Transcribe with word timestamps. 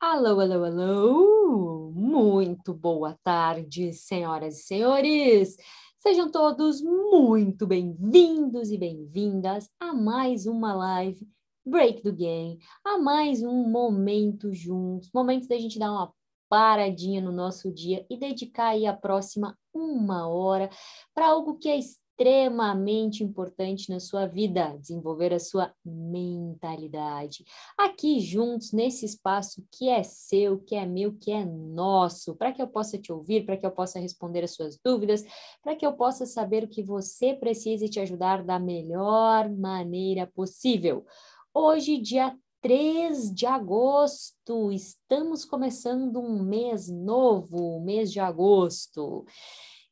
Alô, 0.00 0.40
alô, 0.40 0.64
alô! 0.64 1.90
Muito 1.92 2.72
boa 2.72 3.18
tarde, 3.24 3.92
senhoras 3.92 4.60
e 4.60 4.62
senhores! 4.62 5.56
Sejam 5.96 6.30
todos 6.30 6.80
muito 6.80 7.66
bem-vindos 7.66 8.70
e 8.70 8.78
bem-vindas 8.78 9.68
a 9.80 9.92
mais 9.92 10.46
uma 10.46 10.72
live 10.74 11.26
Break 11.64 12.02
do 12.02 12.12
Game, 12.12 12.58
a 12.84 12.98
mais 12.98 13.42
um 13.42 13.68
momento 13.68 14.52
juntos, 14.52 15.10
momento 15.12 15.48
da 15.48 15.58
gente 15.58 15.78
dar 15.78 15.90
uma 15.90 16.14
paradinha 16.48 17.20
no 17.20 17.32
nosso 17.32 17.72
dia 17.72 18.06
e 18.08 18.16
dedicar 18.16 18.68
aí 18.68 18.86
a 18.86 18.92
próxima 18.92 19.58
uma 19.74 20.28
hora 20.28 20.70
para 21.12 21.26
algo 21.26 21.58
que 21.58 21.68
é 21.68 21.76
importante 23.22 23.90
na 23.90 24.00
sua 24.00 24.26
vida, 24.26 24.76
desenvolver 24.78 25.34
a 25.34 25.38
sua 25.38 25.72
mentalidade. 25.84 27.44
Aqui 27.76 28.20
juntos, 28.20 28.72
nesse 28.72 29.04
espaço 29.04 29.62
que 29.70 29.88
é 29.88 30.02
seu, 30.02 30.58
que 30.58 30.74
é 30.74 30.86
meu, 30.86 31.12
que 31.12 31.30
é 31.30 31.44
nosso, 31.44 32.34
para 32.34 32.52
que 32.52 32.62
eu 32.62 32.68
possa 32.68 32.96
te 32.96 33.12
ouvir, 33.12 33.44
para 33.44 33.56
que 33.56 33.66
eu 33.66 33.70
possa 33.70 33.98
responder 33.98 34.42
as 34.42 34.52
suas 34.52 34.78
dúvidas, 34.82 35.24
para 35.62 35.76
que 35.76 35.84
eu 35.84 35.92
possa 35.92 36.24
saber 36.24 36.64
o 36.64 36.68
que 36.68 36.82
você 36.82 37.34
precisa 37.34 37.84
e 37.84 37.90
te 37.90 38.00
ajudar 38.00 38.42
da 38.42 38.58
melhor 38.58 39.50
maneira 39.50 40.26
possível. 40.26 41.04
Hoje, 41.52 41.98
dia 41.98 42.34
3 42.62 43.32
de 43.32 43.46
agosto, 43.46 44.72
estamos 44.72 45.44
começando 45.44 46.18
um 46.18 46.42
mês 46.42 46.88
novo, 46.88 47.80
mês 47.80 48.10
de 48.10 48.18
agosto. 48.18 49.24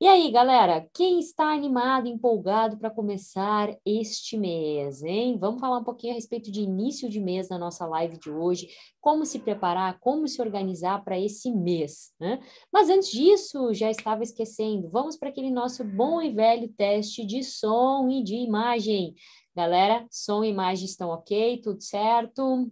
E 0.01 0.09
aí, 0.09 0.31
galera, 0.33 0.89
quem 0.93 1.21
está 1.21 1.53
animado, 1.53 2.09
empolgado 2.09 2.77
para 2.77 2.91
começar 2.91 3.75
este 3.87 4.37
mês, 4.37 5.03
hein? 5.05 5.39
Vamos 5.39 5.61
falar 5.61 5.79
um 5.79 5.85
pouquinho 5.85 6.13
a 6.13 6.17
respeito 6.17 6.51
de 6.51 6.61
início 6.61 7.09
de 7.09 7.21
mês 7.21 7.49
na 7.49 7.59
nossa 7.59 7.87
live 7.87 8.19
de 8.19 8.29
hoje, 8.29 8.69
como 9.01 9.25
se 9.25 9.39
preparar, 9.39 9.99
como 10.01 10.27
se 10.27 10.43
organizar 10.43 11.05
para 11.05 11.19
esse 11.19 11.51
mês, 11.51 12.13
né? 12.19 12.41
Mas 12.73 12.91
antes 12.91 13.11
disso, 13.11 13.73
já 13.73 13.89
estava 13.89 14.25
esquecendo, 14.25 14.89
vamos 14.91 15.17
para 15.17 15.29
aquele 15.29 15.51
nosso 15.51 15.85
bom 15.85 16.21
e 16.21 16.31
velho 16.31 16.69
teste 16.77 17.25
de 17.25 17.45
som 17.45 18.09
e 18.11 18.23
de 18.23 18.35
imagem. 18.35 19.15
Galera, 19.55 20.05
som 20.11 20.43
e 20.43 20.49
imagem 20.49 20.87
estão 20.87 21.11
ok, 21.11 21.61
tudo 21.63 21.81
certo? 21.81 22.69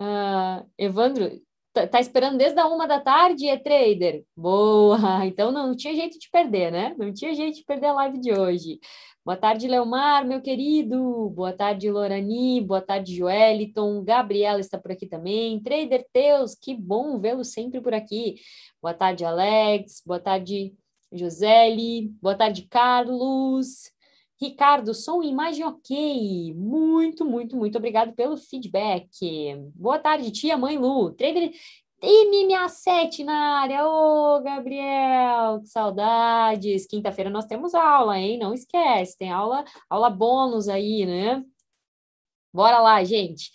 Uh, 0.00 0.70
Evandro, 0.76 1.40
Tá, 1.78 1.86
tá, 1.86 2.00
esperando 2.00 2.36
desde 2.36 2.58
a 2.58 2.66
uma 2.66 2.88
da 2.88 2.98
tarde, 2.98 3.46
é 3.48 3.56
trader? 3.56 4.24
Boa! 4.36 4.98
Então 5.24 5.52
não 5.52 5.76
tinha 5.76 5.94
jeito 5.94 6.18
de 6.18 6.28
perder, 6.28 6.72
né? 6.72 6.94
Não 6.98 7.12
tinha 7.12 7.32
jeito 7.34 7.58
de 7.58 7.64
perder 7.64 7.86
a 7.86 7.92
live 7.92 8.18
de 8.18 8.32
hoje. 8.32 8.80
Boa 9.24 9.36
tarde, 9.36 9.68
Leomar, 9.68 10.26
meu 10.26 10.40
querido. 10.42 11.30
Boa 11.30 11.52
tarde, 11.52 11.88
Lorani. 11.88 12.60
Boa 12.62 12.80
tarde, 12.80 13.14
Joeliton. 13.14 14.02
Gabriela 14.02 14.58
está 14.58 14.76
por 14.76 14.90
aqui 14.90 15.06
também. 15.06 15.60
Trader 15.62 16.04
Teus, 16.12 16.56
que 16.56 16.74
bom 16.74 17.18
vê-lo 17.20 17.44
sempre 17.44 17.80
por 17.80 17.94
aqui. 17.94 18.36
Boa 18.82 18.94
tarde, 18.94 19.24
Alex. 19.24 20.02
Boa 20.04 20.18
tarde, 20.18 20.74
Josele. 21.12 22.08
Boa 22.20 22.34
tarde, 22.34 22.66
Carlos. 22.68 23.92
Ricardo, 24.40 24.94
som 24.94 25.22
e 25.22 25.28
imagem 25.28 25.64
ok. 25.64 26.54
Muito, 26.54 27.24
muito, 27.24 27.56
muito 27.56 27.76
obrigado 27.76 28.14
pelo 28.14 28.36
feedback. 28.36 29.10
Boa 29.74 29.98
tarde, 29.98 30.30
tia, 30.30 30.56
mãe 30.56 30.78
Lu. 30.78 31.10
Trader 31.12 31.50
MMA7 32.00 33.24
na 33.24 33.60
área. 33.60 33.86
Ô, 33.86 34.40
Gabriel, 34.40 35.60
que 35.60 35.68
saudades. 35.68 36.86
Quinta-feira 36.86 37.28
nós 37.28 37.46
temos 37.46 37.74
aula, 37.74 38.18
hein? 38.18 38.38
Não 38.38 38.54
esquece, 38.54 39.18
tem 39.18 39.32
aula, 39.32 39.64
aula 39.90 40.08
bônus 40.08 40.68
aí, 40.68 41.04
né? 41.04 41.44
Bora 42.52 42.78
lá, 42.78 43.02
gente. 43.02 43.50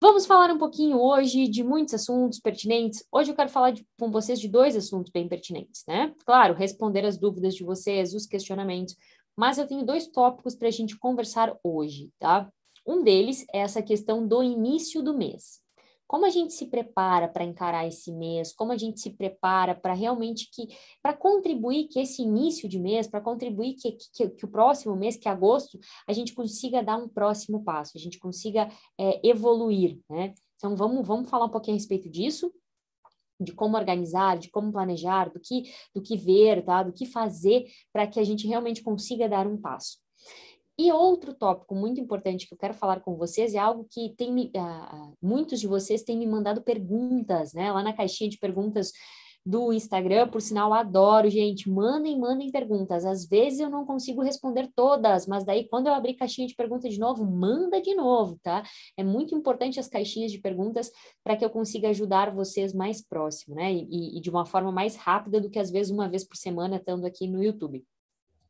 Vamos 0.00 0.26
falar 0.26 0.50
um 0.50 0.58
pouquinho 0.58 0.98
hoje 0.98 1.46
de 1.46 1.62
muitos 1.62 1.94
assuntos 1.94 2.40
pertinentes. 2.40 3.04
Hoje 3.12 3.30
eu 3.30 3.36
quero 3.36 3.48
falar 3.48 3.70
de, 3.70 3.86
com 3.96 4.10
vocês 4.10 4.40
de 4.40 4.48
dois 4.48 4.74
assuntos 4.74 5.12
bem 5.12 5.28
pertinentes, 5.28 5.84
né? 5.86 6.12
Claro, 6.24 6.54
responder 6.54 7.04
as 7.04 7.16
dúvidas 7.16 7.54
de 7.54 7.62
vocês, 7.62 8.12
os 8.12 8.26
questionamentos, 8.26 8.96
mas 9.36 9.58
eu 9.58 9.66
tenho 9.66 9.84
dois 9.84 10.06
tópicos 10.06 10.54
para 10.54 10.68
a 10.68 10.70
gente 10.70 10.98
conversar 10.98 11.56
hoje, 11.62 12.10
tá? 12.18 12.50
Um 12.86 13.02
deles 13.02 13.44
é 13.52 13.58
essa 13.58 13.82
questão 13.82 14.26
do 14.26 14.42
início 14.42 15.02
do 15.02 15.16
mês. 15.16 15.60
Como 16.06 16.26
a 16.26 16.30
gente 16.30 16.52
se 16.52 16.66
prepara 16.66 17.26
para 17.26 17.42
encarar 17.42 17.86
esse 17.86 18.12
mês? 18.12 18.52
Como 18.52 18.70
a 18.70 18.76
gente 18.76 19.00
se 19.00 19.10
prepara 19.10 19.74
para 19.74 19.94
realmente 19.94 20.50
que 20.52 20.68
para 21.02 21.14
contribuir 21.14 21.88
que 21.88 21.98
esse 21.98 22.20
início 22.20 22.68
de 22.68 22.78
mês, 22.78 23.06
para 23.06 23.20
contribuir 23.20 23.76
que, 23.76 23.92
que, 23.92 24.28
que, 24.28 24.44
o 24.44 24.48
próximo 24.48 24.94
mês, 24.94 25.16
que 25.16 25.26
é 25.26 25.30
agosto, 25.30 25.78
a 26.06 26.12
gente 26.12 26.34
consiga 26.34 26.82
dar 26.82 26.98
um 26.98 27.08
próximo 27.08 27.64
passo, 27.64 27.92
a 27.96 28.00
gente 28.00 28.18
consiga 28.18 28.68
é, 29.00 29.26
evoluir, 29.26 30.00
né? 30.10 30.34
Então 30.56 30.76
vamos, 30.76 31.06
vamos 31.06 31.30
falar 31.30 31.46
um 31.46 31.50
pouquinho 31.50 31.76
a 31.76 31.78
respeito 31.78 32.10
disso 32.10 32.52
de 33.40 33.52
como 33.52 33.76
organizar, 33.76 34.38
de 34.38 34.50
como 34.50 34.72
planejar, 34.72 35.30
do 35.30 35.40
que, 35.40 35.64
do 35.94 36.02
que 36.02 36.16
ver, 36.16 36.64
tá? 36.64 36.82
do 36.82 36.92
que 36.92 37.06
fazer 37.06 37.64
para 37.92 38.06
que 38.06 38.20
a 38.20 38.24
gente 38.24 38.46
realmente 38.46 38.82
consiga 38.82 39.28
dar 39.28 39.46
um 39.46 39.56
passo. 39.56 39.98
E 40.78 40.90
outro 40.90 41.34
tópico 41.34 41.74
muito 41.74 42.00
importante 42.00 42.46
que 42.46 42.54
eu 42.54 42.58
quero 42.58 42.74
falar 42.74 43.00
com 43.00 43.14
vocês 43.14 43.54
é 43.54 43.58
algo 43.58 43.86
que 43.90 44.14
tem 44.16 44.30
uh, 44.30 45.16
muitos 45.20 45.60
de 45.60 45.66
vocês 45.66 46.02
têm 46.02 46.18
me 46.18 46.26
mandado 46.26 46.62
perguntas, 46.62 47.52
né? 47.52 47.70
Lá 47.70 47.82
na 47.82 47.92
caixinha 47.92 48.30
de 48.30 48.38
perguntas 48.38 48.90
do 49.44 49.72
Instagram, 49.72 50.28
por 50.28 50.40
sinal, 50.40 50.72
adoro, 50.72 51.28
gente. 51.28 51.68
Mandem, 51.68 52.18
mandem 52.18 52.50
perguntas. 52.50 53.04
Às 53.04 53.26
vezes 53.26 53.58
eu 53.58 53.68
não 53.68 53.84
consigo 53.84 54.22
responder 54.22 54.70
todas, 54.74 55.26
mas 55.26 55.44
daí 55.44 55.68
quando 55.68 55.88
eu 55.88 55.94
abrir 55.94 56.14
caixinha 56.14 56.46
de 56.46 56.54
perguntas 56.54 56.92
de 56.92 57.00
novo, 57.00 57.24
manda 57.24 57.80
de 57.80 57.94
novo, 57.94 58.38
tá? 58.42 58.62
É 58.96 59.02
muito 59.02 59.34
importante 59.34 59.80
as 59.80 59.88
caixinhas 59.88 60.30
de 60.30 60.38
perguntas 60.38 60.92
para 61.24 61.36
que 61.36 61.44
eu 61.44 61.50
consiga 61.50 61.88
ajudar 61.88 62.32
vocês 62.32 62.72
mais 62.72 63.02
próximo, 63.02 63.56
né? 63.56 63.72
E, 63.72 64.18
e 64.18 64.20
de 64.20 64.30
uma 64.30 64.46
forma 64.46 64.70
mais 64.70 64.94
rápida 64.96 65.40
do 65.40 65.50
que 65.50 65.58
às 65.58 65.70
vezes 65.70 65.90
uma 65.90 66.08
vez 66.08 66.24
por 66.24 66.36
semana 66.36 66.76
estando 66.76 67.04
aqui 67.04 67.26
no 67.26 67.42
YouTube. 67.42 67.84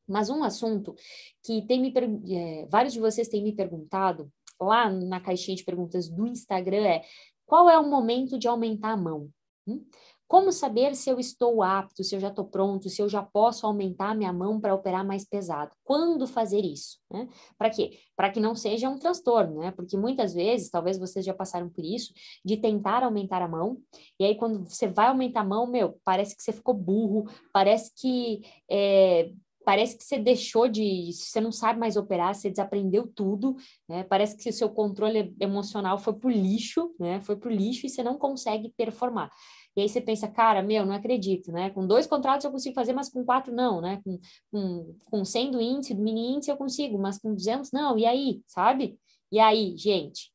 Mas 0.06 0.28
um 0.28 0.44
assunto 0.44 0.94
que 1.42 1.62
tem 1.62 1.80
me 1.80 1.92
é, 2.30 2.66
vários 2.66 2.92
de 2.92 3.00
vocês 3.00 3.28
têm 3.28 3.42
me 3.42 3.54
perguntado 3.54 4.30
lá 4.60 4.90
na 4.90 5.20
caixinha 5.20 5.56
de 5.56 5.64
perguntas 5.64 6.08
do 6.08 6.26
Instagram 6.26 6.84
é 6.84 7.02
qual 7.46 7.68
é 7.68 7.78
o 7.78 7.88
momento 7.88 8.38
de 8.38 8.48
aumentar 8.48 8.92
a 8.92 8.96
mão? 8.96 9.30
Hum? 9.66 9.84
Como 10.32 10.50
saber 10.50 10.96
se 10.96 11.10
eu 11.10 11.20
estou 11.20 11.62
apto, 11.62 12.02
se 12.02 12.16
eu 12.16 12.18
já 12.18 12.28
estou 12.28 12.46
pronto, 12.46 12.88
se 12.88 13.02
eu 13.02 13.06
já 13.06 13.22
posso 13.22 13.66
aumentar 13.66 14.14
minha 14.14 14.32
mão 14.32 14.58
para 14.58 14.74
operar 14.74 15.06
mais 15.06 15.26
pesado? 15.26 15.72
Quando 15.84 16.26
fazer 16.26 16.64
isso? 16.64 16.98
Né? 17.12 17.28
Para 17.58 17.68
quê? 17.68 17.98
Para 18.16 18.30
que 18.30 18.40
não 18.40 18.54
seja 18.54 18.88
um 18.88 18.98
transtorno, 18.98 19.60
né? 19.60 19.72
Porque 19.72 19.94
muitas 19.94 20.32
vezes, 20.32 20.70
talvez 20.70 20.96
vocês 20.96 21.22
já 21.22 21.34
passaram 21.34 21.68
por 21.68 21.84
isso, 21.84 22.14
de 22.42 22.56
tentar 22.56 23.02
aumentar 23.02 23.42
a 23.42 23.46
mão, 23.46 23.76
e 24.18 24.24
aí 24.24 24.34
quando 24.34 24.64
você 24.64 24.86
vai 24.86 25.08
aumentar 25.08 25.42
a 25.42 25.44
mão, 25.44 25.66
meu, 25.66 26.00
parece 26.02 26.34
que 26.34 26.42
você 26.42 26.50
ficou 26.50 26.72
burro, 26.72 27.28
parece 27.52 27.92
que 27.94 28.40
é, 28.70 29.34
parece 29.64 29.96
que 29.96 30.04
você 30.04 30.18
deixou 30.18 30.68
de, 30.68 31.10
você 31.12 31.40
não 31.40 31.52
sabe 31.52 31.78
mais 31.78 31.96
operar, 31.96 32.34
você 32.34 32.50
desaprendeu 32.50 33.06
tudo, 33.06 33.56
né? 33.88 34.04
Parece 34.04 34.36
que 34.36 34.48
o 34.48 34.52
seu 34.52 34.70
controle 34.70 35.34
emocional 35.40 35.98
foi 35.98 36.14
pro 36.14 36.30
lixo, 36.30 36.94
né? 36.98 37.20
Foi 37.20 37.36
pro 37.36 37.50
lixo 37.50 37.86
e 37.86 37.90
você 37.90 38.02
não 38.02 38.16
consegue 38.16 38.72
performar. 38.76 39.30
E 39.74 39.80
aí 39.80 39.88
você 39.88 40.00
pensa, 40.00 40.28
cara, 40.28 40.62
meu, 40.62 40.84
não 40.84 40.94
acredito, 40.94 41.50
né? 41.50 41.70
Com 41.70 41.86
dois 41.86 42.06
contratos 42.06 42.44
eu 42.44 42.50
consigo 42.50 42.74
fazer, 42.74 42.92
mas 42.92 43.08
com 43.08 43.24
quatro 43.24 43.54
não, 43.54 43.80
né? 43.80 44.00
Com, 44.04 44.20
com, 44.50 44.96
com 45.10 45.24
100 45.24 45.50
do 45.50 45.60
índice, 45.60 45.94
do 45.94 46.02
mini 46.02 46.34
índice 46.34 46.50
eu 46.50 46.56
consigo, 46.56 46.98
mas 46.98 47.18
com 47.18 47.34
200 47.34 47.72
não. 47.72 47.98
E 47.98 48.04
aí, 48.04 48.42
sabe? 48.46 48.98
E 49.30 49.40
aí, 49.40 49.76
gente? 49.76 50.30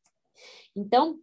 Então, 0.75 1.19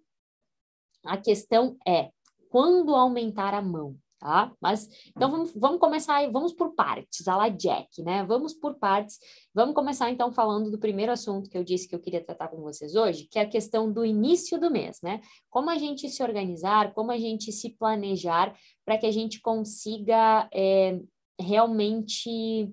a 1.04 1.16
questão 1.16 1.76
é, 1.86 2.10
quando 2.50 2.94
aumentar 2.94 3.52
a 3.52 3.60
mão? 3.60 3.96
Tá? 4.24 4.50
Mas 4.58 4.88
então 5.14 5.30
vamos, 5.30 5.52
vamos 5.54 5.78
começar, 5.78 6.26
vamos 6.30 6.54
por 6.54 6.74
partes, 6.74 7.28
a 7.28 7.36
la 7.36 7.50
Jack, 7.50 8.02
né? 8.02 8.24
Vamos 8.24 8.54
por 8.54 8.74
partes. 8.76 9.18
Vamos 9.54 9.74
começar 9.74 10.10
então 10.10 10.32
falando 10.32 10.70
do 10.70 10.78
primeiro 10.78 11.12
assunto 11.12 11.50
que 11.50 11.58
eu 11.58 11.62
disse 11.62 11.86
que 11.86 11.94
eu 11.94 12.00
queria 12.00 12.24
tratar 12.24 12.48
com 12.48 12.62
vocês 12.62 12.94
hoje, 12.94 13.28
que 13.30 13.38
é 13.38 13.42
a 13.42 13.48
questão 13.48 13.92
do 13.92 14.02
início 14.02 14.58
do 14.58 14.70
mês, 14.70 14.98
né? 15.02 15.20
Como 15.50 15.68
a 15.68 15.76
gente 15.76 16.08
se 16.08 16.22
organizar, 16.22 16.94
como 16.94 17.12
a 17.12 17.18
gente 17.18 17.52
se 17.52 17.76
planejar 17.76 18.56
para 18.82 18.96
que 18.96 19.04
a 19.04 19.12
gente 19.12 19.42
consiga 19.42 20.48
é, 20.54 20.98
realmente 21.38 22.72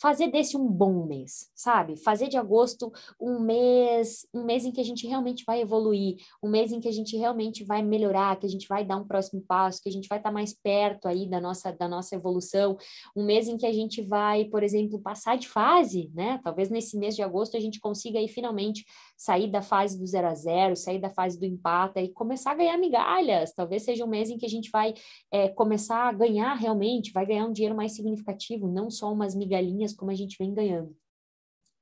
fazer 0.00 0.28
desse 0.28 0.56
um 0.56 0.66
bom 0.66 1.04
mês, 1.04 1.50
sabe? 1.54 1.94
Fazer 1.96 2.28
de 2.28 2.38
agosto 2.38 2.90
um 3.20 3.38
mês, 3.38 4.26
um 4.32 4.44
mês 4.44 4.64
em 4.64 4.72
que 4.72 4.80
a 4.80 4.84
gente 4.84 5.06
realmente 5.06 5.44
vai 5.44 5.60
evoluir, 5.60 6.16
um 6.42 6.48
mês 6.48 6.72
em 6.72 6.80
que 6.80 6.88
a 6.88 6.92
gente 6.92 7.16
realmente 7.16 7.64
vai 7.64 7.82
melhorar, 7.82 8.38
que 8.38 8.46
a 8.46 8.48
gente 8.48 8.66
vai 8.66 8.84
dar 8.84 8.96
um 8.96 9.06
próximo 9.06 9.42
passo, 9.46 9.82
que 9.82 9.88
a 9.88 9.92
gente 9.92 10.08
vai 10.08 10.18
estar 10.18 10.32
mais 10.32 10.54
perto 10.54 11.06
aí 11.06 11.28
da 11.28 11.40
nossa 11.40 11.70
da 11.72 11.86
nossa 11.86 12.14
evolução, 12.14 12.78
um 13.14 13.24
mês 13.24 13.46
em 13.46 13.58
que 13.58 13.66
a 13.66 13.72
gente 13.72 14.00
vai, 14.02 14.46
por 14.46 14.62
exemplo, 14.62 15.00
passar 15.00 15.36
de 15.36 15.48
fase, 15.48 16.10
né? 16.14 16.40
Talvez 16.42 16.70
nesse 16.70 16.96
mês 16.96 17.14
de 17.14 17.22
agosto 17.22 17.56
a 17.56 17.60
gente 17.60 17.78
consiga 17.78 18.18
aí 18.18 18.28
finalmente 18.28 18.84
sair 19.20 19.48
da 19.50 19.60
fase 19.60 19.98
do 19.98 20.06
zero 20.06 20.28
a 20.28 20.34
zero, 20.34 20.74
sair 20.74 20.98
da 20.98 21.10
fase 21.10 21.38
do 21.38 21.44
empate 21.44 22.00
e 22.00 22.08
começar 22.08 22.52
a 22.52 22.54
ganhar 22.54 22.78
migalhas. 22.78 23.52
Talvez 23.52 23.82
seja 23.82 24.02
um 24.02 24.08
mês 24.08 24.30
em 24.30 24.38
que 24.38 24.46
a 24.46 24.48
gente 24.48 24.70
vai 24.70 24.94
é, 25.30 25.50
começar 25.50 26.08
a 26.08 26.12
ganhar 26.12 26.54
realmente, 26.54 27.12
vai 27.12 27.26
ganhar 27.26 27.44
um 27.44 27.52
dinheiro 27.52 27.76
mais 27.76 27.92
significativo, 27.92 28.66
não 28.66 28.88
só 28.88 29.12
umas 29.12 29.34
migalhinhas 29.34 29.92
como 29.92 30.10
a 30.10 30.14
gente 30.14 30.38
vem 30.38 30.54
ganhando. 30.54 30.96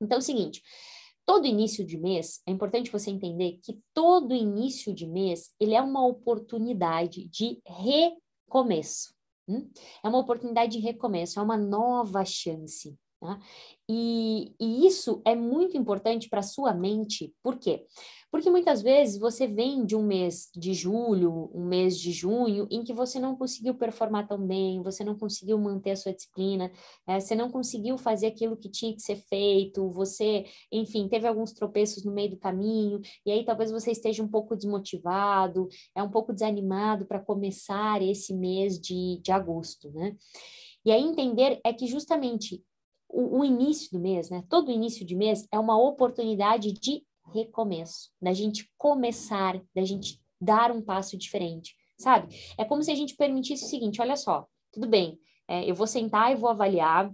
Então 0.01 0.17
é 0.17 0.19
o 0.19 0.21
seguinte, 0.21 0.61
todo 1.25 1.47
início 1.47 1.85
de 1.85 1.97
mês, 1.97 2.41
é 2.45 2.51
importante 2.51 2.91
você 2.91 3.09
entender 3.09 3.57
que 3.63 3.79
todo 3.93 4.35
início 4.35 4.93
de 4.93 5.07
mês, 5.07 5.55
ele 5.61 5.75
é 5.75 5.81
uma 5.81 6.05
oportunidade 6.05 7.23
de 7.29 7.61
recomeço. 7.65 9.15
Hum? 9.47 9.65
É 10.03 10.09
uma 10.09 10.19
oportunidade 10.19 10.73
de 10.73 10.79
recomeço, 10.79 11.39
é 11.39 11.41
uma 11.41 11.57
nova 11.57 12.25
chance. 12.25 12.99
Tá? 13.19 13.37
E, 13.89 14.55
e, 14.57 14.87
isso 14.87 15.21
é 15.25 15.35
muito 15.35 15.75
importante 15.75 16.29
para 16.29 16.39
a 16.39 16.43
sua 16.43 16.73
mente, 16.73 17.33
por 17.43 17.59
quê? 17.59 17.85
Porque 18.31 18.49
muitas 18.49 18.81
vezes 18.81 19.19
você 19.19 19.45
vem 19.45 19.85
de 19.85 19.93
um 19.93 20.03
mês 20.03 20.49
de 20.55 20.73
julho, 20.73 21.51
um 21.53 21.65
mês 21.65 21.99
de 21.99 22.13
junho, 22.13 22.65
em 22.71 22.81
que 22.81 22.93
você 22.93 23.19
não 23.19 23.35
conseguiu 23.35 23.75
performar 23.75 24.25
tão 24.25 24.37
bem, 24.47 24.81
você 24.81 25.03
não 25.03 25.17
conseguiu 25.17 25.57
manter 25.57 25.91
a 25.91 25.95
sua 25.97 26.13
disciplina, 26.13 26.71
é, 27.05 27.19
você 27.19 27.35
não 27.35 27.51
conseguiu 27.51 27.97
fazer 27.97 28.27
aquilo 28.27 28.55
que 28.55 28.69
tinha 28.69 28.93
que 28.95 29.01
ser 29.01 29.17
feito, 29.17 29.89
você, 29.89 30.45
enfim, 30.71 31.09
teve 31.09 31.27
alguns 31.27 31.51
tropeços 31.51 32.05
no 32.05 32.13
meio 32.13 32.29
do 32.29 32.37
caminho, 32.37 33.01
e 33.25 33.31
aí 33.31 33.43
talvez 33.43 33.69
você 33.69 33.91
esteja 33.91 34.23
um 34.23 34.29
pouco 34.29 34.55
desmotivado, 34.55 35.67
é 35.93 36.01
um 36.01 36.09
pouco 36.09 36.31
desanimado 36.31 37.05
para 37.05 37.19
começar 37.19 38.01
esse 38.01 38.33
mês 38.33 38.79
de, 38.79 39.19
de 39.21 39.31
agosto, 39.33 39.91
né? 39.91 40.15
E 40.85 40.91
aí 40.91 41.01
entender 41.01 41.59
é 41.65 41.73
que 41.73 41.85
justamente 41.87 42.63
o, 43.09 43.39
o, 43.39 43.45
início 43.45 43.89
do 43.91 43.99
mês, 43.99 44.29
né? 44.29 44.43
Todo 44.47 44.71
início 44.71 45.05
de 45.05 45.15
mês 45.15 45.47
é 45.51 45.59
uma 45.59 45.77
oportunidade 45.77 46.71
de 46.71 47.03
recomeço, 47.33 48.11
da 48.21 48.33
gente 48.33 48.71
começar, 48.77 49.61
da 49.75 49.83
gente 49.83 50.21
dar 50.39 50.71
um 50.71 50.81
passo 50.81 51.17
diferente, 51.17 51.75
sabe? 51.97 52.35
É 52.57 52.63
como 52.63 52.83
se 52.83 52.91
a 52.91 52.95
gente 52.95 53.15
permitisse 53.15 53.65
o 53.65 53.67
seguinte: 53.67 54.01
olha 54.01 54.15
só, 54.15 54.47
tudo 54.71 54.87
bem, 54.87 55.19
é, 55.47 55.69
eu 55.69 55.75
vou 55.75 55.87
sentar 55.87 56.31
e 56.31 56.35
vou 56.35 56.49
avaliar. 56.49 57.11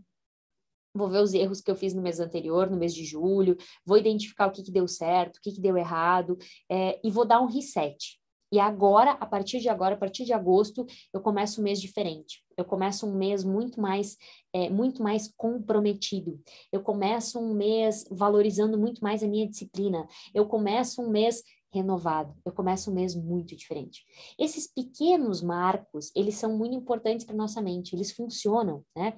Vou 0.93 1.09
ver 1.09 1.21
os 1.21 1.33
erros 1.33 1.59
que 1.59 1.69
eu 1.69 1.75
fiz 1.75 1.93
no 1.93 2.01
mês 2.01 2.21
anterior, 2.21 2.69
no 2.69 2.77
mês 2.77 2.93
de 2.93 3.03
julho, 3.03 3.57
vou 3.85 3.97
identificar 3.97 4.47
o 4.47 4.51
que, 4.51 4.63
que 4.63 4.71
deu 4.71 4.87
certo, 4.87 5.37
o 5.37 5.41
que, 5.41 5.51
que 5.51 5.59
deu 5.59 5.75
errado, 5.75 6.37
é, 6.69 7.01
e 7.03 7.11
vou 7.11 7.25
dar 7.25 7.41
um 7.41 7.47
reset. 7.47 8.17
E 8.55 8.59
agora, 8.59 9.11
a 9.11 9.25
partir 9.25 9.59
de 9.59 9.67
agora, 9.67 9.95
a 9.95 9.97
partir 9.97 10.23
de 10.23 10.31
agosto, 10.31 10.85
eu 11.13 11.19
começo 11.19 11.59
um 11.59 11.63
mês 11.65 11.81
diferente. 11.81 12.41
Eu 12.55 12.63
começo 12.63 13.05
um 13.05 13.13
mês 13.13 13.43
muito 13.43 13.81
mais, 13.81 14.15
é, 14.53 14.69
muito 14.69 15.03
mais 15.03 15.29
comprometido. 15.35 16.39
Eu 16.71 16.81
começo 16.81 17.37
um 17.37 17.53
mês 17.53 18.05
valorizando 18.09 18.77
muito 18.77 19.03
mais 19.03 19.21
a 19.21 19.27
minha 19.27 19.45
disciplina. 19.45 20.07
Eu 20.33 20.45
começo 20.45 21.01
um 21.01 21.09
mês 21.09 21.43
renovado. 21.73 22.33
Eu 22.45 22.53
começo 22.53 22.89
um 22.89 22.93
mês 22.93 23.13
muito 23.13 23.57
diferente. 23.57 24.05
Esses 24.39 24.71
pequenos 24.73 25.41
marcos, 25.41 26.09
eles 26.15 26.35
são 26.35 26.57
muito 26.57 26.77
importantes 26.77 27.25
para 27.25 27.35
nossa 27.35 27.61
mente. 27.61 27.93
Eles 27.93 28.13
funcionam, 28.13 28.85
né? 28.95 29.17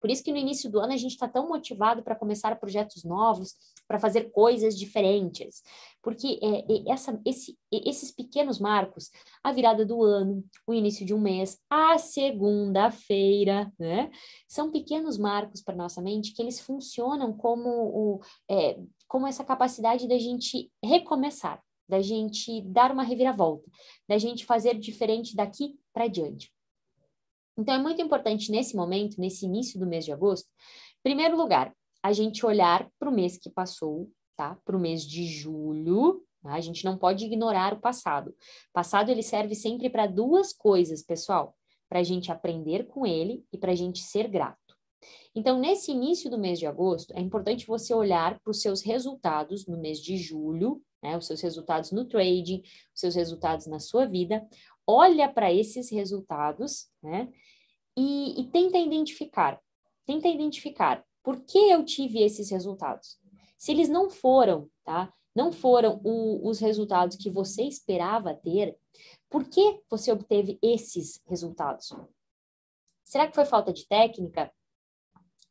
Por 0.00 0.10
isso 0.10 0.24
que 0.24 0.32
no 0.32 0.38
início 0.38 0.70
do 0.70 0.80
ano 0.80 0.92
a 0.92 0.96
gente 0.96 1.12
está 1.12 1.28
tão 1.28 1.48
motivado 1.48 2.02
para 2.02 2.16
começar 2.16 2.58
projetos 2.58 3.04
novos, 3.04 3.54
para 3.86 3.98
fazer 3.98 4.30
coisas 4.30 4.78
diferentes. 4.78 5.62
Porque 6.02 6.38
é, 6.42 6.90
essa, 6.90 7.20
esse, 7.24 7.58
esses 7.70 8.10
pequenos 8.10 8.58
marcos, 8.58 9.10
a 9.44 9.52
virada 9.52 9.84
do 9.84 10.02
ano, 10.02 10.42
o 10.66 10.72
início 10.72 11.04
de 11.04 11.12
um 11.12 11.20
mês, 11.20 11.58
a 11.68 11.98
segunda-feira, 11.98 13.70
né? 13.78 14.10
São 14.48 14.70
pequenos 14.70 15.18
marcos 15.18 15.60
para 15.60 15.76
nossa 15.76 16.00
mente 16.00 16.32
que 16.32 16.40
eles 16.40 16.60
funcionam 16.60 17.32
como, 17.32 17.68
o, 17.68 18.20
é, 18.50 18.78
como 19.06 19.26
essa 19.26 19.44
capacidade 19.44 20.08
da 20.08 20.18
gente 20.18 20.70
recomeçar, 20.82 21.62
da 21.86 22.00
gente 22.00 22.62
dar 22.62 22.92
uma 22.92 23.02
reviravolta, 23.02 23.68
da 24.08 24.16
gente 24.16 24.46
fazer 24.46 24.78
diferente 24.78 25.36
daqui 25.36 25.78
para 25.92 26.06
diante. 26.06 26.50
Então, 27.60 27.74
é 27.74 27.78
muito 27.78 28.00
importante 28.00 28.50
nesse 28.50 28.74
momento, 28.74 29.20
nesse 29.20 29.44
início 29.44 29.78
do 29.78 29.86
mês 29.86 30.06
de 30.06 30.12
agosto, 30.12 30.48
em 31.00 31.02
primeiro 31.02 31.36
lugar, 31.36 31.74
a 32.02 32.10
gente 32.10 32.46
olhar 32.46 32.90
para 32.98 33.10
o 33.10 33.14
mês 33.14 33.36
que 33.36 33.50
passou, 33.50 34.10
tá? 34.34 34.56
Para 34.64 34.74
o 34.74 34.80
mês 34.80 35.04
de 35.04 35.26
julho. 35.26 36.24
Tá? 36.42 36.54
A 36.54 36.60
gente 36.60 36.84
não 36.86 36.96
pode 36.96 37.26
ignorar 37.26 37.74
o 37.74 37.80
passado. 37.80 38.30
O 38.30 38.72
passado 38.72 39.10
ele 39.10 39.22
serve 39.22 39.54
sempre 39.54 39.90
para 39.90 40.06
duas 40.06 40.54
coisas, 40.54 41.02
pessoal: 41.02 41.54
para 41.86 42.00
a 42.00 42.02
gente 42.02 42.32
aprender 42.32 42.86
com 42.86 43.06
ele 43.06 43.44
e 43.52 43.58
para 43.58 43.72
a 43.72 43.74
gente 43.74 44.00
ser 44.00 44.26
grato. 44.26 44.58
Então, 45.34 45.58
nesse 45.58 45.92
início 45.92 46.30
do 46.30 46.38
mês 46.38 46.58
de 46.58 46.66
agosto, 46.66 47.12
é 47.14 47.20
importante 47.20 47.66
você 47.66 47.92
olhar 47.92 48.40
para 48.40 48.50
os 48.50 48.62
seus 48.62 48.80
resultados 48.80 49.66
no 49.66 49.76
mês 49.78 50.00
de 50.00 50.16
julho, 50.16 50.82
né? 51.02 51.16
Os 51.16 51.26
seus 51.26 51.42
resultados 51.42 51.92
no 51.92 52.06
trading, 52.06 52.62
os 52.94 53.00
seus 53.00 53.14
resultados 53.14 53.66
na 53.66 53.78
sua 53.78 54.06
vida. 54.06 54.46
Olha 54.86 55.28
para 55.28 55.52
esses 55.52 55.90
resultados, 55.90 56.88
né? 57.02 57.28
E, 58.00 58.40
e 58.40 58.44
tenta 58.44 58.78
identificar, 58.78 59.60
tenta 60.06 60.26
identificar 60.26 61.04
por 61.22 61.44
que 61.44 61.58
eu 61.58 61.84
tive 61.84 62.22
esses 62.22 62.50
resultados. 62.50 63.18
Se 63.58 63.72
eles 63.72 63.90
não 63.90 64.08
foram, 64.08 64.70
tá? 64.82 65.12
Não 65.36 65.52
foram 65.52 66.00
o, 66.02 66.48
os 66.48 66.58
resultados 66.58 67.18
que 67.18 67.28
você 67.28 67.62
esperava 67.62 68.34
ter, 68.34 68.74
por 69.28 69.44
que 69.44 69.82
você 69.88 70.10
obteve 70.10 70.58
esses 70.62 71.22
resultados? 71.26 71.92
Será 73.04 73.28
que 73.28 73.34
foi 73.34 73.44
falta 73.44 73.70
de 73.70 73.86
técnica? 73.86 74.50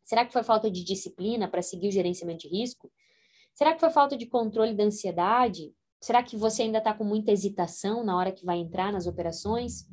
Será 0.02 0.26
que 0.26 0.34
foi 0.34 0.42
falta 0.42 0.72
de 0.72 0.84
disciplina 0.84 1.48
para 1.48 1.62
seguir 1.62 1.90
o 1.90 1.92
gerenciamento 1.92 2.48
de 2.48 2.50
risco? 2.50 2.92
Será 3.54 3.74
que 3.76 3.80
foi 3.80 3.92
falta 3.92 4.18
de 4.18 4.26
controle 4.26 4.74
da 4.74 4.86
ansiedade? 4.86 5.72
Será 6.02 6.24
que 6.24 6.36
você 6.36 6.64
ainda 6.64 6.80
está 6.80 6.96
com 6.96 7.04
muita 7.04 7.32
hesitação 7.32 8.04
na 8.04 8.18
hora 8.18 8.32
que 8.32 8.44
vai 8.44 8.58
entrar 8.58 8.92
nas 8.92 9.06
operações? 9.06 9.88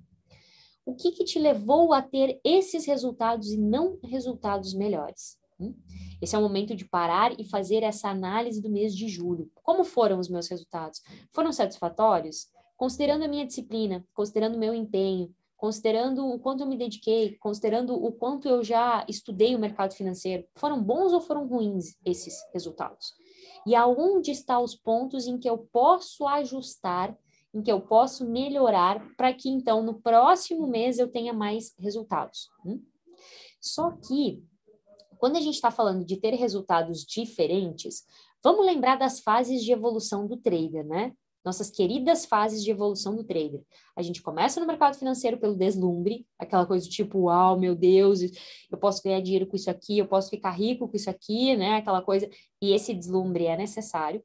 O 0.87 0.95
que, 0.95 1.11
que 1.11 1.25
te 1.25 1.41
levou 1.41 1.93
a 1.93 2.01
ter 2.01 2.41
esses 2.45 2.87
resultados 2.87 3.51
e 3.51 3.59
não 3.59 3.99
resultados 4.05 4.73
melhores? 4.73 5.37
Hum? 5.59 5.75
Esse 6.23 6.37
é 6.37 6.39
o 6.39 6.43
momento 6.43 6.77
de 6.77 6.85
parar 6.85 7.39
e 7.39 7.45
fazer 7.45 7.83
essa 7.83 8.09
análise 8.09 8.63
do 8.63 8.71
mês 8.71 8.95
de 8.95 9.09
julho. 9.09 9.51
Como 9.65 9.85
foram 9.85 10.21
os 10.21 10.29
meus 10.29 10.47
resultados? 10.47 11.03
Foram 11.33 11.53
satisfatórios? 11.53 12.47
Considerando 12.77 13.25
a 13.25 13.29
minha 13.29 13.45
disciplina, 13.45 14.07
considerando 14.15 14.55
o 14.55 14.61
meu 14.61 14.73
empenho, 14.73 15.35
considerando 15.57 16.25
o 16.25 16.39
quanto 16.39 16.63
eu 16.63 16.69
me 16.69 16.77
dediquei, 16.77 17.37
considerando 17.39 17.93
o 17.95 18.13
quanto 18.13 18.49
eu 18.49 18.63
já 18.63 19.05
estudei 19.09 19.57
o 19.57 19.59
mercado 19.59 19.93
financeiro, 19.93 20.47
foram 20.55 20.81
bons 20.81 21.13
ou 21.13 21.21
foram 21.21 21.49
ruins 21.49 21.97
esses 22.05 22.37
resultados? 22.53 23.13
E 23.67 23.75
aonde 23.75 24.31
estão 24.31 24.63
os 24.63 24.77
pontos 24.77 25.27
em 25.27 25.37
que 25.37 25.51
eu 25.51 25.59
posso 25.59 26.29
ajustar 26.29 27.17
em 27.57 27.63
que 27.63 27.73
eu 27.73 27.81
posso 27.81 28.27
melhorar 28.27 29.03
para 29.17 29.33
que 29.33 29.49
então 29.49 29.83
no 29.83 29.95
próximo 29.95 30.67
mês 30.67 30.99
eu 30.99 31.09
tenha 31.09 31.33
mais 31.33 31.75
resultados. 31.79 32.51
Hum? 32.65 32.83
Só 33.59 33.93
que 33.93 34.45
quando 35.17 35.37
a 35.37 35.41
gente 35.41 35.55
está 35.55 35.71
falando 35.71 36.05
de 36.05 36.19
ter 36.19 36.35
resultados 36.35 37.03
diferentes, 37.03 38.05
vamos 38.45 38.67
lembrar 38.67 38.97
das 38.97 39.21
fases 39.21 39.65
de 39.65 39.73
evolução 39.73 40.27
do 40.27 40.37
trader, 40.37 40.87
né? 40.87 41.15
Nossas 41.43 41.71
queridas 41.71 42.27
fases 42.27 42.63
de 42.63 42.71
evolução 42.71 43.17
do 43.17 43.25
trader. 43.25 43.63
A 43.97 44.03
gente 44.03 44.21
começa 44.21 44.61
no 44.61 44.67
mercado 44.67 44.99
financeiro 44.99 45.39
pelo 45.39 45.57
deslumbre, 45.57 46.27
aquela 46.39 46.67
coisa 46.67 46.87
tipo, 46.87 47.21
uau, 47.21 47.59
meu 47.59 47.75
Deus, 47.75 48.21
eu 48.71 48.77
posso 48.77 49.03
ganhar 49.03 49.23
dinheiro 49.23 49.47
com 49.47 49.57
isso 49.57 49.71
aqui, 49.71 49.97
eu 49.97 50.07
posso 50.07 50.29
ficar 50.29 50.51
rico 50.51 50.87
com 50.87 50.97
isso 50.97 51.09
aqui, 51.09 51.57
né? 51.57 51.77
Aquela 51.77 52.03
coisa. 52.03 52.29
E 52.61 52.75
esse 52.75 52.93
deslumbre 52.93 53.47
é 53.47 53.57
necessário. 53.57 54.23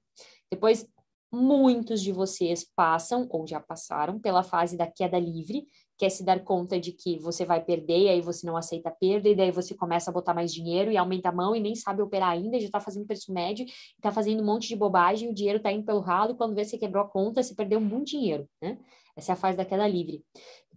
Depois 0.52 0.86
muitos 1.32 2.02
de 2.02 2.12
vocês 2.12 2.66
passam 2.76 3.28
ou 3.30 3.48
já 3.48 3.60
passaram 3.60 4.20
pela 4.20 4.44
fase 4.44 4.76
da 4.76 4.86
queda 4.86 5.18
livre, 5.18 5.66
que 5.98 6.06
é 6.06 6.10
se 6.10 6.24
dar 6.26 6.44
conta 6.44 6.80
de 6.80 6.92
que 6.92 7.20
você 7.20 7.46
vai 7.46 7.64
perder, 7.64 8.00
e 8.00 8.10
aí 8.10 8.22
você 8.22 8.46
não 8.46 8.58
aceita 8.58 8.90
a 8.90 8.92
perda, 8.92 9.30
e 9.30 9.36
daí 9.36 9.52
você 9.52 9.76
começa 9.76 10.10
a 10.10 10.14
botar 10.14 10.34
mais 10.34 10.52
dinheiro 10.52 10.92
e 10.92 10.98
aumenta 10.98 11.30
a 11.30 11.32
mão 11.32 11.56
e 11.56 11.60
nem 11.60 11.76
sabe 11.76 12.02
operar 12.02 12.30
ainda, 12.30 12.60
já 12.60 12.66
está 12.66 12.80
fazendo 12.80 13.06
preço 13.06 13.32
médio, 13.32 13.66
está 13.66 14.12
fazendo 14.12 14.42
um 14.42 14.46
monte 14.46 14.68
de 14.68 14.76
bobagem, 14.76 15.30
o 15.30 15.34
dinheiro 15.34 15.58
está 15.58 15.72
indo 15.72 15.86
pelo 15.86 16.00
ralo, 16.00 16.32
e 16.32 16.36
quando 16.36 16.56
vê 16.56 16.66
você 16.66 16.78
quebrou 16.78 17.04
a 17.04 17.08
conta, 17.08 17.44
você 17.44 17.54
perdeu 17.54 17.80
muito 17.80 18.08
dinheiro, 18.08 18.50
né? 18.62 18.80
Essa 19.16 19.32
é 19.32 19.34
a 19.34 19.36
fase 19.36 19.58
da 19.58 19.66
queda 19.66 19.88
livre. 19.88 20.24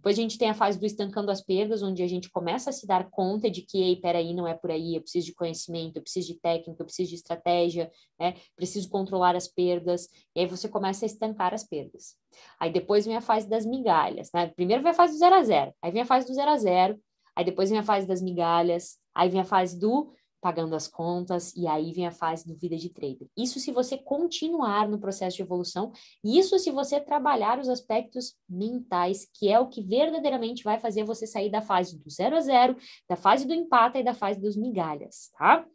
Depois 0.05 0.19
a 0.19 0.21
gente 0.21 0.37
tem 0.37 0.51
a 0.51 0.53
fase 0.53 0.79
do 0.79 0.85
estancando 0.85 1.31
as 1.31 1.41
perdas, 1.41 1.81
onde 1.81 2.03
a 2.03 2.07
gente 2.07 2.29
começa 2.29 2.69
a 2.69 2.73
se 2.73 2.85
dar 2.85 3.09
conta 3.09 3.49
de 3.49 3.63
que, 3.63 3.81
ei, 3.81 3.95
peraí, 3.95 4.35
não 4.35 4.47
é 4.47 4.53
por 4.53 4.69
aí, 4.69 4.93
eu 4.93 5.01
preciso 5.01 5.25
de 5.25 5.33
conhecimento, 5.33 5.97
eu 5.97 6.03
preciso 6.03 6.27
de 6.27 6.39
técnica, 6.39 6.79
eu 6.79 6.85
preciso 6.85 7.09
de 7.09 7.15
estratégia, 7.15 7.91
né? 8.19 8.35
Preciso 8.55 8.87
controlar 8.87 9.35
as 9.35 9.47
perdas, 9.47 10.07
e 10.35 10.41
aí 10.41 10.45
você 10.45 10.69
começa 10.69 11.05
a 11.05 11.07
estancar 11.07 11.55
as 11.55 11.63
perdas. 11.63 12.15
Aí 12.59 12.71
depois 12.71 13.07
vem 13.07 13.15
a 13.15 13.21
fase 13.21 13.49
das 13.49 13.65
migalhas, 13.65 14.29
né? 14.31 14.45
Primeiro 14.55 14.83
vem 14.83 14.91
a 14.91 14.93
fase 14.93 15.13
do 15.13 15.17
zero 15.17 15.37
a 15.37 15.43
zero, 15.43 15.73
aí 15.81 15.91
vem 15.91 16.03
a 16.03 16.05
fase 16.05 16.27
do 16.27 16.35
zero 16.35 16.51
a 16.51 16.57
zero, 16.59 16.99
aí 17.35 17.43
depois 17.43 17.71
vem 17.71 17.79
a 17.79 17.83
fase 17.83 18.05
das 18.05 18.21
migalhas, 18.21 18.99
aí 19.11 19.27
vem 19.27 19.41
a 19.41 19.43
fase 19.43 19.79
do 19.79 20.13
pagando 20.41 20.75
as 20.75 20.87
contas, 20.87 21.55
e 21.55 21.67
aí 21.67 21.91
vem 21.91 22.05
a 22.05 22.11
fase 22.11 22.47
do 22.47 22.55
vida 22.55 22.77
de 22.77 22.89
trader. 22.89 23.27
Isso 23.35 23.59
se 23.59 23.71
você 23.71 23.97
continuar 23.97 24.87
no 24.87 24.99
processo 24.99 25.37
de 25.37 25.43
evolução, 25.43 25.91
isso 26.23 26.57
se 26.59 26.71
você 26.71 26.99
trabalhar 26.99 27.59
os 27.59 27.67
aspectos 27.67 28.35
mentais, 28.47 29.27
que 29.33 29.49
é 29.49 29.59
o 29.59 29.67
que 29.67 29.81
verdadeiramente 29.81 30.63
vai 30.63 30.79
fazer 30.79 31.03
você 31.03 31.25
sair 31.25 31.49
da 31.49 31.61
fase 31.61 31.97
do 31.97 32.09
zero 32.09 32.35
a 32.35 32.41
zero, 32.41 32.75
da 33.09 33.15
fase 33.15 33.47
do 33.47 33.53
empate 33.53 33.99
e 33.99 34.03
da 34.03 34.13
fase 34.13 34.39
dos 34.39 34.55
migalhas, 34.55 35.31
tá? 35.37 35.65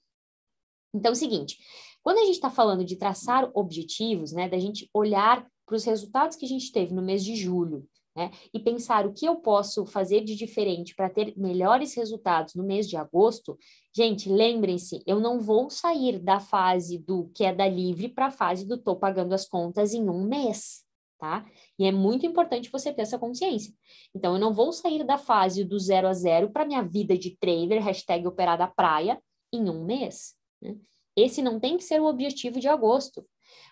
Então, 0.94 1.10
é 1.10 1.12
o 1.12 1.16
seguinte, 1.16 1.58
quando 2.02 2.18
a 2.18 2.24
gente 2.24 2.34
está 2.34 2.50
falando 2.50 2.84
de 2.84 2.96
traçar 2.96 3.50
objetivos, 3.54 4.32
né, 4.32 4.48
da 4.48 4.58
gente 4.58 4.88
olhar 4.92 5.46
para 5.66 5.76
os 5.76 5.84
resultados 5.84 6.36
que 6.36 6.44
a 6.44 6.48
gente 6.48 6.72
teve 6.72 6.92
no 6.92 7.02
mês 7.02 7.24
de 7.24 7.36
julho, 7.36 7.86
né? 8.16 8.30
E 8.52 8.58
pensar 8.58 9.06
o 9.06 9.12
que 9.12 9.26
eu 9.26 9.36
posso 9.36 9.86
fazer 9.86 10.22
de 10.22 10.34
diferente 10.34 10.94
para 10.94 11.08
ter 11.08 11.32
melhores 11.36 11.94
resultados 11.94 12.54
no 12.54 12.64
mês 12.64 12.88
de 12.88 12.96
agosto. 12.96 13.58
Gente, 13.94 14.28
lembrem-se, 14.28 15.02
eu 15.06 15.20
não 15.20 15.40
vou 15.40 15.70
sair 15.70 16.18
da 16.18 16.40
fase 16.40 16.98
do 16.98 17.30
queda 17.34 17.66
livre 17.68 18.08
para 18.08 18.26
a 18.26 18.30
fase 18.30 18.66
do 18.66 18.78
tô 18.78 18.96
pagando 18.96 19.32
as 19.32 19.46
contas 19.46 19.94
em 19.94 20.08
um 20.08 20.24
mês, 20.24 20.84
tá? 21.18 21.46
E 21.78 21.84
é 21.84 21.92
muito 21.92 22.26
importante 22.26 22.70
você 22.70 22.92
ter 22.92 23.02
essa 23.02 23.18
consciência. 23.18 23.72
Então, 24.14 24.34
eu 24.34 24.40
não 24.40 24.52
vou 24.52 24.72
sair 24.72 25.04
da 25.04 25.18
fase 25.18 25.64
do 25.64 25.78
zero 25.78 26.08
a 26.08 26.12
zero 26.12 26.50
para 26.50 26.66
minha 26.66 26.82
vida 26.82 27.16
de 27.16 27.36
trader, 27.36 27.82
hashtag 27.82 28.26
operar 28.26 28.58
da 28.58 28.66
praia, 28.66 29.20
em 29.52 29.68
um 29.68 29.84
mês. 29.84 30.34
Né? 30.60 30.76
Esse 31.16 31.42
não 31.42 31.58
tem 31.58 31.76
que 31.76 31.84
ser 31.84 32.00
o 32.00 32.06
objetivo 32.06 32.60
de 32.60 32.68
agosto. 32.68 33.26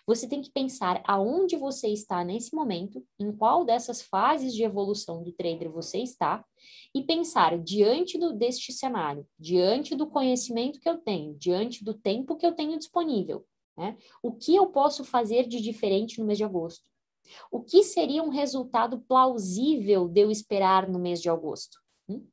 Você 0.05 0.27
tem 0.27 0.41
que 0.41 0.51
pensar 0.51 1.03
aonde 1.05 1.55
você 1.55 1.87
está 1.87 2.23
nesse 2.23 2.55
momento, 2.55 3.05
em 3.19 3.31
qual 3.31 3.63
dessas 3.63 4.01
fases 4.01 4.53
de 4.53 4.63
evolução 4.63 5.23
do 5.23 5.31
trader 5.31 5.69
você 5.71 5.99
está, 5.99 6.43
e 6.95 7.03
pensar 7.03 7.57
diante 7.59 8.17
do, 8.17 8.33
deste 8.33 8.73
cenário, 8.73 9.27
diante 9.37 9.95
do 9.95 10.07
conhecimento 10.07 10.79
que 10.79 10.89
eu 10.89 10.97
tenho, 10.97 11.35
diante 11.35 11.83
do 11.83 11.93
tempo 11.93 12.35
que 12.35 12.45
eu 12.45 12.53
tenho 12.53 12.77
disponível, 12.77 13.45
né? 13.77 13.97
O 14.21 14.31
que 14.31 14.55
eu 14.55 14.67
posso 14.67 15.03
fazer 15.03 15.47
de 15.47 15.61
diferente 15.61 16.19
no 16.19 16.25
mês 16.25 16.37
de 16.37 16.43
agosto? 16.43 16.89
O 17.51 17.61
que 17.61 17.83
seria 17.83 18.23
um 18.23 18.29
resultado 18.29 18.99
plausível 19.01 20.07
de 20.07 20.21
eu 20.21 20.31
esperar 20.31 20.89
no 20.89 20.99
mês 20.99 21.21
de 21.21 21.29
agosto? 21.29 21.77
Hum? 22.07 22.25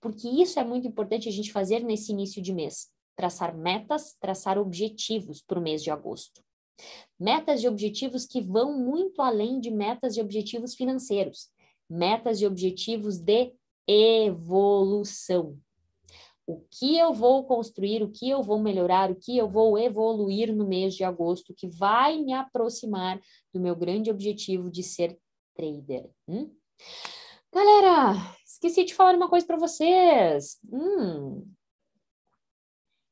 Porque 0.00 0.28
isso 0.28 0.58
é 0.58 0.64
muito 0.64 0.88
importante 0.88 1.28
a 1.28 1.32
gente 1.32 1.52
fazer 1.52 1.84
nesse 1.84 2.12
início 2.12 2.42
de 2.42 2.52
mês. 2.52 2.88
Traçar 3.14 3.56
metas, 3.56 4.16
traçar 4.18 4.58
objetivos 4.58 5.40
para 5.40 5.58
o 5.58 5.62
mês 5.62 5.82
de 5.82 5.90
agosto. 5.90 6.42
Metas 7.18 7.62
e 7.62 7.68
objetivos 7.68 8.26
que 8.26 8.40
vão 8.40 8.78
muito 8.78 9.20
além 9.20 9.60
de 9.60 9.70
metas 9.70 10.16
e 10.16 10.20
objetivos 10.20 10.74
financeiros. 10.74 11.50
Metas 11.88 12.40
e 12.40 12.46
objetivos 12.46 13.18
de 13.18 13.52
evolução. 13.86 15.58
O 16.46 16.64
que 16.70 16.98
eu 16.98 17.12
vou 17.12 17.44
construir, 17.44 18.02
o 18.02 18.10
que 18.10 18.28
eu 18.28 18.42
vou 18.42 18.58
melhorar, 18.58 19.10
o 19.10 19.14
que 19.14 19.36
eu 19.36 19.48
vou 19.48 19.78
evoluir 19.78 20.54
no 20.54 20.66
mês 20.66 20.94
de 20.94 21.04
agosto, 21.04 21.54
que 21.54 21.68
vai 21.68 22.20
me 22.20 22.32
aproximar 22.32 23.20
do 23.52 23.60
meu 23.60 23.76
grande 23.76 24.10
objetivo 24.10 24.70
de 24.70 24.82
ser 24.82 25.18
trader. 25.54 26.10
Hum? 26.26 26.52
Galera, 27.52 28.34
esqueci 28.46 28.84
de 28.84 28.94
falar 28.94 29.14
uma 29.14 29.28
coisa 29.28 29.46
para 29.46 29.58
vocês. 29.58 30.58
Hum. 30.72 31.46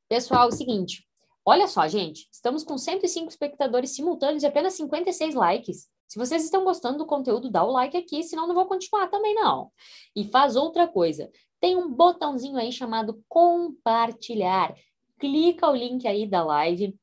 Pessoal, 0.09 0.45
é 0.45 0.47
o 0.47 0.51
seguinte, 0.51 1.07
Olha 1.45 1.67
só, 1.67 1.87
gente, 1.87 2.27
estamos 2.31 2.63
com 2.63 2.77
105 2.77 3.29
espectadores 3.29 3.91
simultâneos 3.91 4.43
e 4.43 4.47
apenas 4.47 4.73
56 4.73 5.35
likes. 5.35 5.87
Se 6.07 6.17
vocês 6.17 6.43
estão 6.43 6.63
gostando 6.63 6.97
do 6.97 7.05
conteúdo, 7.05 7.51
dá 7.51 7.63
o 7.63 7.71
like 7.71 7.95
aqui, 7.95 8.23
senão 8.23 8.47
não 8.47 8.55
vou 8.55 8.65
continuar 8.65 9.07
também 9.07 9.35
não. 9.35 9.71
E 10.15 10.25
faz 10.25 10.55
outra 10.55 10.87
coisa. 10.87 11.29
Tem 11.59 11.75
um 11.75 11.93
botãozinho 11.93 12.57
aí 12.57 12.71
chamado 12.71 13.23
compartilhar. 13.27 14.73
Clica 15.19 15.69
o 15.69 15.75
link 15.75 16.07
aí 16.07 16.27
da 16.27 16.43
live, 16.43 16.97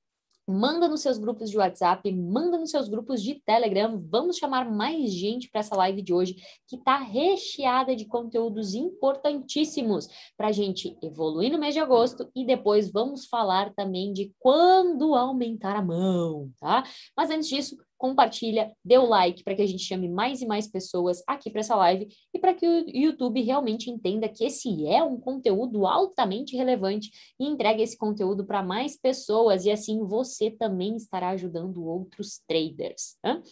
manda 0.47 0.89
nos 0.89 1.01
seus 1.01 1.19
grupos 1.19 1.51
de 1.51 1.59
WhatsApp, 1.59 2.11
manda 2.13 2.57
nos 2.57 2.71
seus 2.71 2.89
grupos 2.89 3.23
de 3.23 3.35
Telegram. 3.45 4.01
Vamos 4.09 4.37
chamar 4.37 4.71
mais 4.71 5.13
gente 5.13 5.51
para 5.51 5.61
essa 5.61 5.75
live 5.77 6.03
de 6.03 6.15
hoje, 6.15 6.37
que 6.69 6.77
está 6.77 6.99
recheada 6.99 7.97
de 7.97 8.05
conteúdos 8.05 8.75
importantíssimos 8.75 10.09
para 10.37 10.49
a 10.49 10.53
gente 10.53 10.97
evoluir 11.03 11.51
no 11.51 11.59
mês 11.59 11.75
de 11.75 11.81
agosto 11.81 12.31
e 12.35 12.47
depois 12.47 12.91
vamos 12.91 13.27
falar 13.27 13.75
também 13.75 14.13
de 14.13 14.33
quando 14.39 15.15
aumentar 15.15 15.77
a 15.77 15.83
mão, 15.83 16.51
tá? 16.61 16.85
Mas 17.17 17.31
antes 17.31 17.49
disso, 17.49 17.77
compartilha, 17.97 18.73
dê 18.85 18.99
o 18.99 19.07
like 19.07 19.43
para 19.43 19.55
que 19.55 19.63
a 19.63 19.67
gente 19.67 19.83
chame 19.83 20.09
mais 20.09 20.43
e 20.43 20.47
mais 20.47 20.69
pessoas 20.69 21.23
aqui 21.27 21.51
para 21.51 21.61
essa 21.61 21.77
live 21.77 22.09
e 22.33 22.39
para 22.39 22.55
que 22.55 22.67
o 22.67 22.85
YouTube 22.89 23.43
realmente 23.43 23.91
entenda 23.91 24.29
que 24.29 24.45
esse 24.45 24.87
é 24.87 25.03
um 25.03 25.19
conteúdo 25.19 25.87
altamente 25.87 26.57
relevante 26.57 27.11
e 27.41 27.47
entregue 27.47 27.83
esse 27.83 27.97
conteúdo 27.97 28.45
para 28.45 28.63
mais 28.63 28.97
pessoas 28.97 29.65
e 29.65 29.71
assim 29.71 30.05
você 30.05 30.51
também 30.51 30.97
estará 30.97 31.31
ajudando 31.31 31.85
outros 31.85 32.41
traders. 32.47 33.17
Tá? 33.23 33.43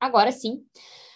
Agora 0.00 0.32
sim, 0.32 0.64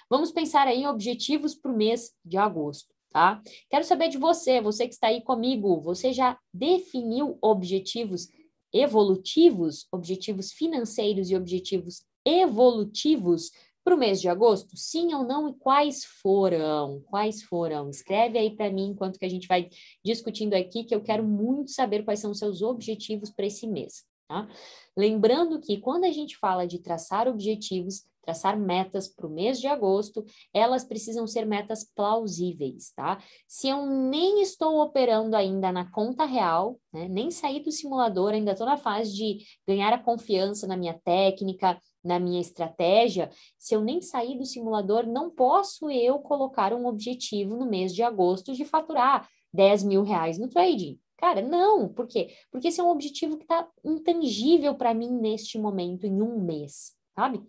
vamos 0.08 0.30
pensar 0.30 0.68
em 0.68 0.86
objetivos 0.86 1.54
para 1.54 1.72
o 1.72 1.76
mês 1.76 2.12
de 2.24 2.36
agosto. 2.36 2.94
Tá? 3.10 3.42
Quero 3.70 3.84
saber 3.84 4.08
de 4.08 4.18
você, 4.18 4.60
você 4.60 4.86
que 4.86 4.92
está 4.92 5.08
aí 5.08 5.22
comigo, 5.22 5.80
você 5.80 6.12
já 6.12 6.38
definiu 6.52 7.38
objetivos 7.40 8.28
evolutivos, 8.72 9.86
objetivos 9.92 10.52
financeiros 10.52 11.30
e 11.30 11.36
objetivos 11.36 12.02
evolutivos 12.24 13.50
para 13.84 13.94
o 13.94 13.98
mês 13.98 14.20
de 14.20 14.28
agosto? 14.28 14.76
Sim 14.76 15.14
ou 15.14 15.24
não? 15.24 15.48
E 15.48 15.54
quais 15.54 16.04
foram? 16.04 17.00
Quais 17.06 17.42
foram? 17.42 17.88
Escreve 17.88 18.38
aí 18.38 18.56
para 18.56 18.70
mim 18.70 18.88
enquanto 18.88 19.18
que 19.18 19.24
a 19.24 19.30
gente 19.30 19.46
vai 19.46 19.68
discutindo 20.04 20.54
aqui, 20.54 20.84
que 20.84 20.94
eu 20.94 21.02
quero 21.02 21.24
muito 21.24 21.70
saber 21.70 22.04
quais 22.04 22.20
são 22.20 22.32
os 22.32 22.38
seus 22.38 22.62
objetivos 22.62 23.30
para 23.30 23.46
esse 23.46 23.66
mês. 23.66 24.04
Tá? 24.28 24.48
Lembrando 24.96 25.60
que 25.60 25.78
quando 25.78 26.04
a 26.04 26.10
gente 26.10 26.36
fala 26.36 26.66
de 26.66 26.80
traçar 26.80 27.28
objetivos, 27.28 28.04
traçar 28.22 28.58
metas 28.58 29.06
para 29.06 29.26
o 29.26 29.30
mês 29.30 29.60
de 29.60 29.68
agosto, 29.68 30.24
elas 30.52 30.84
precisam 30.84 31.28
ser 31.28 31.46
metas 31.46 31.84
plausíveis, 31.94 32.90
tá? 32.90 33.22
Se 33.46 33.68
eu 33.68 33.86
nem 33.86 34.42
estou 34.42 34.80
operando 34.80 35.36
ainda 35.36 35.70
na 35.70 35.88
conta 35.92 36.24
real, 36.24 36.76
né, 36.92 37.06
nem 37.08 37.30
saí 37.30 37.62
do 37.62 37.70
simulador, 37.70 38.32
ainda 38.32 38.50
estou 38.50 38.66
na 38.66 38.76
fase 38.76 39.14
de 39.14 39.38
ganhar 39.66 39.92
a 39.92 40.02
confiança 40.02 40.66
na 40.66 40.76
minha 40.76 40.98
técnica, 41.04 41.80
na 42.02 42.18
minha 42.18 42.40
estratégia, 42.40 43.30
se 43.58 43.74
eu 43.74 43.80
nem 43.80 44.00
sair 44.00 44.36
do 44.36 44.44
simulador, 44.44 45.06
não 45.06 45.30
posso 45.30 45.88
eu 45.88 46.18
colocar 46.18 46.72
um 46.72 46.86
objetivo 46.86 47.56
no 47.56 47.66
mês 47.66 47.94
de 47.94 48.02
agosto 48.02 48.52
de 48.52 48.64
faturar 48.64 49.28
10 49.52 49.84
mil 49.84 50.02
reais 50.02 50.38
no 50.38 50.48
trading. 50.48 50.98
Cara, 51.16 51.40
não, 51.40 51.88
por 51.88 52.06
quê? 52.06 52.34
Porque 52.50 52.68
esse 52.68 52.80
é 52.80 52.84
um 52.84 52.90
objetivo 52.90 53.36
que 53.36 53.44
está 53.44 53.68
intangível 53.84 54.74
para 54.74 54.92
mim 54.92 55.10
neste 55.10 55.58
momento, 55.58 56.04
em 56.04 56.20
um 56.20 56.38
mês, 56.40 56.94
sabe? 57.14 57.42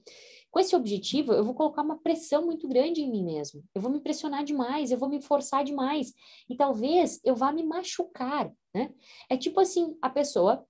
Com 0.50 0.60
esse 0.60 0.76
objetivo, 0.76 1.34
eu 1.34 1.44
vou 1.44 1.54
colocar 1.54 1.82
uma 1.82 1.98
pressão 1.98 2.46
muito 2.46 2.68
grande 2.68 3.02
em 3.02 3.12
mim 3.12 3.24
mesmo. 3.24 3.64
Eu 3.76 3.82
vou 3.82 3.92
me 3.92 4.00
pressionar 4.00 4.44
demais, 4.44 4.90
eu 4.90 4.98
vou 4.98 5.10
me 5.10 5.22
forçar 5.22 5.64
demais. 5.64 6.14
E 6.50 6.56
talvez 6.56 7.20
eu 7.24 7.36
vá 7.36 7.52
me 7.52 7.64
machucar, 7.64 8.52
né? 8.74 8.94
É 9.30 9.36
tipo 9.36 9.60
assim, 9.60 9.98
a 10.02 10.10
pessoa 10.10 10.66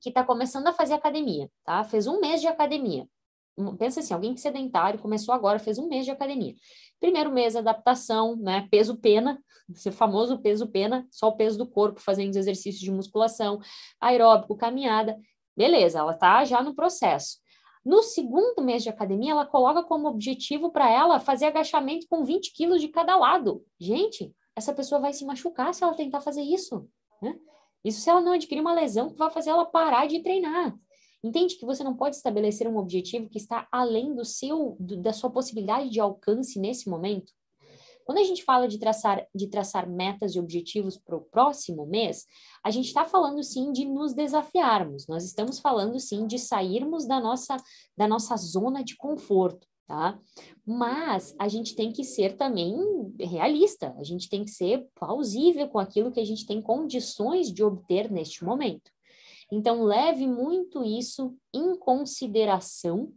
que 0.00 0.08
está 0.08 0.24
começando 0.24 0.66
a 0.66 0.72
fazer 0.72 0.94
academia, 0.94 1.50
tá? 1.64 1.84
Fez 1.84 2.06
um 2.06 2.18
mês 2.18 2.40
de 2.40 2.48
academia. 2.48 3.06
Pensa 3.78 4.00
assim, 4.00 4.12
alguém 4.12 4.34
é 4.34 4.36
sedentário, 4.36 5.00
começou 5.00 5.34
agora, 5.34 5.58
fez 5.58 5.78
um 5.78 5.88
mês 5.88 6.04
de 6.04 6.10
academia. 6.10 6.54
Primeiro 7.00 7.32
mês, 7.32 7.56
adaptação, 7.56 8.36
né? 8.36 8.68
Peso 8.70 8.96
pena, 8.98 9.42
esse 9.70 9.90
famoso 9.90 10.38
peso 10.38 10.66
pena, 10.68 11.06
só 11.10 11.28
o 11.28 11.36
peso 11.36 11.58
do 11.58 11.66
corpo, 11.66 12.00
fazendo 12.00 12.30
os 12.30 12.36
exercícios 12.36 12.80
de 12.80 12.90
musculação, 12.90 13.58
aeróbico, 14.00 14.56
caminhada. 14.56 15.18
Beleza, 15.56 15.98
ela 15.98 16.14
tá 16.14 16.44
já 16.44 16.62
no 16.62 16.74
processo. 16.74 17.38
No 17.84 18.02
segundo 18.02 18.62
mês 18.62 18.82
de 18.82 18.88
academia, 18.88 19.32
ela 19.32 19.46
coloca 19.46 19.82
como 19.82 20.08
objetivo 20.08 20.70
para 20.70 20.90
ela 20.90 21.20
fazer 21.20 21.46
agachamento 21.46 22.06
com 22.08 22.24
20 22.24 22.52
quilos 22.52 22.80
de 22.80 22.88
cada 22.88 23.16
lado. 23.16 23.64
Gente, 23.78 24.34
essa 24.56 24.74
pessoa 24.74 25.00
vai 25.00 25.12
se 25.12 25.24
machucar 25.24 25.72
se 25.72 25.84
ela 25.84 25.94
tentar 25.94 26.20
fazer 26.20 26.42
isso. 26.42 26.88
Né? 27.22 27.38
Isso 27.84 28.00
se 28.00 28.10
ela 28.10 28.20
não 28.20 28.32
adquirir 28.32 28.60
uma 28.60 28.74
lesão 28.74 29.08
que 29.08 29.16
vai 29.16 29.30
fazer 29.30 29.50
ela 29.50 29.64
parar 29.64 30.06
de 30.06 30.20
treinar. 30.20 30.74
Entende 31.26 31.56
que 31.56 31.66
você 31.66 31.82
não 31.82 31.96
pode 31.96 32.14
estabelecer 32.14 32.68
um 32.68 32.76
objetivo 32.76 33.28
que 33.28 33.38
está 33.38 33.66
além 33.72 34.14
do 34.14 34.24
seu, 34.24 34.76
do, 34.78 34.96
da 34.96 35.12
sua 35.12 35.28
possibilidade 35.28 35.90
de 35.90 35.98
alcance 35.98 36.56
nesse 36.60 36.88
momento? 36.88 37.32
Quando 38.04 38.18
a 38.18 38.22
gente 38.22 38.44
fala 38.44 38.68
de 38.68 38.78
traçar, 38.78 39.26
de 39.34 39.48
traçar 39.48 39.90
metas 39.90 40.36
e 40.36 40.38
objetivos 40.38 40.96
para 40.96 41.16
o 41.16 41.22
próximo 41.22 41.84
mês, 41.84 42.24
a 42.64 42.70
gente 42.70 42.86
está 42.86 43.04
falando 43.04 43.42
sim 43.42 43.72
de 43.72 43.84
nos 43.84 44.14
desafiarmos, 44.14 45.08
nós 45.08 45.24
estamos 45.24 45.58
falando 45.58 45.98
sim 45.98 46.28
de 46.28 46.38
sairmos 46.38 47.04
da 47.08 47.20
nossa, 47.20 47.56
da 47.96 48.06
nossa 48.06 48.36
zona 48.36 48.84
de 48.84 48.96
conforto. 48.96 49.66
Tá? 49.88 50.20
Mas 50.64 51.34
a 51.38 51.48
gente 51.48 51.74
tem 51.74 51.92
que 51.92 52.04
ser 52.04 52.36
também 52.36 52.76
realista, 53.20 53.94
a 53.98 54.04
gente 54.04 54.28
tem 54.28 54.44
que 54.44 54.50
ser 54.50 54.86
plausível 54.94 55.68
com 55.68 55.78
aquilo 55.78 56.12
que 56.12 56.20
a 56.20 56.24
gente 56.24 56.46
tem 56.46 56.62
condições 56.62 57.52
de 57.52 57.64
obter 57.64 58.10
neste 58.10 58.44
momento. 58.44 58.95
Então, 59.50 59.82
leve 59.82 60.26
muito 60.26 60.84
isso 60.84 61.36
em 61.54 61.76
consideração 61.76 63.12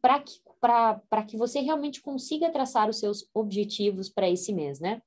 para 0.00 0.20
que 0.20 0.40
para 0.62 1.24
que 1.26 1.36
você 1.36 1.58
realmente 1.58 2.00
consiga 2.00 2.48
traçar 2.48 2.88
os 2.88 3.00
seus 3.00 3.28
objetivos 3.34 4.08
para 4.08 4.30
esse 4.30 4.52
mês, 4.52 4.78
né? 4.78 5.02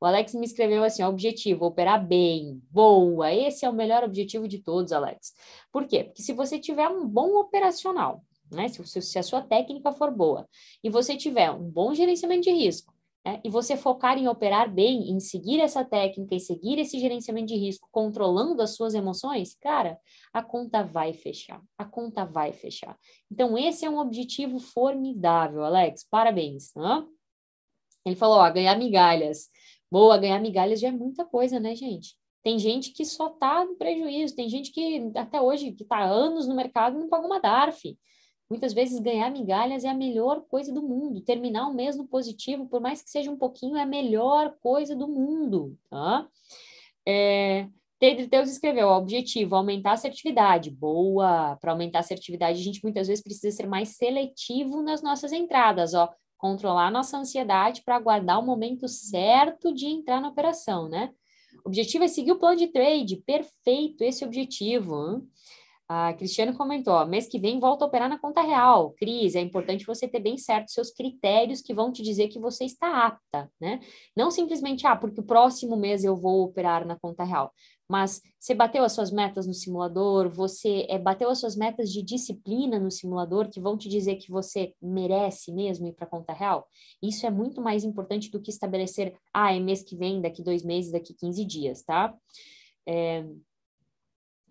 O 0.00 0.06
Alex 0.06 0.34
me 0.34 0.46
escreveu 0.46 0.84
assim: 0.84 1.02
objetivo, 1.02 1.66
operar 1.66 2.06
bem, 2.06 2.62
boa. 2.70 3.32
Esse 3.32 3.64
é 3.64 3.68
o 3.68 3.74
melhor 3.74 4.04
objetivo 4.04 4.46
de 4.46 4.60
todos, 4.60 4.92
Alex. 4.92 5.34
Por 5.72 5.84
quê? 5.88 6.04
Porque 6.04 6.22
se 6.22 6.32
você 6.32 6.60
tiver 6.60 6.88
um 6.88 7.08
bom 7.08 7.34
operacional, 7.40 8.22
né? 8.52 8.68
Se, 8.68 9.02
se 9.02 9.18
a 9.18 9.22
sua 9.24 9.42
técnica 9.42 9.90
for 9.90 10.12
boa 10.12 10.48
e 10.82 10.88
você 10.88 11.16
tiver 11.16 11.50
um 11.50 11.68
bom 11.68 11.92
gerenciamento 11.92 12.42
de 12.42 12.52
risco, 12.52 12.94
né? 13.24 13.40
e 13.44 13.48
você 13.48 13.76
focar 13.76 14.18
em 14.18 14.28
operar 14.28 14.72
bem, 14.72 15.10
em 15.10 15.20
seguir 15.20 15.60
essa 15.60 15.84
técnica, 15.84 16.34
em 16.34 16.38
seguir 16.38 16.78
esse 16.78 16.98
gerenciamento 16.98 17.46
de 17.46 17.56
risco, 17.56 17.88
controlando 17.90 18.62
as 18.62 18.74
suas 18.74 18.94
emoções, 18.94 19.54
cara, 19.60 19.98
a 20.32 20.42
conta 20.42 20.82
vai 20.82 21.12
fechar. 21.12 21.62
A 21.76 21.84
conta 21.84 22.24
vai 22.24 22.52
fechar. 22.52 22.98
Então, 23.30 23.56
esse 23.56 23.84
é 23.84 23.90
um 23.90 23.98
objetivo 23.98 24.58
formidável, 24.58 25.64
Alex. 25.64 26.06
Parabéns. 26.10 26.72
Né? 26.74 27.06
Ele 28.04 28.16
falou, 28.16 28.38
ó, 28.38 28.50
ganhar 28.50 28.76
migalhas. 28.78 29.48
Boa, 29.90 30.16
ganhar 30.16 30.40
migalhas 30.40 30.80
já 30.80 30.88
é 30.88 30.92
muita 30.92 31.24
coisa, 31.24 31.58
né, 31.58 31.74
gente? 31.74 32.16
Tem 32.42 32.58
gente 32.58 32.92
que 32.92 33.04
só 33.04 33.28
tá 33.28 33.64
no 33.64 33.76
prejuízo, 33.76 34.34
tem 34.34 34.48
gente 34.48 34.72
que 34.72 35.10
até 35.14 35.40
hoje, 35.40 35.72
que 35.72 35.84
tá 35.84 36.02
anos 36.02 36.48
no 36.48 36.54
mercado, 36.54 36.98
não 36.98 37.08
paga 37.08 37.26
uma 37.26 37.40
DARF. 37.40 37.98
Muitas 38.50 38.72
vezes 38.72 38.98
ganhar 38.98 39.30
migalhas 39.30 39.84
é 39.84 39.88
a 39.88 39.94
melhor 39.94 40.42
coisa 40.48 40.74
do 40.74 40.82
mundo. 40.82 41.20
Terminar 41.20 41.68
o 41.68 41.74
mês 41.74 41.96
no 41.96 42.08
positivo, 42.08 42.66
por 42.66 42.80
mais 42.80 43.00
que 43.00 43.08
seja 43.08 43.30
um 43.30 43.36
pouquinho, 43.36 43.76
é 43.76 43.82
a 43.82 43.86
melhor 43.86 44.56
coisa 44.60 44.96
do 44.96 45.06
mundo, 45.06 45.78
tá? 45.88 46.26
É, 47.06 47.68
Deus 48.28 48.50
escreveu, 48.50 48.88
objetivo, 48.88 49.54
aumentar 49.54 49.90
a 49.90 49.94
assertividade. 49.94 50.68
Boa! 50.68 51.56
Para 51.60 51.70
aumentar 51.70 51.98
a 51.98 52.00
assertividade, 52.00 52.58
a 52.58 52.62
gente 52.62 52.82
muitas 52.82 53.06
vezes 53.06 53.22
precisa 53.22 53.56
ser 53.56 53.68
mais 53.68 53.90
seletivo 53.90 54.82
nas 54.82 55.00
nossas 55.00 55.32
entradas, 55.32 55.94
ó. 55.94 56.12
Controlar 56.36 56.88
a 56.88 56.90
nossa 56.90 57.18
ansiedade 57.18 57.82
para 57.84 57.96
aguardar 57.96 58.40
o 58.40 58.44
momento 58.44 58.88
certo 58.88 59.72
de 59.72 59.86
entrar 59.86 60.20
na 60.20 60.28
operação, 60.28 60.88
né? 60.88 61.10
O 61.64 61.68
objetivo 61.68 62.02
é 62.02 62.08
seguir 62.08 62.32
o 62.32 62.38
plano 62.38 62.56
de 62.56 62.68
trade. 62.68 63.18
Perfeito 63.18 64.02
esse 64.02 64.24
objetivo. 64.24 64.96
Hein? 64.96 65.28
A 65.92 66.14
Cristiane 66.14 66.56
comentou, 66.56 66.94
ó, 66.94 67.04
mês 67.04 67.26
que 67.26 67.36
vem 67.36 67.58
volta 67.58 67.84
a 67.84 67.88
operar 67.88 68.08
na 68.08 68.16
conta 68.16 68.42
real. 68.42 68.92
Cris, 68.92 69.34
é 69.34 69.40
importante 69.40 69.84
você 69.84 70.06
ter 70.06 70.20
bem 70.20 70.38
certo 70.38 70.70
seus 70.70 70.92
critérios 70.92 71.60
que 71.60 71.74
vão 71.74 71.90
te 71.90 72.00
dizer 72.00 72.28
que 72.28 72.38
você 72.38 72.64
está 72.64 73.06
apta, 73.06 73.50
né? 73.60 73.80
Não 74.16 74.30
simplesmente, 74.30 74.86
ah, 74.86 74.94
porque 74.94 75.18
o 75.18 75.24
próximo 75.24 75.76
mês 75.76 76.04
eu 76.04 76.14
vou 76.14 76.44
operar 76.44 76.86
na 76.86 76.96
conta 76.96 77.24
real. 77.24 77.52
Mas 77.88 78.22
você 78.38 78.54
bateu 78.54 78.84
as 78.84 78.92
suas 78.92 79.10
metas 79.10 79.48
no 79.48 79.52
simulador, 79.52 80.28
você 80.28 80.86
é, 80.88 80.96
bateu 80.96 81.28
as 81.28 81.40
suas 81.40 81.56
metas 81.56 81.90
de 81.90 82.04
disciplina 82.04 82.78
no 82.78 82.88
simulador 82.88 83.50
que 83.50 83.60
vão 83.60 83.76
te 83.76 83.88
dizer 83.88 84.14
que 84.14 84.30
você 84.30 84.72
merece 84.80 85.52
mesmo 85.52 85.88
ir 85.88 85.94
para 85.94 86.06
a 86.06 86.08
conta 86.08 86.32
real? 86.32 86.68
Isso 87.02 87.26
é 87.26 87.30
muito 87.30 87.60
mais 87.60 87.82
importante 87.82 88.30
do 88.30 88.40
que 88.40 88.52
estabelecer, 88.52 89.12
ah, 89.34 89.52
é 89.52 89.58
mês 89.58 89.82
que 89.82 89.96
vem, 89.96 90.20
daqui 90.20 90.40
dois 90.40 90.62
meses, 90.62 90.92
daqui 90.92 91.12
15 91.14 91.44
dias, 91.44 91.82
tá? 91.82 92.14
É... 92.86 93.26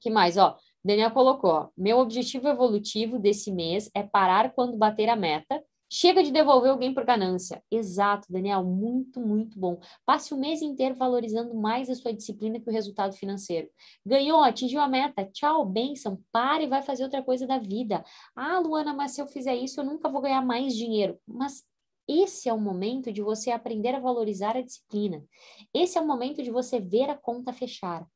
que 0.01 0.09
mais, 0.09 0.35
ó? 0.35 0.57
Daniel 0.83 1.11
colocou: 1.11 1.71
meu 1.77 1.99
objetivo 1.99 2.47
evolutivo 2.47 3.19
desse 3.19 3.51
mês 3.51 3.89
é 3.93 4.03
parar 4.03 4.53
quando 4.53 4.77
bater 4.77 5.09
a 5.09 5.15
meta. 5.15 5.63
Chega 5.91 6.21
de 6.21 6.31
devolver 6.31 6.69
alguém 6.69 6.93
por 6.93 7.03
ganância. 7.03 7.63
Exato, 7.71 8.31
Daniel, 8.31 8.63
muito, 8.63 9.19
muito 9.19 9.59
bom. 9.59 9.79
Passe 10.05 10.35
o 10.35 10.37
mês 10.37 10.61
inteiro 10.61 10.93
valorizando 10.93 11.55
mais 11.55 11.89
a 11.89 11.95
sua 11.95 12.13
disciplina 12.13 12.59
que 12.59 12.69
o 12.69 12.71
resultado 12.71 13.15
financeiro. 13.15 13.67
Ganhou, 14.05 14.43
atingiu 14.43 14.81
a 14.81 14.87
meta. 14.87 15.25
Tchau, 15.25 15.65
benção. 15.65 16.21
Pare 16.31 16.65
e 16.65 16.67
vai 16.67 16.83
fazer 16.83 17.03
outra 17.03 17.23
coisa 17.23 17.47
da 17.47 17.57
vida. 17.57 18.03
Ah, 18.35 18.59
Luana, 18.59 18.93
mas 18.93 19.11
se 19.11 19.21
eu 19.21 19.25
fizer 19.25 19.55
isso, 19.55 19.79
eu 19.79 19.83
nunca 19.83 20.07
vou 20.07 20.21
ganhar 20.21 20.45
mais 20.45 20.75
dinheiro. 20.75 21.17
Mas 21.27 21.63
esse 22.07 22.47
é 22.47 22.53
o 22.53 22.61
momento 22.61 23.11
de 23.11 23.23
você 23.23 23.49
aprender 23.49 23.95
a 23.95 23.99
valorizar 23.99 24.55
a 24.55 24.61
disciplina. 24.61 25.23
Esse 25.73 25.97
é 25.97 26.01
o 26.01 26.07
momento 26.07 26.43
de 26.43 26.51
você 26.51 26.79
ver 26.79 27.09
a 27.09 27.17
conta 27.17 27.51
fechar. 27.51 28.07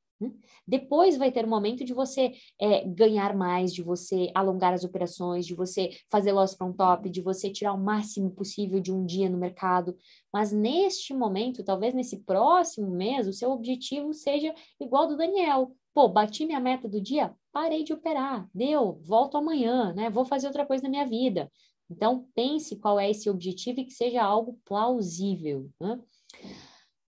Depois 0.68 1.18
vai 1.18 1.32
ter 1.32 1.46
o 1.46 1.50
momento 1.50 1.84
de 1.84 1.94
você 1.94 2.34
é, 2.60 2.86
ganhar 2.86 3.36
mais, 3.36 3.74
de 3.74 3.82
você 3.82 4.32
alongar 4.36 4.74
as 4.74 4.84
operações, 4.84 5.46
de 5.46 5.56
você 5.56 5.89
fazer 6.10 6.32
loss 6.32 6.53
from 6.53 6.74
top, 6.74 7.10
de 7.10 7.22
você 7.22 7.50
tirar 7.50 7.74
o 7.74 7.84
máximo 7.84 8.32
possível 8.32 8.80
de 8.80 8.92
um 8.92 9.06
dia 9.06 9.30
no 9.30 9.38
mercado. 9.38 9.96
Mas 10.32 10.51
neste 10.51 11.13
momento, 11.13 11.63
talvez 11.63 11.94
nesse 11.94 12.20
próximo 12.20 12.89
mês, 12.89 13.27
o 13.27 13.34
seu 13.34 13.51
objetivo 13.51 14.13
seja 14.13 14.53
igual 14.80 15.08
do 15.08 15.18
Daniel. 15.18 15.72
Pô, 15.94 16.08
bati 16.08 16.46
minha 16.46 16.60
meta 16.60 16.88
do 16.88 17.00
dia, 17.00 17.34
parei 17.51 17.84
de 17.84 17.94
operar, 17.94 18.50
deu, 18.53 19.00
volto 19.03 19.38
amanhã, 19.38 19.94
né? 19.94 20.10
Vou 20.10 20.25
fazer 20.25 20.48
outra 20.48 20.65
coisa 20.65 20.84
na 20.84 20.89
minha 20.89 21.06
vida. 21.06 21.51
Então, 21.89 22.27
pense 22.34 22.75
qual 22.77 23.00
é 23.00 23.10
esse 23.10 23.30
objetivo 23.30 23.82
e 23.82 23.86
que 23.86 23.94
seja 23.94 24.24
algo 24.24 24.60
plausível. 24.65 25.70
Né? 25.80 26.00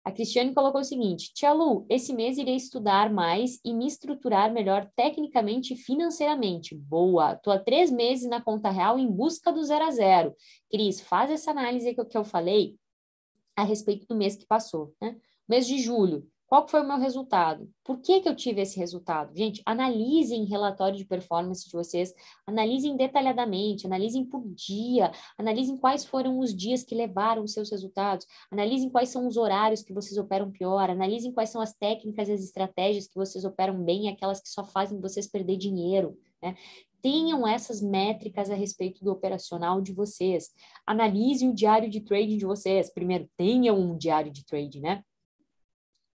A 0.04 0.12
Cristiane 0.12 0.54
colocou 0.54 0.82
o 0.82 0.84
seguinte: 0.84 1.34
Tia 1.34 1.54
Lu, 1.54 1.86
esse 1.90 2.14
mês 2.14 2.38
irei 2.38 2.56
estudar 2.56 3.12
mais 3.12 3.60
e 3.64 3.74
me 3.74 3.88
estruturar 3.88 4.52
melhor 4.52 4.90
tecnicamente 4.96 5.74
e 5.74 5.78
financeiramente. 5.78 6.76
Boa! 6.76 7.34
Estou 7.34 7.54
há 7.54 7.60
três 7.60 7.90
meses 7.90 8.28
na 8.28 8.42
conta 8.42 8.70
real 8.70 9.00
em 9.00 9.10
busca 9.10 9.52
do 9.52 9.64
zero 9.64 9.86
a 9.86 9.92
zero. 9.92 10.36
Cris, 10.70 11.00
faz 11.00 11.32
essa 11.32 11.52
análise 11.52 11.94
que 11.94 12.18
eu 12.18 12.24
falei 12.26 12.78
a 13.56 13.64
respeito 13.64 14.06
do 14.08 14.16
mês 14.16 14.36
que 14.36 14.46
passou. 14.46 14.94
Né? 15.02 15.16
Mês 15.48 15.66
de 15.66 15.78
julho, 15.78 16.28
qual 16.48 16.68
foi 16.68 16.82
o 16.82 16.88
meu 16.88 16.98
resultado? 16.98 17.70
Por 17.84 18.00
que, 18.00 18.22
que 18.22 18.30
eu 18.30 18.36
tive 18.36 18.62
esse 18.62 18.78
resultado? 18.78 19.36
Gente, 19.36 19.62
analisem 19.66 20.46
relatório 20.46 20.98
de 20.98 21.06
performance 21.06 21.66
de 21.66 21.72
vocês, 21.72 22.14
analisem 22.46 22.96
detalhadamente, 22.96 23.88
analisem 23.88 24.24
por 24.26 24.48
dia, 24.54 25.12
analisem 25.38 25.78
quais 25.78 26.06
foram 26.06 26.40
os 26.40 26.56
dias 26.56 26.84
que 26.84 26.94
levaram 26.94 27.44
os 27.44 27.54
seus 27.54 27.72
resultados, 27.72 28.28
analisem 28.52 28.90
quais 28.90 29.10
são 29.10 29.28
os 29.28 29.38
horários 29.38 29.82
que 29.82 29.94
vocês 29.94 30.18
operam 30.18 30.52
pior, 30.52 30.90
analisem 30.90 31.32
quais 31.32 31.50
são 31.50 31.62
as 31.62 31.74
técnicas 31.74 32.30
e 32.30 32.34
as 32.34 32.44
estratégias 32.44 33.08
que 33.08 33.16
vocês 33.16 33.44
operam 33.46 33.84
bem 33.84 34.06
e 34.06 34.10
aquelas 34.10 34.42
que 34.42 34.50
só 34.50 34.64
fazem 34.64 35.02
vocês 35.02 35.28
perder 35.28 35.58
dinheiro. 35.58 36.18
Né? 36.42 36.56
tenham 37.04 37.46
essas 37.46 37.82
métricas 37.82 38.50
a 38.50 38.56
respeito 38.56 39.04
do 39.04 39.12
operacional 39.12 39.82
de 39.82 39.92
vocês. 39.92 40.52
Analisem 40.88 41.50
o 41.50 41.54
diário 41.54 41.90
de 41.90 42.00
trading 42.00 42.38
de 42.38 42.46
vocês. 42.46 42.90
Primeiro, 42.94 43.30
tenham 43.36 43.78
um 43.78 43.98
diário 43.98 44.32
de 44.32 44.46
trading, 44.46 44.80
né? 44.80 45.04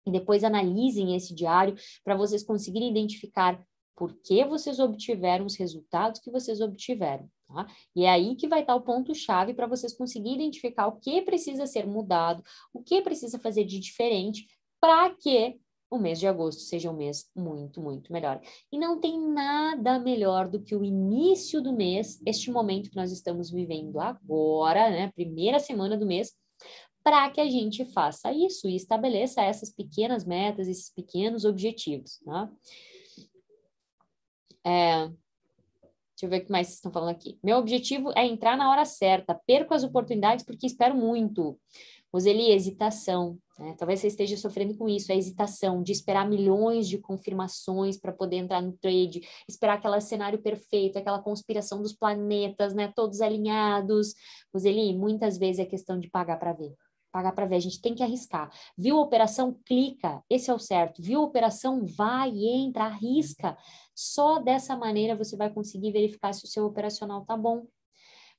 E 0.06 0.10
depois 0.10 0.44
analisem 0.44 1.16
esse 1.16 1.34
diário 1.34 1.74
para 2.04 2.16
vocês 2.16 2.42
conseguirem 2.42 2.90
identificar 2.90 3.60
por 3.96 4.14
que 4.22 4.44
vocês 4.44 4.78
obtiveram 4.78 5.46
os 5.46 5.56
resultados 5.56 6.20
que 6.20 6.30
vocês 6.30 6.60
obtiveram. 6.60 7.28
Tá? 7.48 7.66
E 7.94 8.04
é 8.04 8.10
aí 8.10 8.36
que 8.36 8.48
vai 8.48 8.60
estar 8.60 8.74
o 8.74 8.82
ponto-chave 8.82 9.54
para 9.54 9.66
vocês 9.66 9.96
conseguirem 9.96 10.36
identificar 10.36 10.86
o 10.86 10.98
que 10.98 11.22
precisa 11.22 11.66
ser 11.66 11.86
mudado, 11.86 12.42
o 12.72 12.82
que 12.82 13.00
precisa 13.00 13.38
fazer 13.38 13.64
de 13.64 13.78
diferente 13.78 14.46
para 14.80 15.14
que 15.14 15.58
o 15.88 15.98
mês 15.98 16.18
de 16.18 16.26
agosto 16.26 16.62
seja 16.62 16.90
um 16.90 16.96
mês 16.96 17.30
muito, 17.34 17.80
muito 17.80 18.12
melhor. 18.12 18.40
E 18.72 18.78
não 18.78 19.00
tem 19.00 19.18
nada 19.20 19.98
melhor 19.98 20.48
do 20.48 20.60
que 20.60 20.74
o 20.74 20.84
início 20.84 21.62
do 21.62 21.72
mês, 21.72 22.20
este 22.26 22.50
momento 22.50 22.90
que 22.90 22.96
nós 22.96 23.12
estamos 23.12 23.50
vivendo 23.50 24.00
agora, 24.00 24.90
né? 24.90 25.12
Primeira 25.14 25.60
semana 25.60 25.96
do 25.96 26.04
mês, 26.04 26.32
para 27.06 27.30
que 27.30 27.40
a 27.40 27.48
gente 27.48 27.84
faça 27.84 28.32
isso 28.32 28.68
e 28.68 28.74
estabeleça 28.74 29.40
essas 29.40 29.70
pequenas 29.70 30.24
metas, 30.24 30.66
esses 30.66 30.90
pequenos 30.90 31.44
objetivos, 31.44 32.18
tá? 32.24 32.50
É, 34.64 35.06
deixa 35.06 36.24
eu 36.24 36.28
ver 36.28 36.38
o 36.38 36.44
que 36.44 36.50
mais 36.50 36.66
vocês 36.66 36.78
estão 36.78 36.90
falando 36.90 37.10
aqui. 37.10 37.38
Meu 37.44 37.58
objetivo 37.58 38.10
é 38.16 38.26
entrar 38.26 38.56
na 38.56 38.68
hora 38.68 38.84
certa, 38.84 39.40
perco 39.46 39.72
as 39.72 39.84
oportunidades 39.84 40.44
porque 40.44 40.66
espero 40.66 40.96
muito. 40.96 41.56
Roseli, 42.12 42.50
hesitação. 42.50 43.38
Né? 43.56 43.76
Talvez 43.78 44.00
você 44.00 44.08
esteja 44.08 44.36
sofrendo 44.36 44.76
com 44.76 44.88
isso, 44.88 45.12
a 45.12 45.14
hesitação 45.14 45.84
de 45.84 45.92
esperar 45.92 46.28
milhões 46.28 46.88
de 46.88 46.98
confirmações 46.98 47.96
para 47.96 48.12
poder 48.12 48.38
entrar 48.38 48.60
no 48.60 48.72
trade, 48.72 49.20
esperar 49.48 49.74
aquele 49.74 50.00
cenário 50.00 50.42
perfeito, 50.42 50.98
aquela 50.98 51.22
conspiração 51.22 51.80
dos 51.80 51.92
planetas, 51.92 52.74
né? 52.74 52.92
Todos 52.96 53.20
alinhados. 53.20 54.12
Roseli, 54.52 54.92
muitas 54.92 55.38
vezes 55.38 55.60
é 55.60 55.64
questão 55.64 56.00
de 56.00 56.10
pagar 56.10 56.40
para 56.40 56.52
ver 56.52 56.74
pagar 57.16 57.32
para 57.32 57.46
ver, 57.46 57.56
a 57.56 57.60
gente 57.60 57.80
tem 57.80 57.94
que 57.94 58.02
arriscar. 58.02 58.50
Viu 58.76 58.98
a 58.98 59.00
operação? 59.00 59.58
Clica, 59.64 60.22
esse 60.28 60.50
é 60.50 60.54
o 60.54 60.58
certo. 60.58 61.00
Viu 61.00 61.20
a 61.20 61.24
operação? 61.24 61.86
Vai, 61.86 62.30
entra, 62.36 62.84
arrisca. 62.84 63.56
Só 63.94 64.38
dessa 64.38 64.76
maneira 64.76 65.16
você 65.16 65.34
vai 65.34 65.48
conseguir 65.48 65.92
verificar 65.92 66.34
se 66.34 66.44
o 66.44 66.46
seu 66.46 66.66
operacional 66.66 67.24
tá 67.24 67.34
bom. 67.34 67.66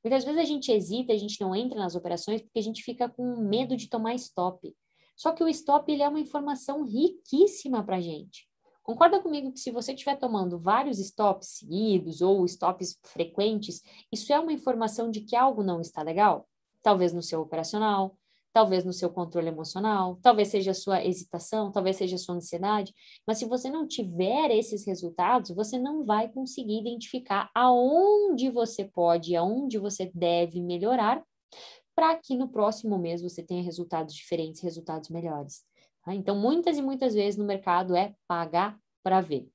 Muitas 0.03 0.23
vezes 0.23 0.39
a 0.39 0.43
gente 0.43 0.71
hesita, 0.71 1.11
a 1.11 1.17
gente 1.17 1.41
não 1.41 1.55
entra 1.55 1.79
nas 1.79 1.95
operações 1.95 2.39
porque 2.39 2.59
a 2.59 2.61
gente 2.61 2.83
fica 2.83 3.09
com 3.09 3.37
medo 3.37 3.75
de 3.75 3.89
tomar 3.89 4.13
stop. 4.13 4.71
Só 5.15 5.31
que 5.31 5.43
o 5.43 5.47
stop 5.47 5.91
ele 5.91 6.03
é 6.03 6.07
uma 6.07 6.19
informação 6.19 6.85
riquíssima 6.85 7.83
para 7.83 7.95
a 7.95 8.01
gente. 8.01 8.47
Concorda 8.83 9.19
comigo 9.19 9.51
que 9.51 9.59
se 9.59 9.71
você 9.71 9.93
estiver 9.93 10.17
tomando 10.17 10.59
vários 10.59 10.99
stops 10.99 11.47
seguidos 11.47 12.21
ou 12.21 12.45
stops 12.45 12.99
frequentes, 13.01 13.81
isso 14.11 14.31
é 14.31 14.39
uma 14.39 14.53
informação 14.53 15.09
de 15.09 15.21
que 15.21 15.35
algo 15.35 15.63
não 15.63 15.81
está 15.81 16.03
legal? 16.03 16.47
Talvez 16.83 17.11
no 17.11 17.23
seu 17.23 17.41
operacional, 17.41 18.15
talvez 18.57 18.83
no 18.83 18.91
seu 18.91 19.11
controle 19.11 19.49
emocional, 19.49 20.17
talvez 20.19 20.47
seja 20.47 20.71
a 20.71 20.73
sua 20.73 21.05
hesitação, 21.05 21.71
talvez 21.71 21.95
seja 21.95 22.15
a 22.15 22.17
sua 22.17 22.33
ansiedade, 22.33 22.91
mas 23.27 23.37
se 23.37 23.45
você 23.45 23.69
não 23.69 23.87
tiver 23.87 24.49
esses 24.49 24.83
resultados, 24.83 25.51
você 25.51 25.77
não 25.77 26.03
vai 26.03 26.27
conseguir 26.27 26.79
identificar 26.79 27.51
aonde 27.53 28.49
você 28.49 28.83
pode, 28.83 29.35
aonde 29.35 29.77
você 29.77 30.11
deve 30.11 30.59
melhorar, 30.59 31.23
para 31.95 32.15
que 32.15 32.35
no 32.35 32.49
próximo 32.49 32.97
mês 32.97 33.21
você 33.21 33.43
tenha 33.43 33.61
resultados 33.61 34.15
diferentes, 34.15 34.59
resultados 34.61 35.11
melhores. 35.11 35.63
Tá? 36.03 36.15
Então, 36.15 36.35
muitas 36.35 36.79
e 36.79 36.81
muitas 36.81 37.13
vezes 37.13 37.37
no 37.37 37.45
mercado 37.45 37.95
é 37.95 38.15
pagar 38.27 38.75
para 39.03 39.21
ver. 39.21 39.47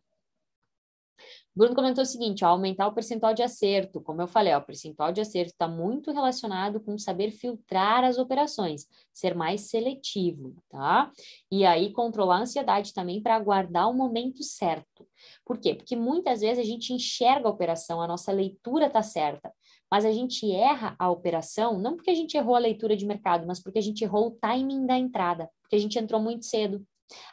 Bruno 1.55 1.75
comentou 1.75 2.03
o 2.03 2.07
seguinte, 2.07 2.45
ó, 2.47 2.49
aumentar 2.49 2.87
o 2.87 2.95
percentual 2.95 3.35
de 3.35 3.43
acerto. 3.43 4.01
Como 4.01 4.23
eu 4.23 4.27
falei, 4.27 4.55
ó, 4.55 4.59
o 4.59 4.63
percentual 4.63 5.13
de 5.13 5.21
acerto 5.21 5.53
está 5.53 5.69
muito 5.69 6.11
relacionado 6.11 6.81
com 6.81 6.97
saber 6.97 7.31
filtrar 7.31 8.05
as 8.05 8.17
operações, 8.17 8.87
ser 9.13 9.35
mais 9.35 9.69
seletivo, 9.69 10.57
tá? 10.71 11.13
E 11.51 11.67
aí 11.67 11.93
controlar 11.93 12.39
a 12.39 12.41
ansiedade 12.43 12.95
também 12.95 13.23
para 13.23 13.37
aguardar 13.37 13.91
o 13.91 13.95
momento 13.95 14.43
certo. 14.43 15.07
Por 15.45 15.59
quê? 15.59 15.75
Porque 15.75 15.95
muitas 15.95 16.41
vezes 16.41 16.59
a 16.59 16.67
gente 16.67 16.95
enxerga 16.95 17.47
a 17.49 17.53
operação, 17.53 18.01
a 18.01 18.09
nossa 18.09 18.33
leitura 18.33 18.87
está 18.87 19.03
certa, 19.03 19.53
mas 19.91 20.07
a 20.07 20.13
gente 20.13 20.51
erra 20.51 20.97
a 20.99 21.11
operação, 21.11 21.79
não 21.79 21.97
porque 21.97 22.11
a 22.11 22.15
gente 22.15 22.35
errou 22.35 22.57
a 22.57 22.61
leitura 22.61 22.97
de 22.97 23.05
mercado, 23.05 23.47
mas 23.47 23.63
porque 23.63 23.79
a 23.79 23.83
gente 23.83 24.03
errou 24.03 24.29
o 24.29 24.31
timing 24.31 24.87
da 24.87 24.97
entrada, 24.97 25.51
porque 25.61 25.77
a 25.77 25.79
gente 25.79 25.99
entrou 25.99 26.19
muito 26.19 26.47
cedo. 26.47 26.83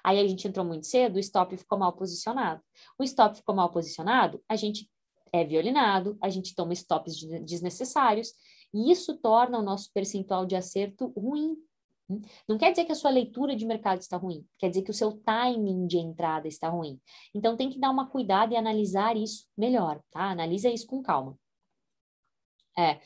Aí 0.04 0.20
a 0.20 0.28
gente 0.28 0.48
entrou 0.48 0.66
muito 0.66 0.86
cedo, 0.86 1.16
o 1.16 1.20
stop 1.20 1.56
ficou 1.58 1.78
mal 1.78 1.94
posicionado. 1.94 2.62
O 2.98 3.04
stop 3.04 3.36
ficou 3.36 3.56
mal 3.56 3.70
posicionado, 3.72 4.44
a 4.48 4.56
gente 4.56 4.90
é 5.32 5.44
violinado, 5.44 6.18
a 6.22 6.30
gente 6.30 6.56
toma 6.56 6.74
stops 6.74 7.20
desnecessários, 7.46 8.34
e 8.74 8.92
isso 8.92 9.18
torna 9.18 9.60
o 9.60 9.64
nosso 9.64 9.92
percentual 9.94 10.46
de 10.46 10.56
acerto 10.56 11.08
ruim. 11.18 11.58
Não 12.48 12.58
quer 12.58 12.72
dizer 12.72 12.86
que 12.86 12.92
a 12.92 12.96
sua 12.96 13.12
leitura 13.12 13.56
de 13.56 13.66
mercado 13.66 14.00
está 14.00 14.18
ruim, 14.18 14.44
quer 14.58 14.70
dizer 14.70 14.82
que 14.82 14.90
o 14.90 14.94
seu 14.94 15.12
timing 15.12 15.86
de 15.86 15.98
entrada 15.98 16.48
está 16.48 16.68
ruim. 16.68 17.00
Então 17.36 17.56
tem 17.56 17.70
que 17.70 17.80
dar 17.80 17.92
uma 17.92 18.08
cuidado 18.08 18.52
e 18.52 18.58
analisar 18.58 19.16
isso 19.16 19.48
melhor, 19.56 20.02
tá? 20.10 20.32
Analisa 20.32 20.70
isso 20.70 20.88
com 20.88 21.04
calma. 21.04 21.38
É, 22.78 23.00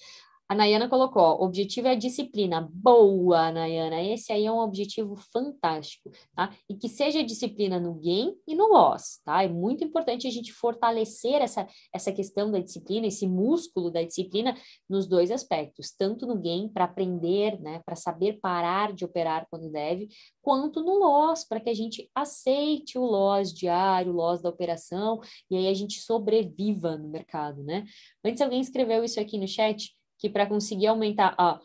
a 0.53 0.55
Nayana 0.55 0.87
colocou, 0.87 1.21
ó, 1.23 1.43
objetivo 1.43 1.87
é 1.87 1.91
a 1.91 1.95
disciplina. 1.95 2.69
Boa, 2.71 3.51
Nayana. 3.51 4.01
Esse 4.03 4.31
aí 4.31 4.45
é 4.45 4.51
um 4.51 4.59
objetivo 4.59 5.15
fantástico, 5.15 6.11
tá? 6.35 6.55
E 6.69 6.75
que 6.75 6.87
seja 6.87 7.23
disciplina 7.23 7.79
no 7.79 7.95
gain 7.95 8.35
e 8.47 8.53
no 8.53 8.67
loss, 8.67 9.19
tá? 9.25 9.43
É 9.43 9.47
muito 9.47 9.83
importante 9.83 10.27
a 10.27 10.31
gente 10.31 10.53
fortalecer 10.53 11.41
essa, 11.41 11.67
essa 11.91 12.11
questão 12.11 12.51
da 12.51 12.59
disciplina, 12.59 13.07
esse 13.07 13.27
músculo 13.27 13.89
da 13.89 14.03
disciplina 14.03 14.55
nos 14.87 15.07
dois 15.07 15.31
aspectos, 15.31 15.91
tanto 15.91 16.27
no 16.27 16.39
gain 16.39 16.69
para 16.69 16.85
aprender, 16.85 17.59
né, 17.59 17.81
para 17.83 17.95
saber 17.95 18.39
parar 18.39 18.93
de 18.93 19.03
operar 19.03 19.47
quando 19.49 19.71
deve, 19.71 20.07
quanto 20.39 20.83
no 20.83 20.99
loss, 20.99 21.43
para 21.47 21.59
que 21.59 21.69
a 21.71 21.73
gente 21.73 22.07
aceite 22.13 22.95
o 22.99 23.03
loss 23.03 23.51
diário, 23.51 24.11
o 24.11 24.15
loss 24.15 24.39
da 24.39 24.49
operação, 24.49 25.19
e 25.49 25.57
aí 25.57 25.67
a 25.67 25.73
gente 25.73 25.99
sobreviva 25.99 26.95
no 26.95 27.09
mercado, 27.09 27.63
né? 27.63 27.85
Antes 28.23 28.39
alguém 28.39 28.61
escreveu 28.61 29.03
isso 29.03 29.19
aqui 29.19 29.39
no 29.39 29.47
chat, 29.47 29.91
que 30.23 30.29
para 30.29 30.47
conseguir 30.47 30.87
aumentar. 30.87 31.35
Ó, 31.37 31.59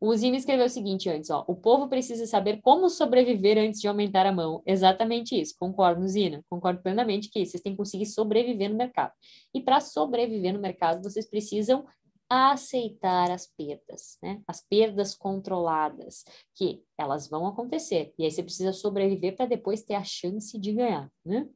o 0.00 0.16
Zino 0.16 0.34
escreveu 0.34 0.64
o 0.64 0.70
seguinte 0.70 1.10
antes, 1.10 1.28
ó, 1.28 1.44
o 1.46 1.54
povo 1.54 1.88
precisa 1.88 2.26
saber 2.26 2.62
como 2.62 2.88
sobreviver 2.88 3.58
antes 3.58 3.82
de 3.82 3.86
aumentar 3.86 4.24
a 4.24 4.32
mão. 4.32 4.62
Exatamente 4.64 5.38
isso, 5.38 5.54
concordo, 5.58 6.08
Zina, 6.08 6.42
concordo 6.48 6.80
plenamente 6.80 7.28
que 7.28 7.44
vocês 7.44 7.62
têm 7.62 7.72
que 7.72 7.76
conseguir 7.76 8.06
sobreviver 8.06 8.70
no 8.70 8.76
mercado. 8.76 9.12
E 9.52 9.60
para 9.60 9.78
sobreviver 9.80 10.54
no 10.54 10.58
mercado, 10.58 11.02
vocês 11.02 11.28
precisam 11.28 11.84
aceitar 12.30 13.30
as 13.30 13.46
perdas, 13.46 14.16
né? 14.22 14.40
As 14.46 14.62
perdas 14.66 15.14
controladas, 15.14 16.24
que 16.54 16.82
elas 16.96 17.28
vão 17.28 17.46
acontecer. 17.46 18.14
E 18.18 18.24
aí 18.24 18.30
você 18.30 18.42
precisa 18.42 18.72
sobreviver 18.72 19.36
para 19.36 19.46
depois 19.46 19.82
ter 19.82 19.94
a 19.94 20.04
chance 20.04 20.58
de 20.58 20.72
ganhar, 20.72 21.10
né? 21.24 21.46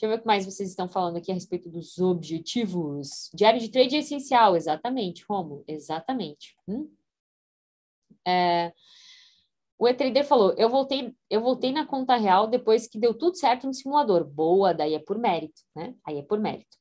Deixa 0.00 0.06
eu 0.06 0.16
ver 0.16 0.20
o 0.20 0.22
que 0.22 0.26
mais 0.26 0.46
vocês 0.46 0.70
estão 0.70 0.88
falando 0.88 1.18
aqui 1.18 1.30
a 1.30 1.34
respeito 1.34 1.68
dos 1.68 1.98
objetivos. 1.98 3.30
Diário 3.34 3.60
de 3.60 3.68
trade 3.68 3.96
é 3.96 3.98
essencial, 3.98 4.56
exatamente, 4.56 5.26
Romo, 5.28 5.62
exatamente. 5.68 6.56
Hum? 6.66 6.90
É, 8.26 8.72
o 9.78 9.86
e-trader 9.86 10.24
falou, 10.24 10.54
eu 10.56 10.70
voltei, 10.70 11.14
eu 11.28 11.42
voltei 11.42 11.70
na 11.70 11.84
conta 11.84 12.16
real 12.16 12.46
depois 12.46 12.88
que 12.88 12.98
deu 12.98 13.12
tudo 13.12 13.36
certo 13.36 13.66
no 13.66 13.74
simulador. 13.74 14.24
Boa, 14.24 14.72
daí 14.72 14.94
é 14.94 14.98
por 14.98 15.18
mérito, 15.18 15.60
né? 15.76 15.94
Aí 16.06 16.18
é 16.18 16.22
por 16.22 16.40
mérito. 16.40 16.78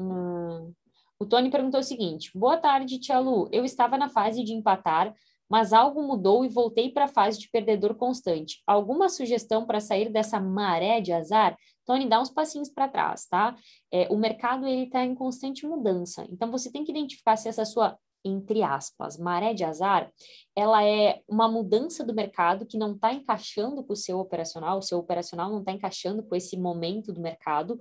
Hum, 0.00 0.72
o 1.18 1.26
Tony 1.26 1.50
perguntou 1.50 1.80
o 1.80 1.84
seguinte, 1.84 2.30
boa 2.34 2.56
tarde, 2.56 2.98
Tia 2.98 3.18
Lu, 3.18 3.50
eu 3.52 3.66
estava 3.66 3.98
na 3.98 4.08
fase 4.08 4.42
de 4.42 4.54
empatar, 4.54 5.14
mas 5.50 5.72
algo 5.72 6.02
mudou 6.02 6.44
e 6.44 6.48
voltei 6.48 6.90
para 6.90 7.06
a 7.06 7.08
fase 7.08 7.38
de 7.38 7.50
perdedor 7.50 7.96
constante. 7.96 8.62
Alguma 8.66 9.08
sugestão 9.08 9.66
para 9.66 9.80
sair 9.80 10.08
dessa 10.08 10.38
maré 10.38 11.00
de 11.00 11.12
azar? 11.12 11.56
Tony, 11.84 12.08
dá 12.08 12.20
uns 12.20 12.30
passinhos 12.30 12.68
para 12.68 12.88
trás, 12.88 13.26
tá? 13.26 13.56
É, 13.92 14.06
o 14.10 14.16
mercado 14.16 14.66
ele 14.66 14.84
está 14.84 15.04
em 15.04 15.14
constante 15.14 15.66
mudança. 15.66 16.24
Então 16.30 16.50
você 16.50 16.70
tem 16.70 16.84
que 16.84 16.92
identificar 16.92 17.36
se 17.36 17.48
essa 17.48 17.64
sua 17.64 17.98
entre 18.24 18.62
aspas, 18.62 19.16
maré 19.16 19.54
de 19.54 19.64
azar, 19.64 20.12
ela 20.54 20.84
é 20.84 21.22
uma 21.26 21.48
mudança 21.48 22.04
do 22.04 22.14
mercado 22.14 22.66
que 22.66 22.76
não 22.76 22.92
está 22.92 23.12
encaixando 23.12 23.82
com 23.82 23.94
o 23.94 23.96
seu 23.96 24.18
operacional, 24.18 24.78
o 24.78 24.82
seu 24.82 24.98
operacional 24.98 25.50
não 25.50 25.60
está 25.60 25.72
encaixando 25.72 26.22
com 26.22 26.36
esse 26.36 26.56
momento 26.56 27.12
do 27.12 27.20
mercado, 27.20 27.78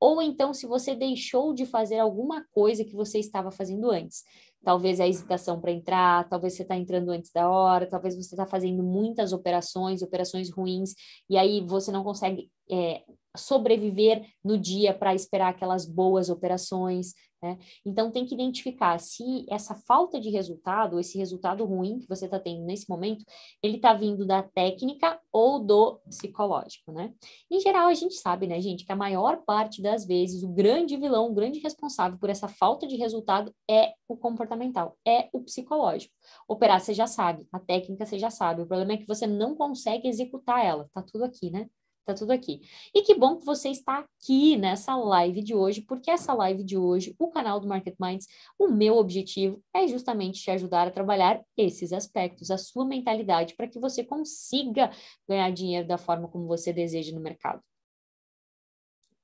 ou 0.00 0.20
então 0.20 0.52
se 0.52 0.66
você 0.66 0.94
deixou 0.94 1.52
de 1.52 1.66
fazer 1.66 1.98
alguma 1.98 2.44
coisa 2.50 2.84
que 2.84 2.94
você 2.94 3.18
estava 3.18 3.52
fazendo 3.52 3.90
antes. 3.90 4.24
Talvez 4.64 5.00
a 5.00 5.08
hesitação 5.08 5.60
para 5.60 5.72
entrar, 5.72 6.28
talvez 6.28 6.54
você 6.54 6.62
está 6.62 6.76
entrando 6.76 7.10
antes 7.10 7.30
da 7.32 7.48
hora, 7.48 7.86
talvez 7.86 8.14
você 8.14 8.34
está 8.34 8.46
fazendo 8.46 8.82
muitas 8.82 9.32
operações, 9.32 10.02
operações 10.02 10.50
ruins, 10.50 10.94
e 11.28 11.36
aí 11.36 11.60
você 11.60 11.90
não 11.90 12.04
consegue 12.04 12.50
é, 12.70 13.02
sobreviver 13.36 14.24
no 14.44 14.58
dia 14.58 14.94
para 14.94 15.14
esperar 15.14 15.48
aquelas 15.48 15.86
boas 15.86 16.28
operações. 16.28 17.14
Né? 17.42 17.58
Então, 17.84 18.10
tem 18.10 18.24
que 18.24 18.34
identificar 18.34 18.98
se 18.98 19.44
essa 19.50 19.74
falta 19.74 20.20
de 20.20 20.30
resultado, 20.30 21.00
esse 21.00 21.18
resultado 21.18 21.64
ruim 21.64 21.98
que 21.98 22.08
você 22.08 22.26
está 22.26 22.38
tendo 22.38 22.62
nesse 22.62 22.88
momento, 22.88 23.24
ele 23.62 23.76
está 23.76 23.92
vindo 23.92 24.24
da 24.24 24.42
técnica 24.42 25.18
ou 25.32 25.58
do 25.58 25.98
psicológico. 26.06 26.92
Né? 26.92 27.12
Em 27.50 27.58
geral, 27.58 27.88
a 27.88 27.94
gente 27.94 28.14
sabe, 28.14 28.46
né, 28.46 28.60
gente, 28.60 28.84
que 28.84 28.92
a 28.92 28.96
maior 28.96 29.42
parte 29.44 29.82
das 29.82 30.06
vezes 30.06 30.44
o 30.44 30.48
grande 30.48 30.96
vilão, 30.96 31.30
o 31.30 31.34
grande 31.34 31.58
responsável 31.58 32.18
por 32.18 32.30
essa 32.30 32.46
falta 32.46 32.86
de 32.86 32.96
resultado 32.96 33.52
é 33.68 33.92
o 34.06 34.16
comportamental, 34.52 34.98
é 35.06 35.28
o 35.32 35.40
psicológico. 35.42 36.14
Operar 36.46 36.80
você 36.80 36.94
já 36.94 37.06
sabe, 37.06 37.46
a 37.52 37.58
técnica 37.58 38.04
você 38.04 38.18
já 38.18 38.30
sabe, 38.30 38.62
o 38.62 38.66
problema 38.66 38.92
é 38.92 38.96
que 38.96 39.06
você 39.06 39.26
não 39.26 39.54
consegue 39.54 40.08
executar 40.08 40.64
ela, 40.64 40.88
tá 40.92 41.02
tudo 41.02 41.24
aqui, 41.24 41.50
né? 41.50 41.68
Tá 42.04 42.14
tudo 42.14 42.32
aqui. 42.32 42.60
E 42.92 43.02
que 43.02 43.14
bom 43.14 43.36
que 43.36 43.44
você 43.44 43.68
está 43.68 44.00
aqui 44.00 44.56
nessa 44.56 44.96
live 44.96 45.40
de 45.40 45.54
hoje, 45.54 45.82
porque 45.82 46.10
essa 46.10 46.34
live 46.34 46.64
de 46.64 46.76
hoje, 46.76 47.14
o 47.16 47.30
canal 47.30 47.60
do 47.60 47.68
Market 47.68 47.94
Minds, 48.00 48.26
o 48.58 48.66
meu 48.68 48.96
objetivo 48.96 49.62
é 49.72 49.86
justamente 49.86 50.42
te 50.42 50.50
ajudar 50.50 50.88
a 50.88 50.90
trabalhar 50.90 51.40
esses 51.56 51.92
aspectos, 51.92 52.50
a 52.50 52.58
sua 52.58 52.84
mentalidade, 52.84 53.54
para 53.54 53.68
que 53.68 53.78
você 53.78 54.02
consiga 54.02 54.90
ganhar 55.28 55.50
dinheiro 55.52 55.86
da 55.86 55.96
forma 55.96 56.26
como 56.26 56.46
você 56.46 56.72
deseja 56.72 57.14
no 57.14 57.20
mercado. 57.20 57.62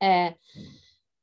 É, 0.00 0.36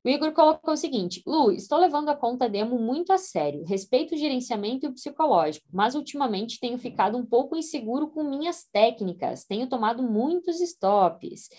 o 0.05 0.09
Igor 0.09 0.31
colocou 0.33 0.75
o 0.75 0.77
seguinte: 0.77 1.23
Lu, 1.25 1.51
estou 1.51 1.79
levando 1.79 2.09
a 2.09 2.15
conta 2.15 2.47
demo 2.47 2.77
muito 2.77 3.11
a 3.11 3.17
sério, 3.17 3.65
respeito 3.65 4.13
o 4.13 4.17
gerenciamento 4.17 4.85
e 4.85 4.89
o 4.89 4.93
psicológico, 4.93 5.65
mas 5.73 5.95
ultimamente 5.95 6.59
tenho 6.59 6.77
ficado 6.77 7.17
um 7.17 7.25
pouco 7.25 7.55
inseguro 7.55 8.07
com 8.09 8.23
minhas 8.23 8.65
técnicas, 8.71 9.45
tenho 9.45 9.67
tomado 9.67 10.03
muitos 10.03 10.61
stops. 10.61 11.49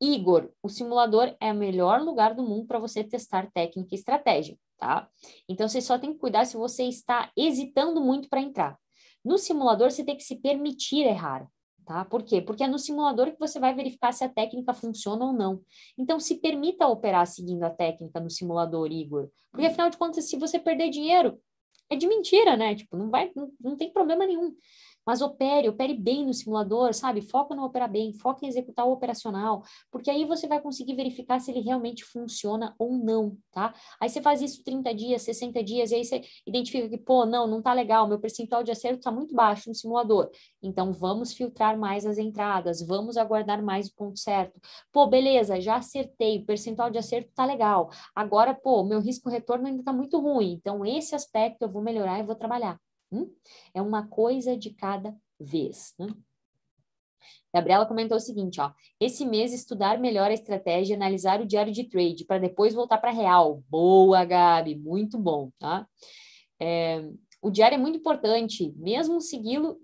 Igor, 0.00 0.48
o 0.62 0.68
simulador 0.68 1.34
é 1.40 1.50
o 1.50 1.56
melhor 1.56 2.00
lugar 2.00 2.36
do 2.36 2.44
mundo 2.44 2.68
para 2.68 2.78
você 2.78 3.02
testar 3.02 3.50
técnica 3.50 3.88
e 3.90 3.98
estratégia, 3.98 4.56
tá? 4.78 5.08
Então 5.48 5.68
você 5.68 5.80
só 5.80 5.98
tem 5.98 6.12
que 6.12 6.20
cuidar 6.20 6.44
se 6.44 6.56
você 6.56 6.84
está 6.84 7.32
hesitando 7.36 8.00
muito 8.00 8.28
para 8.28 8.40
entrar. 8.40 8.78
No 9.24 9.36
simulador, 9.36 9.90
você 9.90 10.04
tem 10.04 10.16
que 10.16 10.22
se 10.22 10.36
permitir 10.36 11.00
errar 11.00 11.48
tá? 11.88 12.04
Por 12.04 12.22
quê? 12.22 12.42
Porque 12.42 12.62
é 12.62 12.68
no 12.68 12.78
simulador 12.78 13.32
que 13.32 13.40
você 13.40 13.58
vai 13.58 13.74
verificar 13.74 14.12
se 14.12 14.22
a 14.22 14.28
técnica 14.28 14.74
funciona 14.74 15.24
ou 15.24 15.32
não. 15.32 15.62
Então, 15.96 16.20
se 16.20 16.34
permita 16.36 16.86
operar 16.86 17.26
seguindo 17.26 17.62
a 17.62 17.70
técnica 17.70 18.20
no 18.20 18.28
simulador, 18.28 18.92
Igor. 18.92 19.30
Porque, 19.50 19.66
afinal 19.66 19.88
de 19.88 19.96
contas, 19.96 20.28
se 20.28 20.36
você 20.36 20.58
perder 20.58 20.90
dinheiro, 20.90 21.40
é 21.88 21.96
de 21.96 22.06
mentira, 22.06 22.58
né? 22.58 22.74
Tipo, 22.74 22.94
não 22.94 23.08
vai, 23.08 23.32
não, 23.34 23.50
não 23.58 23.74
tem 23.74 23.90
problema 23.90 24.26
nenhum. 24.26 24.54
Mas 25.08 25.22
opere, 25.22 25.70
opere 25.70 25.94
bem 25.94 26.26
no 26.26 26.34
simulador, 26.34 26.92
sabe? 26.92 27.22
Foca 27.22 27.54
no 27.54 27.64
operar 27.64 27.90
bem, 27.90 28.12
foca 28.12 28.44
em 28.44 28.48
executar 28.48 28.86
o 28.86 28.92
operacional, 28.92 29.62
porque 29.90 30.10
aí 30.10 30.26
você 30.26 30.46
vai 30.46 30.60
conseguir 30.60 30.94
verificar 30.94 31.40
se 31.40 31.50
ele 31.50 31.60
realmente 31.60 32.04
funciona 32.04 32.74
ou 32.78 32.92
não, 32.92 33.34
tá? 33.50 33.74
Aí 33.98 34.10
você 34.10 34.20
faz 34.20 34.42
isso 34.42 34.62
30 34.62 34.92
dias, 34.94 35.22
60 35.22 35.64
dias, 35.64 35.92
e 35.92 35.94
aí 35.94 36.04
você 36.04 36.20
identifica 36.46 36.90
que, 36.90 36.98
pô, 36.98 37.24
não, 37.24 37.46
não 37.46 37.62
tá 37.62 37.72
legal, 37.72 38.06
meu 38.06 38.18
percentual 38.20 38.62
de 38.62 38.70
acerto 38.70 39.00
tá 39.00 39.10
muito 39.10 39.34
baixo 39.34 39.70
no 39.70 39.74
simulador. 39.74 40.30
Então 40.62 40.92
vamos 40.92 41.32
filtrar 41.32 41.78
mais 41.78 42.04
as 42.04 42.18
entradas, 42.18 42.86
vamos 42.86 43.16
aguardar 43.16 43.62
mais 43.62 43.88
o 43.88 43.94
ponto 43.94 44.18
certo. 44.18 44.60
Pô, 44.92 45.06
beleza, 45.06 45.58
já 45.58 45.76
acertei, 45.76 46.40
o 46.40 46.44
percentual 46.44 46.90
de 46.90 46.98
acerto 46.98 47.30
tá 47.34 47.46
legal. 47.46 47.88
Agora, 48.14 48.52
pô, 48.52 48.84
meu 48.84 49.00
risco 49.00 49.30
retorno 49.30 49.68
ainda 49.68 49.82
tá 49.82 49.92
muito 49.92 50.20
ruim. 50.20 50.52
Então 50.52 50.84
esse 50.84 51.14
aspecto 51.14 51.62
eu 51.62 51.70
vou 51.72 51.80
melhorar 51.80 52.18
e 52.18 52.22
vou 52.24 52.34
trabalhar. 52.34 52.78
Hum? 53.10 53.32
É 53.72 53.80
uma 53.80 54.06
coisa 54.06 54.56
de 54.56 54.70
cada 54.70 55.16
vez. 55.38 55.94
Né? 55.98 56.08
Gabriela 57.52 57.86
comentou 57.86 58.16
o 58.16 58.20
seguinte, 58.20 58.60
ó, 58.60 58.70
esse 59.00 59.24
mês 59.24 59.52
estudar 59.52 59.98
melhor 59.98 60.30
a 60.30 60.34
estratégia, 60.34 60.96
analisar 60.96 61.40
o 61.40 61.46
diário 61.46 61.72
de 61.72 61.84
trade 61.84 62.24
para 62.24 62.38
depois 62.38 62.74
voltar 62.74 62.98
para 62.98 63.10
real. 63.10 63.62
Boa, 63.68 64.24
Gabi, 64.24 64.76
muito 64.76 65.18
bom, 65.18 65.50
tá? 65.58 65.86
É, 66.60 67.08
o 67.40 67.50
diário 67.50 67.76
é 67.76 67.78
muito 67.78 67.98
importante, 67.98 68.72
mesmo 68.76 69.20
segui-lo, 69.20 69.80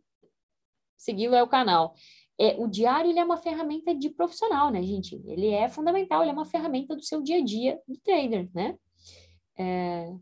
segui-lo 0.97 1.35
é 1.35 1.43
o 1.43 1.49
canal. 1.49 1.95
É, 2.39 2.57
o 2.59 2.67
diário 2.67 3.11
ele 3.11 3.21
é 3.21 3.25
uma 3.25 3.37
ferramenta 3.37 3.95
de 3.95 4.11
profissional, 4.11 4.71
né, 4.71 4.83
gente? 4.83 5.23
Ele 5.25 5.49
é 5.49 5.69
fundamental, 5.69 6.23
ele 6.23 6.31
é 6.31 6.35
uma 6.35 6.45
ferramenta 6.45 6.97
do 6.97 7.03
seu 7.03 7.23
dia 7.23 7.39
a 7.39 7.45
dia 7.45 7.81
de 7.89 7.99
trader, 8.01 8.51
né? 8.53 8.77
É, 9.57 10.13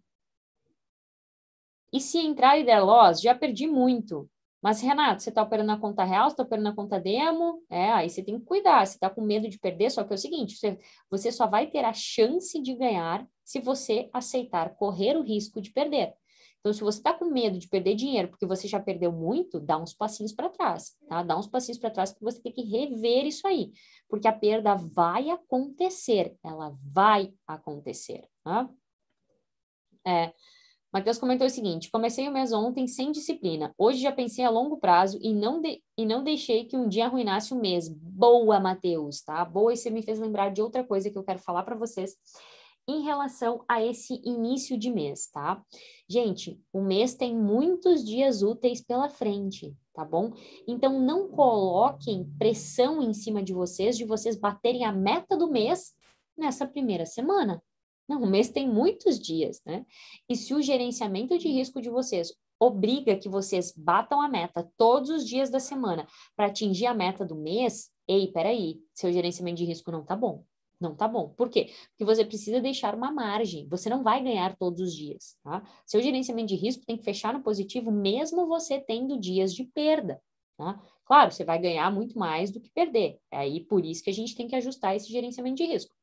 e 1.93 2.01
se 2.01 2.19
entrar 2.19 2.59
e 2.59 2.65
der 2.65 2.81
loss, 2.81 3.21
já 3.21 3.35
perdi 3.35 3.67
muito. 3.67 4.29
Mas, 4.63 4.81
Renato, 4.81 5.23
você 5.23 5.31
está 5.31 5.43
operando 5.43 5.67
na 5.67 5.79
conta 5.79 6.05
real, 6.05 6.31
você 6.31 6.35
está 6.35 6.45
operando 6.45 6.69
na 6.69 6.75
conta 6.75 7.01
demo? 7.01 7.65
É, 7.69 7.91
aí 7.93 8.09
você 8.09 8.23
tem 8.23 8.39
que 8.39 8.47
cuidar, 8.47 8.87
você 8.87 8.95
está 8.95 9.11
com 9.11 9.21
medo 9.21 9.49
de 9.49 9.59
perder, 9.59 9.91
só 9.91 10.05
que 10.05 10.13
é 10.13 10.15
o 10.15 10.19
seguinte, 10.19 10.57
você, 10.57 10.79
você 11.11 11.33
só 11.33 11.49
vai 11.49 11.67
ter 11.67 11.85
a 11.85 11.93
chance 11.93 12.61
de 12.63 12.73
ganhar 12.75 13.27
se 13.45 13.59
você 13.59 14.09
aceitar 14.13 14.77
correr 14.77 15.17
o 15.17 15.23
risco 15.23 15.61
de 15.61 15.73
perder. 15.73 16.15
Então, 16.61 16.73
se 16.73 16.81
você 16.81 16.99
está 16.99 17.13
com 17.13 17.25
medo 17.25 17.59
de 17.59 17.69
perder 17.69 17.97
dinheiro 17.97 18.29
porque 18.29 18.47
você 18.47 18.69
já 18.69 18.79
perdeu 18.79 19.11
muito, 19.11 19.59
dá 19.59 19.77
uns 19.77 19.93
passinhos 19.93 20.33
para 20.33 20.49
trás, 20.49 20.97
tá? 21.09 21.25
Dá 21.25 21.37
uns 21.37 21.49
passinhos 21.49 21.79
para 21.79 21.91
trás 21.91 22.13
que 22.13 22.23
você 22.23 22.41
tem 22.41 22.53
que 22.53 22.63
rever 22.63 23.27
isso 23.27 23.45
aí, 23.49 23.73
porque 24.09 24.29
a 24.29 24.33
perda 24.33 24.77
vai 24.77 25.29
acontecer, 25.29 26.37
ela 26.41 26.73
vai 26.85 27.35
acontecer, 27.49 28.29
tá? 28.45 28.71
É, 30.07 30.33
Matheus 30.93 31.19
comentou 31.19 31.47
o 31.47 31.51
seguinte: 31.51 31.91
comecei 31.91 32.29
o 32.29 32.33
mês 32.33 32.53
ontem 32.53 32.87
sem 32.87 33.11
disciplina. 33.11 33.75
Hoje 33.79 34.03
já 34.03 34.13
pensei 34.13 34.45
a 34.45 34.51
longo 34.51 34.77
prazo 34.77 35.19
e 35.23 35.33
não, 35.33 35.61
de, 35.61 35.83
e 35.97 36.05
não 36.05 36.23
deixei 36.23 36.65
que 36.65 36.77
um 36.77 36.87
dia 36.87 37.07
arruinasse 37.07 37.55
o 37.55 37.61
mês. 37.61 37.89
Boa, 37.89 38.61
Matheus, 38.61 39.23
tá? 39.23 39.45
Boa, 39.45 39.73
e 39.73 39.77
você 39.77 39.89
me 39.89 40.03
fez 40.03 40.19
lembrar 40.19 40.51
de 40.51 40.61
outra 40.61 40.85
coisa 40.85 41.11
que 41.11 41.17
eu 41.17 41.25
quero 41.25 41.39
falar 41.39 41.63
para 41.63 41.77
vocês 41.77 42.17
em 42.87 43.03
relação 43.03 43.65
a 43.69 43.83
esse 43.83 44.21
início 44.25 44.77
de 44.77 44.91
mês, 44.91 45.29
tá? 45.29 45.63
Gente, 46.09 46.61
o 46.73 46.83
mês 46.83 47.15
tem 47.15 47.37
muitos 47.37 48.05
dias 48.05 48.43
úteis 48.43 48.81
pela 48.81 49.09
frente, 49.09 49.75
tá 49.95 50.05
bom? 50.05 50.33
Então 50.67 51.01
não 51.01 51.29
coloquem 51.29 52.29
pressão 52.39 53.01
em 53.01 53.15
cima 53.15 53.43
de 53.43 53.53
vocês 53.53 53.97
de 53.97 54.05
vocês 54.05 54.37
baterem 54.37 54.85
a 54.85 54.93
meta 54.93 55.37
do 55.37 55.49
mês 55.49 55.95
nessa 56.37 56.67
primeira 56.67 57.07
semana. 57.07 57.63
Não, 58.13 58.21
o 58.21 58.27
mês 58.27 58.51
tem 58.51 58.69
muitos 58.69 59.19
dias, 59.19 59.63
né? 59.65 59.87
E 60.29 60.37
se 60.37 60.53
o 60.53 60.61
gerenciamento 60.61 61.39
de 61.39 61.49
risco 61.49 61.81
de 61.81 61.89
vocês 61.89 62.31
obriga 62.61 63.17
que 63.17 63.27
vocês 63.27 63.73
batam 63.75 64.21
a 64.21 64.29
meta 64.29 64.71
todos 64.77 65.09
os 65.09 65.27
dias 65.27 65.49
da 65.49 65.59
semana 65.59 66.07
para 66.37 66.49
atingir 66.49 66.85
a 66.85 66.93
meta 66.93 67.25
do 67.25 67.35
mês, 67.35 67.91
ei, 68.07 68.31
peraí, 68.31 68.83
seu 68.93 69.11
gerenciamento 69.11 69.57
de 69.57 69.65
risco 69.65 69.91
não 69.91 70.05
tá 70.05 70.15
bom. 70.15 70.45
Não 70.79 70.95
tá 70.95 71.09
bom. 71.09 71.31
Por 71.31 71.49
quê? 71.49 71.73
Porque 71.89 72.05
você 72.05 72.23
precisa 72.23 72.61
deixar 72.61 72.95
uma 72.95 73.11
margem. 73.11 73.67
Você 73.69 73.89
não 73.89 74.03
vai 74.03 74.23
ganhar 74.23 74.55
todos 74.59 74.83
os 74.83 74.95
dias, 74.95 75.39
tá? 75.43 75.63
Seu 75.87 76.03
gerenciamento 76.03 76.49
de 76.49 76.57
risco 76.57 76.85
tem 76.85 76.99
que 76.99 77.05
fechar 77.05 77.33
no 77.33 77.43
positivo, 77.43 77.91
mesmo 77.91 78.47
você 78.47 78.79
tendo 78.79 79.19
dias 79.19 79.55
de 79.55 79.65
perda, 79.65 80.21
tá? 80.59 80.79
Claro, 81.07 81.33
você 81.33 81.45
vai 81.45 81.59
ganhar 81.59 81.91
muito 81.91 82.19
mais 82.19 82.51
do 82.51 82.61
que 82.61 82.71
perder. 82.71 83.19
É 83.31 83.39
aí 83.39 83.65
por 83.65 83.87
isso 83.87 84.05
que 84.05 84.11
a 84.11 84.15
gente 84.15 84.37
tem 84.37 84.47
que 84.47 84.57
ajustar 84.57 84.95
esse 84.95 85.11
gerenciamento 85.11 85.57
de 85.57 85.65
risco. 85.65 85.95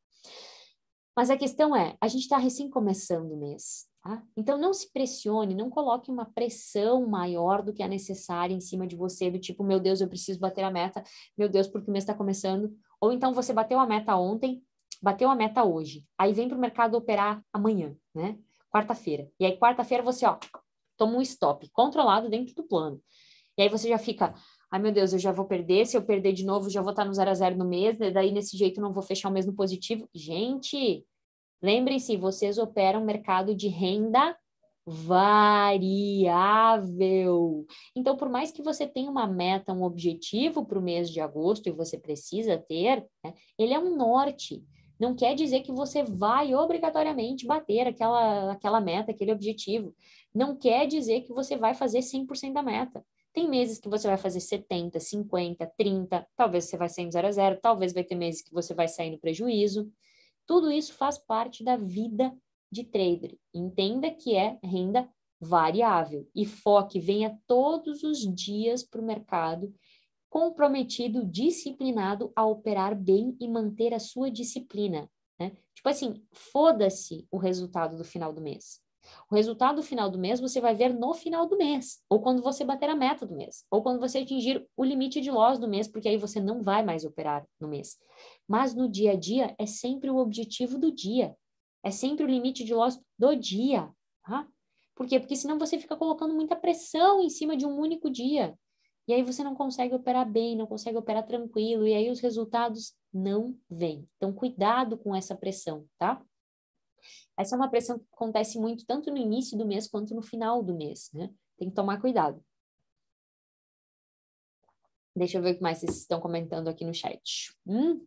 Mas 1.20 1.30
a 1.30 1.36
questão 1.36 1.76
é, 1.76 1.98
a 2.00 2.08
gente 2.08 2.22
está 2.22 2.38
recém 2.38 2.70
começando 2.70 3.34
o 3.34 3.38
mês, 3.38 3.90
tá? 4.02 4.24
Então 4.38 4.58
não 4.58 4.74
se 4.74 4.90
pressione, 4.90 5.54
não 5.54 5.70
coloque 5.70 6.10
uma 6.10 6.24
pressão 6.24 7.06
maior 7.06 7.62
do 7.62 7.74
que 7.74 7.84
é 7.84 7.90
necessária 7.90 8.56
em 8.56 8.62
cima 8.62 8.88
de 8.88 8.96
você, 8.96 9.30
do 9.30 9.38
tipo, 9.38 9.62
meu 9.62 9.82
Deus, 9.82 10.00
eu 10.00 10.08
preciso 10.08 10.40
bater 10.40 10.64
a 10.64 10.72
meta, 10.72 11.04
meu 11.38 11.50
Deus, 11.50 11.68
porque 11.68 11.90
o 11.90 11.92
mês 11.92 12.04
está 12.06 12.14
começando. 12.14 12.74
Ou 13.02 13.12
então 13.12 13.34
você 13.34 13.52
bateu 13.52 13.82
a 13.82 13.86
meta 13.86 14.16
ontem, 14.16 14.64
bateu 15.02 15.30
a 15.30 15.36
meta 15.36 15.62
hoje, 15.62 16.08
aí 16.18 16.32
vem 16.32 16.48
para 16.48 16.58
o 16.58 16.62
mercado 16.62 16.96
operar 16.96 17.44
amanhã, 17.52 17.94
né? 18.16 18.40
Quarta-feira. 18.72 19.30
E 19.38 19.46
aí, 19.46 19.58
quarta-feira, 19.58 20.02
você, 20.02 20.26
ó, 20.26 20.38
toma 20.96 21.18
um 21.18 21.22
stop, 21.22 21.70
controlado 21.74 22.30
dentro 22.30 22.56
do 22.56 22.64
plano. 22.64 23.04
E 23.58 23.62
aí 23.62 23.68
você 23.68 23.90
já 23.90 23.98
fica, 23.98 24.34
ai 24.72 24.80
meu 24.80 24.92
Deus, 24.92 25.14
eu 25.14 25.20
já 25.20 25.32
vou 25.32 25.46
perder, 25.46 25.86
se 25.86 25.98
eu 25.98 26.02
perder 26.02 26.34
de 26.34 26.46
novo, 26.46 26.70
já 26.70 26.82
vou 26.82 26.92
estar 26.92 27.06
no 27.06 27.14
zero 27.14 27.32
a 27.32 27.34
zero 27.34 27.58
no 27.58 27.66
mês, 27.66 27.98
daí 27.98 28.32
nesse 28.32 28.56
jeito 28.58 28.80
não 28.82 28.94
vou 28.94 29.04
fechar 29.04 29.30
o 29.30 29.32
mês 29.32 29.46
no 29.46 29.54
positivo. 29.54 30.08
Gente, 30.14 31.06
Lembrem-se, 31.62 32.16
vocês 32.16 32.58
operam 32.58 33.04
mercado 33.04 33.54
de 33.54 33.68
renda 33.68 34.34
variável. 34.86 35.76
Então, 37.96 38.16
por 38.16 38.30
mais 38.30 38.50
que 38.52 38.64
você 38.64 38.88
tenha 38.88 39.12
uma 39.12 39.28
meta, 39.28 39.74
um 39.74 39.84
objetivo 39.84 40.66
para 40.66 40.80
o 40.80 40.82
mês 40.82 41.10
de 41.12 41.20
agosto 41.20 41.68
e 41.68 41.72
você 41.72 41.98
precisa 41.98 42.58
ter, 42.58 43.06
né, 43.24 43.34
ele 43.58 43.74
é 43.74 43.80
um 43.80 43.96
norte. 43.96 44.64
Não 44.98 45.14
quer 45.16 45.36
dizer 45.36 45.60
que 45.62 45.72
você 45.72 46.02
vai 46.04 46.56
obrigatoriamente 46.56 47.46
bater 47.46 47.88
aquela, 47.88 48.54
aquela 48.54 48.80
meta, 48.82 49.12
aquele 49.12 49.34
objetivo. 49.34 49.94
Não 50.34 50.56
quer 50.56 50.88
dizer 50.88 51.22
que 51.22 51.34
você 51.34 51.58
vai 51.58 51.76
fazer 51.76 52.00
100% 52.00 52.54
da 52.54 52.64
meta. 52.64 53.04
Tem 53.34 53.48
meses 53.48 53.80
que 53.80 53.90
você 53.90 54.08
vai 54.08 54.18
fazer 54.18 54.40
70, 54.40 55.00
50, 55.00 55.72
30, 55.78 56.28
talvez 56.36 56.66
você 56.66 56.78
vai 56.78 56.90
sair 56.90 57.06
no 57.06 57.12
zero 57.12 57.28
a 57.28 57.32
zero, 57.32 57.60
talvez 57.62 57.94
vai 57.94 58.04
ter 58.04 58.16
meses 58.16 58.42
que 58.42 58.54
você 58.54 58.74
vai 58.74 58.88
sair 58.88 59.12
no 59.12 59.20
prejuízo. 59.20 59.92
Tudo 60.46 60.72
isso 60.72 60.94
faz 60.94 61.18
parte 61.18 61.64
da 61.64 61.78
vida 61.78 62.36
de 62.72 62.84
trader. 62.84 63.38
Entenda 63.54 64.10
que 64.12 64.36
é 64.36 64.58
renda 64.64 65.08
variável 65.40 66.28
e 66.36 66.46
foque, 66.46 67.00
venha 67.00 67.40
todos 67.48 68.04
os 68.04 68.20
dias 68.34 68.84
para 68.84 69.00
o 69.00 69.06
mercado 69.06 69.74
comprometido, 70.30 71.26
disciplinado 71.26 72.32
a 72.36 72.46
operar 72.46 72.96
bem 72.96 73.36
e 73.40 73.48
manter 73.48 73.94
a 73.94 74.00
sua 74.00 74.30
disciplina. 74.30 75.10
Né? 75.40 75.52
Tipo 75.74 75.90
assim, 75.90 76.24
foda-se 76.32 77.28
o 77.32 77.38
resultado 77.38 77.98
do 77.98 78.04
final 78.04 78.32
do 78.32 78.42
mês. 78.42 78.82
O 79.32 79.36
resultado 79.36 79.78
do 79.78 79.84
final 79.84 80.10
do 80.10 80.18
mês 80.18 80.40
você 80.40 80.60
vai 80.60 80.74
ver 80.74 80.94
no 80.94 81.14
final 81.14 81.48
do 81.48 81.58
mês, 81.58 82.02
ou 82.10 82.22
quando 82.22 82.42
você 82.42 82.64
bater 82.64 82.90
a 82.90 82.96
meta 82.96 83.26
do 83.26 83.36
mês, 83.36 83.66
ou 83.70 83.82
quando 83.82 84.00
você 84.00 84.20
atingir 84.20 84.68
o 84.76 84.84
limite 84.84 85.22
de 85.22 85.32
loss 85.32 85.60
do 85.60 85.68
mês, 85.68 85.88
porque 85.88 86.10
aí 86.10 86.18
você 86.18 86.40
não 86.40 86.62
vai 86.62 86.84
mais 86.84 87.06
operar 87.06 87.46
no 87.60 87.68
mês. 87.68 87.98
Mas 88.48 88.74
no 88.74 88.90
dia 88.90 89.12
a 89.12 89.16
dia 89.16 89.56
é 89.58 89.66
sempre 89.66 90.10
o 90.10 90.18
objetivo 90.18 90.78
do 90.78 90.92
dia, 90.92 91.36
é 91.84 91.92
sempre 91.92 92.24
o 92.24 92.28
limite 92.28 92.64
de 92.64 92.74
loss 92.74 93.00
do 93.18 93.36
dia. 93.36 93.90
Tá? 94.26 94.48
Por 94.96 95.08
quê? 95.08 95.20
Porque 95.20 95.36
senão 95.36 95.58
você 95.58 95.78
fica 95.78 95.96
colocando 95.96 96.34
muita 96.34 96.56
pressão 96.56 97.22
em 97.22 97.30
cima 97.30 97.56
de 97.56 97.66
um 97.66 97.78
único 97.80 98.10
dia. 98.10 98.58
E 99.08 99.14
aí 99.14 99.24
você 99.24 99.44
não 99.44 99.56
consegue 99.56 99.96
operar 99.96 100.30
bem, 100.30 100.56
não 100.56 100.68
consegue 100.68 100.98
operar 100.98 101.26
tranquilo, 101.26 101.88
e 101.88 101.96
aí 101.96 102.12
os 102.12 102.20
resultados 102.20 102.94
não 103.12 103.58
vêm. 103.68 104.08
Então, 104.18 104.32
cuidado 104.32 104.98
com 104.98 105.16
essa 105.16 105.36
pressão, 105.36 105.86
tá? 105.98 106.24
Essa 107.38 107.56
é 107.56 107.58
uma 107.58 107.70
pressão 107.70 108.00
que 108.00 108.06
acontece 108.14 108.60
muito 108.60 108.86
tanto 108.86 109.12
no 109.12 109.18
início 109.18 109.58
do 109.58 109.66
mês 109.66 109.88
quanto 109.88 110.14
no 110.16 110.22
final 110.22 110.62
do 110.64 110.76
mês, 110.76 111.10
né? 111.14 111.30
Tem 111.58 111.70
que 111.70 111.76
tomar 111.76 112.00
cuidado. 112.00 112.44
Deixa 115.16 115.38
eu 115.38 115.42
ver 115.42 115.52
o 115.52 115.56
que 115.58 115.62
mais 115.62 115.80
vocês 115.80 115.98
estão 115.98 116.20
comentando 116.20 116.68
aqui 116.68 116.86
no 116.86 116.94
chat. 116.94 117.54
Hum? 117.68 118.04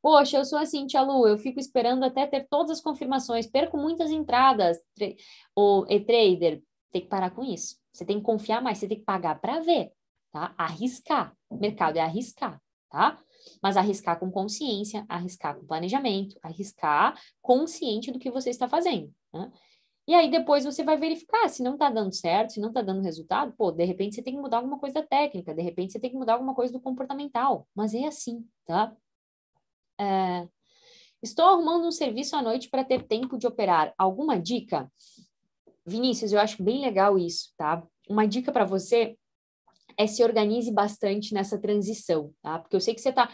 Poxa, 0.00 0.36
eu 0.36 0.44
sou 0.44 0.58
assim, 0.58 0.86
Tia 0.86 1.02
Lu, 1.02 1.26
eu 1.26 1.38
fico 1.38 1.58
esperando 1.58 2.04
até 2.04 2.26
ter 2.26 2.46
todas 2.48 2.72
as 2.72 2.80
confirmações, 2.80 3.46
perco 3.46 3.76
muitas 3.78 4.10
entradas. 4.10 4.78
O 5.56 5.86
e-trader 5.88 6.62
tem 6.92 7.02
que 7.02 7.08
parar 7.08 7.30
com 7.30 7.42
isso. 7.42 7.78
Você 7.92 8.04
tem 8.04 8.18
que 8.18 8.24
confiar 8.24 8.62
mais, 8.62 8.78
você 8.78 8.86
tem 8.86 8.98
que 8.98 9.04
pagar 9.04 9.40
para 9.40 9.60
ver, 9.60 9.92
tá? 10.30 10.54
Arriscar. 10.58 11.34
Mercado 11.50 11.96
é 11.96 12.00
arriscar, 12.00 12.60
tá? 12.90 13.18
Mas 13.62 13.76
arriscar 13.76 14.18
com 14.18 14.30
consciência, 14.30 15.04
arriscar 15.08 15.56
com 15.56 15.66
planejamento, 15.66 16.38
arriscar 16.42 17.18
consciente 17.40 18.10
do 18.10 18.18
que 18.18 18.30
você 18.30 18.50
está 18.50 18.68
fazendo. 18.68 19.12
Né? 19.32 19.50
E 20.06 20.14
aí 20.14 20.30
depois 20.30 20.64
você 20.64 20.84
vai 20.84 20.98
verificar 20.98 21.48
se 21.48 21.62
não 21.62 21.74
está 21.74 21.88
dando 21.88 22.14
certo, 22.14 22.52
se 22.52 22.60
não 22.60 22.68
está 22.68 22.82
dando 22.82 23.02
resultado, 23.02 23.54
pô, 23.56 23.70
de 23.70 23.84
repente 23.84 24.14
você 24.14 24.22
tem 24.22 24.34
que 24.34 24.40
mudar 24.40 24.58
alguma 24.58 24.78
coisa 24.78 25.00
da 25.00 25.06
técnica, 25.06 25.54
de 25.54 25.62
repente 25.62 25.92
você 25.92 25.98
tem 25.98 26.10
que 26.10 26.16
mudar 26.16 26.34
alguma 26.34 26.54
coisa 26.54 26.72
do 26.72 26.80
comportamental, 26.80 27.66
mas 27.74 27.94
é 27.94 28.06
assim, 28.06 28.46
tá? 28.66 28.94
É... 29.98 30.46
Estou 31.22 31.46
arrumando 31.46 31.86
um 31.86 31.90
serviço 31.90 32.36
à 32.36 32.42
noite 32.42 32.68
para 32.68 32.84
ter 32.84 33.06
tempo 33.06 33.38
de 33.38 33.46
operar. 33.46 33.94
Alguma 33.96 34.38
dica? 34.38 34.92
Vinícius, 35.86 36.32
eu 36.32 36.40
acho 36.40 36.62
bem 36.62 36.82
legal 36.82 37.18
isso, 37.18 37.50
tá? 37.56 37.82
Uma 38.06 38.26
dica 38.26 38.52
para 38.52 38.66
você 38.66 39.16
é 39.98 40.06
se 40.06 40.22
organize 40.22 40.72
bastante 40.72 41.34
nessa 41.34 41.58
transição, 41.58 42.32
tá? 42.42 42.58
Porque 42.58 42.76
eu 42.76 42.80
sei 42.80 42.94
que 42.94 43.00
você 43.00 43.10
está 43.10 43.28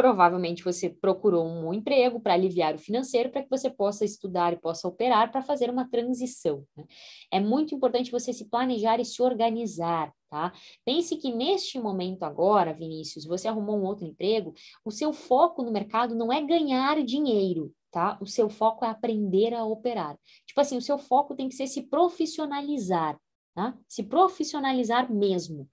provavelmente 0.00 0.64
você 0.64 0.88
procurou 0.88 1.46
um 1.46 1.74
emprego 1.74 2.20
para 2.20 2.32
aliviar 2.32 2.74
o 2.74 2.78
financeiro 2.78 3.28
para 3.28 3.42
que 3.42 3.50
você 3.50 3.68
possa 3.68 4.02
estudar 4.02 4.50
e 4.50 4.58
possa 4.58 4.88
operar 4.88 5.30
para 5.30 5.42
fazer 5.42 5.68
uma 5.68 5.90
transição. 5.90 6.64
Né? 6.74 6.86
É 7.30 7.38
muito 7.38 7.74
importante 7.74 8.10
você 8.10 8.32
se 8.32 8.48
planejar 8.48 8.98
e 8.98 9.04
se 9.04 9.20
organizar, 9.20 10.10
tá? 10.30 10.54
Pense 10.86 11.16
que 11.16 11.30
neste 11.30 11.78
momento 11.78 12.22
agora, 12.22 12.72
Vinícius, 12.72 13.26
você 13.26 13.46
arrumou 13.46 13.76
um 13.76 13.84
outro 13.84 14.06
emprego, 14.06 14.54
o 14.82 14.90
seu 14.90 15.12
foco 15.12 15.62
no 15.62 15.70
mercado 15.70 16.14
não 16.14 16.32
é 16.32 16.40
ganhar 16.40 17.04
dinheiro, 17.04 17.70
tá? 17.90 18.16
O 18.22 18.26
seu 18.26 18.48
foco 18.48 18.86
é 18.86 18.88
aprender 18.88 19.52
a 19.52 19.66
operar. 19.66 20.16
Tipo 20.46 20.62
assim, 20.62 20.78
o 20.78 20.82
seu 20.82 20.96
foco 20.96 21.34
tem 21.34 21.46
que 21.46 21.54
ser 21.54 21.66
se 21.66 21.82
profissionalizar, 21.82 23.20
tá? 23.54 23.76
Se 23.86 24.02
profissionalizar 24.02 25.12
mesmo 25.12 25.68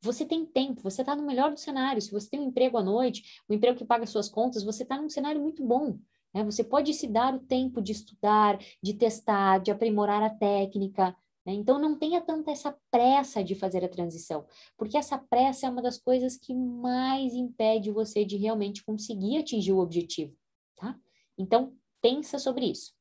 você 0.00 0.24
tem 0.24 0.46
tempo, 0.46 0.82
você 0.82 1.02
está 1.02 1.14
no 1.16 1.26
melhor 1.26 1.52
do 1.52 1.58
cenário. 1.58 2.00
Se 2.00 2.10
você 2.10 2.30
tem 2.30 2.40
um 2.40 2.48
emprego 2.48 2.76
à 2.78 2.82
noite, 2.82 3.42
um 3.48 3.54
emprego 3.54 3.78
que 3.78 3.84
paga 3.84 4.06
suas 4.06 4.28
contas, 4.28 4.62
você 4.62 4.82
está 4.82 5.00
num 5.00 5.08
cenário 5.08 5.40
muito 5.40 5.64
bom. 5.64 5.98
Né? 6.32 6.44
Você 6.44 6.62
pode 6.62 6.92
se 6.94 7.06
dar 7.06 7.34
o 7.34 7.40
tempo 7.40 7.80
de 7.80 7.92
estudar, 7.92 8.58
de 8.82 8.94
testar, 8.94 9.58
de 9.58 9.70
aprimorar 9.70 10.22
a 10.22 10.30
técnica. 10.30 11.16
Né? 11.44 11.54
Então, 11.54 11.78
não 11.78 11.98
tenha 11.98 12.20
tanta 12.20 12.50
essa 12.50 12.76
pressa 12.90 13.42
de 13.42 13.54
fazer 13.54 13.84
a 13.84 13.88
transição, 13.88 14.46
porque 14.76 14.96
essa 14.96 15.18
pressa 15.18 15.66
é 15.66 15.70
uma 15.70 15.82
das 15.82 15.98
coisas 15.98 16.36
que 16.36 16.54
mais 16.54 17.34
impede 17.34 17.90
você 17.90 18.24
de 18.24 18.36
realmente 18.36 18.84
conseguir 18.84 19.38
atingir 19.38 19.72
o 19.72 19.78
objetivo. 19.78 20.36
Tá? 20.76 20.96
Então, 21.36 21.72
pensa 22.00 22.38
sobre 22.38 22.66
isso. 22.66 22.97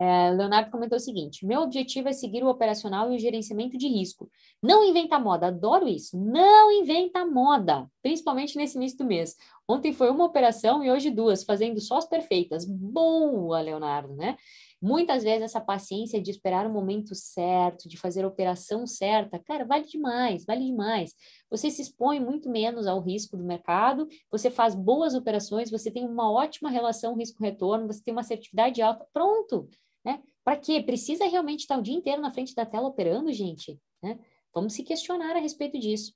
É, 0.00 0.30
Leonardo 0.30 0.70
comentou 0.70 0.96
o 0.96 1.00
seguinte: 1.00 1.46
meu 1.46 1.62
objetivo 1.62 2.08
é 2.08 2.12
seguir 2.12 2.42
o 2.42 2.48
operacional 2.48 3.12
e 3.12 3.16
o 3.16 3.18
gerenciamento 3.18 3.78
de 3.78 3.88
risco. 3.88 4.28
Não 4.62 4.84
inventa 4.84 5.18
moda, 5.18 5.48
adoro 5.48 5.86
isso. 5.86 6.18
Não 6.18 6.70
inventa 6.70 7.24
moda, 7.24 7.88
principalmente 8.02 8.56
nesse 8.56 8.76
início 8.76 8.98
do 8.98 9.04
mês. 9.04 9.36
Ontem 9.66 9.94
foi 9.94 10.10
uma 10.10 10.26
operação 10.26 10.84
e 10.84 10.90
hoje 10.90 11.10
duas, 11.10 11.42
fazendo 11.42 11.80
só 11.80 11.96
as 11.96 12.06
perfeitas. 12.06 12.66
Boa, 12.66 13.62
Leonardo, 13.62 14.14
né? 14.14 14.36
Muitas 14.80 15.22
vezes 15.22 15.42
essa 15.42 15.60
paciência 15.60 16.20
de 16.20 16.30
esperar 16.30 16.66
o 16.66 16.72
momento 16.72 17.14
certo, 17.14 17.88
de 17.88 17.96
fazer 17.96 18.24
a 18.24 18.28
operação 18.28 18.86
certa, 18.86 19.38
cara, 19.38 19.64
vale 19.64 19.86
demais, 19.86 20.44
vale 20.44 20.66
demais. 20.66 21.14
Você 21.50 21.70
se 21.70 21.80
expõe 21.80 22.20
muito 22.20 22.50
menos 22.50 22.86
ao 22.86 23.00
risco 23.00 23.38
do 23.38 23.42
mercado, 23.42 24.06
você 24.30 24.50
faz 24.50 24.74
boas 24.74 25.14
operações, 25.14 25.70
você 25.70 25.90
tem 25.90 26.04
uma 26.06 26.30
ótima 26.30 26.68
relação 26.68 27.16
risco-retorno, 27.16 27.86
você 27.86 28.02
tem 28.04 28.12
uma 28.12 28.20
assertividade 28.20 28.82
alta, 28.82 29.06
pronto, 29.14 29.66
né? 30.04 30.22
Para 30.44 30.58
quê? 30.58 30.82
Precisa 30.82 31.24
realmente 31.24 31.60
estar 31.60 31.78
o 31.78 31.82
dia 31.82 31.94
inteiro 31.94 32.20
na 32.20 32.30
frente 32.30 32.54
da 32.54 32.66
tela 32.66 32.88
operando, 32.88 33.32
gente? 33.32 33.80
Né? 34.02 34.18
Vamos 34.54 34.74
se 34.74 34.82
questionar 34.82 35.34
a 35.34 35.40
respeito 35.40 35.78
disso. 35.78 36.12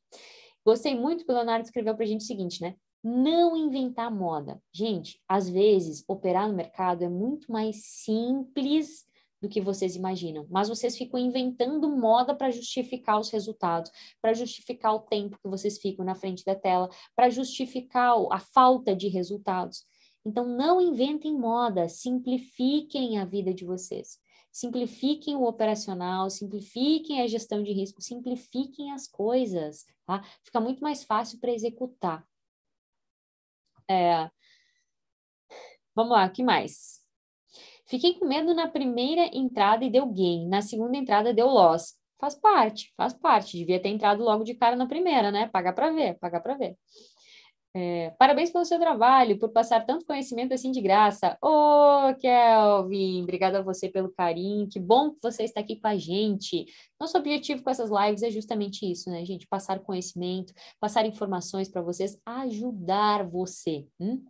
Gostei 0.62 0.94
muito 0.94 1.24
que 1.24 1.32
o 1.32 1.34
Leonardo 1.34 1.64
escreveu 1.64 1.94
para 1.94 2.04
a 2.04 2.06
gente 2.06 2.20
o 2.20 2.26
seguinte, 2.26 2.60
né? 2.60 2.76
Não 3.02 3.56
inventar 3.56 4.10
moda. 4.10 4.60
Gente, 4.72 5.20
às 5.28 5.48
vezes, 5.48 6.04
operar 6.08 6.48
no 6.48 6.54
mercado 6.54 7.04
é 7.04 7.08
muito 7.08 7.50
mais 7.50 7.84
simples 7.84 9.06
do 9.40 9.48
que 9.48 9.60
vocês 9.60 9.94
imaginam, 9.94 10.46
mas 10.50 10.68
vocês 10.68 10.96
ficam 10.96 11.18
inventando 11.18 11.88
moda 11.88 12.34
para 12.34 12.50
justificar 12.50 13.20
os 13.20 13.30
resultados, 13.30 13.90
para 14.20 14.34
justificar 14.34 14.94
o 14.94 15.00
tempo 15.00 15.38
que 15.40 15.48
vocês 15.48 15.78
ficam 15.78 16.04
na 16.04 16.14
frente 16.14 16.44
da 16.44 16.56
tela, 16.56 16.88
para 17.14 17.30
justificar 17.30 18.14
a 18.32 18.40
falta 18.40 18.96
de 18.96 19.06
resultados. 19.08 19.84
Então, 20.24 20.44
não 20.44 20.80
inventem 20.80 21.38
moda, 21.38 21.88
simplifiquem 21.88 23.18
a 23.18 23.24
vida 23.24 23.54
de 23.54 23.64
vocês. 23.64 24.18
Simplifiquem 24.50 25.36
o 25.36 25.44
operacional, 25.44 26.28
simplifiquem 26.28 27.22
a 27.22 27.26
gestão 27.28 27.62
de 27.62 27.72
risco, 27.72 28.02
simplifiquem 28.02 28.90
as 28.90 29.06
coisas, 29.06 29.84
tá? 30.04 30.22
Fica 30.42 30.60
muito 30.60 30.82
mais 30.82 31.04
fácil 31.04 31.38
para 31.38 31.52
executar. 31.52 32.27
É... 33.88 34.28
Vamos 35.94 36.12
lá, 36.12 36.28
que 36.28 36.42
mais? 36.42 36.98
Fiquei 37.86 38.14
com 38.18 38.26
medo 38.26 38.54
na 38.54 38.68
primeira 38.68 39.30
entrada 39.32 39.84
e 39.84 39.90
deu 39.90 40.06
gain, 40.06 40.46
na 40.48 40.60
segunda 40.60 40.96
entrada 40.96 41.32
deu 41.32 41.46
loss. 41.48 41.94
Faz 42.20 42.34
parte, 42.34 42.92
faz 42.96 43.14
parte. 43.14 43.56
Devia 43.56 43.80
ter 43.80 43.88
entrado 43.88 44.22
logo 44.22 44.44
de 44.44 44.54
cara 44.54 44.76
na 44.76 44.86
primeira, 44.86 45.30
né? 45.30 45.48
Pagar 45.48 45.72
para 45.72 45.90
ver, 45.90 46.18
pagar 46.18 46.40
para 46.40 46.56
ver. 46.56 46.76
É, 47.74 48.10
parabéns 48.18 48.50
pelo 48.50 48.64
seu 48.64 48.78
trabalho, 48.78 49.38
por 49.38 49.50
passar 49.50 49.84
tanto 49.84 50.06
conhecimento 50.06 50.54
assim 50.54 50.70
de 50.70 50.80
graça. 50.80 51.36
Ô, 51.42 51.48
oh, 51.48 52.14
Kelvin, 52.16 53.22
obrigada 53.22 53.58
a 53.58 53.62
você 53.62 53.88
pelo 53.88 54.10
carinho. 54.10 54.68
Que 54.68 54.80
bom 54.80 55.10
que 55.10 55.22
você 55.22 55.44
está 55.44 55.60
aqui 55.60 55.76
com 55.76 55.86
a 55.86 55.96
gente. 55.96 56.66
Nosso 56.98 57.16
objetivo 57.18 57.62
com 57.62 57.70
essas 57.70 57.90
lives 57.90 58.22
é 58.22 58.30
justamente 58.30 58.90
isso, 58.90 59.10
né, 59.10 59.24
gente? 59.24 59.46
Passar 59.46 59.80
conhecimento, 59.80 60.52
passar 60.80 61.06
informações 61.06 61.68
para 61.68 61.82
vocês, 61.82 62.18
ajudar 62.24 63.28
você. 63.28 63.86
Hum? 64.00 64.24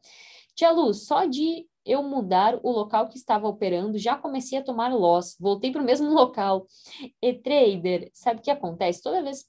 Tia 0.55 0.70
Lu, 0.72 0.92
só 0.92 1.24
de 1.24 1.66
eu 1.87 2.03
mudar 2.03 2.59
o 2.62 2.70
local 2.70 3.09
que 3.09 3.16
estava 3.16 3.48
operando, 3.48 3.96
já 3.96 4.16
comecei 4.16 4.59
a 4.59 4.62
tomar 4.62 4.92
loss, 4.92 5.37
voltei 5.40 5.72
para 5.72 5.81
o 5.81 5.85
mesmo 5.85 6.11
local. 6.12 6.66
E 7.22 7.33
trader, 7.33 8.11
sabe 8.12 8.40
o 8.40 8.42
que 8.42 8.51
acontece? 8.51 9.03
Toda 9.03 9.22
vez 9.22 9.46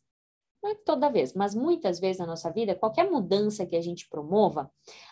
não 0.62 0.72
é 0.72 0.76
toda 0.76 1.10
vez, 1.10 1.34
mas 1.34 1.56
muitas 1.56 2.00
vezes 2.00 2.20
na 2.20 2.26
nossa 2.26 2.52
vida, 2.52 2.76
qualquer 2.76 3.10
mudança 3.10 3.66
que 3.66 3.76
a 3.76 3.82
gente 3.82 4.08
promova, 4.10 4.70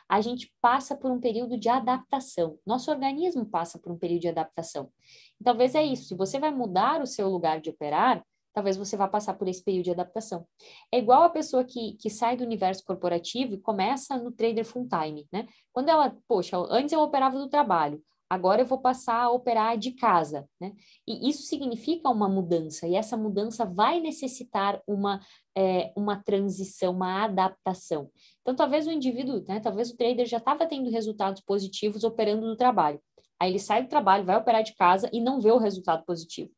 a 0.07 0.19
gente 0.19 0.53
passa 0.61 0.95
por 0.95 1.09
um 1.09 1.19
período 1.19 1.57
de 1.57 1.69
adaptação. 1.69 2.57
Nosso 2.65 2.91
organismo 2.91 3.45
passa 3.45 3.79
por 3.79 3.91
um 3.91 3.97
período 3.97 4.21
de 4.21 4.29
adaptação. 4.29 4.91
E 5.39 5.43
talvez 5.43 5.73
é 5.75 5.83
isso. 5.83 6.09
Se 6.09 6.15
você 6.15 6.39
vai 6.39 6.51
mudar 6.51 7.01
o 7.01 7.07
seu 7.07 7.29
lugar 7.29 7.61
de 7.61 7.69
operar, 7.69 8.23
talvez 8.53 8.75
você 8.75 8.97
vá 8.97 9.07
passar 9.07 9.35
por 9.35 9.47
esse 9.47 9.63
período 9.63 9.85
de 9.85 9.91
adaptação. 9.91 10.45
É 10.91 10.97
igual 10.97 11.23
a 11.23 11.29
pessoa 11.29 11.63
que, 11.63 11.93
que 11.93 12.09
sai 12.09 12.35
do 12.35 12.43
universo 12.43 12.83
corporativo 12.83 13.53
e 13.53 13.59
começa 13.59 14.17
no 14.17 14.31
trader 14.31 14.65
full 14.65 14.87
time, 14.89 15.27
né? 15.31 15.47
Quando 15.71 15.89
ela, 15.89 16.17
poxa, 16.27 16.57
antes 16.69 16.91
eu 16.91 16.99
operava 16.99 17.37
do 17.37 17.47
trabalho, 17.47 18.01
agora 18.29 18.61
eu 18.61 18.65
vou 18.65 18.79
passar 18.79 19.23
a 19.23 19.31
operar 19.31 19.77
de 19.77 19.91
casa, 19.91 20.47
né? 20.59 20.73
E 21.07 21.29
isso 21.29 21.43
significa 21.43 22.09
uma 22.09 22.27
mudança, 22.27 22.87
e 22.87 22.95
essa 22.95 23.15
mudança 23.15 23.65
vai 23.65 23.99
necessitar 23.99 24.81
uma, 24.87 25.21
é, 25.55 25.91
uma 25.95 26.21
transição, 26.21 26.93
uma 26.93 27.23
adaptação. 27.23 28.09
Então, 28.41 28.55
talvez 28.55 28.87
o 28.87 28.91
indivíduo, 28.91 29.43
né, 29.47 29.59
talvez 29.59 29.91
o 29.91 29.97
trader 29.97 30.25
já 30.25 30.37
estava 30.37 30.65
tendo 30.65 30.89
resultados 30.89 31.41
positivos 31.41 32.03
operando 32.03 32.45
no 32.45 32.55
trabalho. 32.55 33.01
Aí 33.39 33.51
ele 33.51 33.59
sai 33.59 33.83
do 33.83 33.89
trabalho, 33.89 34.25
vai 34.25 34.37
operar 34.37 34.63
de 34.63 34.75
casa 34.75 35.09
e 35.13 35.21
não 35.21 35.39
vê 35.39 35.51
o 35.51 35.57
resultado 35.57 36.03
positivo. 36.05 36.51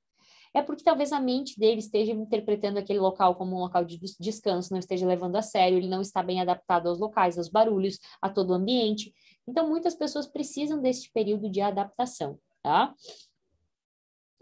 É 0.54 0.64
porque 0.64 0.84
talvez 0.84 1.12
a 1.12 1.20
mente 1.20 1.60
dele 1.60 1.80
esteja 1.80 2.12
interpretando 2.12 2.78
aquele 2.80 3.00
local 3.00 3.36
como 3.36 3.56
um 3.56 3.60
local 3.60 3.86
de 3.86 4.00
descanso, 4.20 4.72
não 4.72 4.80
esteja 4.80 5.06
levando 5.06 5.36
a 5.36 5.42
sério, 5.42 5.78
ele 5.78 5.88
não 5.88 6.02
está 6.02 6.24
bem 6.24 6.42
adaptado 6.42 6.90
aos 6.90 7.00
locais, 7.00 7.38
aos 7.38 7.50
barulhos, 7.50 8.00
a 8.22 8.30
todo 8.30 8.50
o 8.50 8.54
ambiente. 8.54 9.14
Então, 9.50 9.68
muitas 9.68 9.96
pessoas 9.96 10.28
precisam 10.28 10.80
desse 10.80 11.12
período 11.12 11.50
de 11.50 11.60
adaptação, 11.60 12.38
tá? 12.62 12.94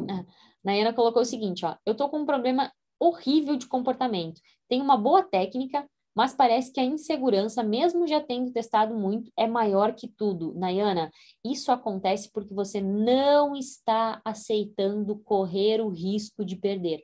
Ah, 0.01 0.25
Nayana 0.61 0.93
colocou 0.93 1.21
o 1.21 1.25
seguinte, 1.25 1.65
ó, 1.65 1.77
eu 1.85 1.95
tô 1.95 2.09
com 2.09 2.19
um 2.19 2.25
problema 2.25 2.69
horrível 2.99 3.55
de 3.55 3.67
comportamento. 3.67 4.41
Tenho 4.67 4.83
uma 4.83 4.97
boa 4.97 5.23
técnica, 5.23 5.89
mas 6.13 6.33
parece 6.33 6.73
que 6.73 6.79
a 6.81 6.83
insegurança, 6.83 7.63
mesmo 7.63 8.05
já 8.05 8.19
tendo 8.19 8.51
testado 8.51 8.93
muito, 8.93 9.31
é 9.37 9.47
maior 9.47 9.95
que 9.95 10.09
tudo. 10.09 10.53
Nayana, 10.55 11.09
isso 11.41 11.71
acontece 11.71 12.29
porque 12.33 12.53
você 12.53 12.81
não 12.81 13.55
está 13.55 14.21
aceitando 14.25 15.17
correr 15.19 15.79
o 15.79 15.87
risco 15.87 16.43
de 16.43 16.57
perder. 16.57 17.01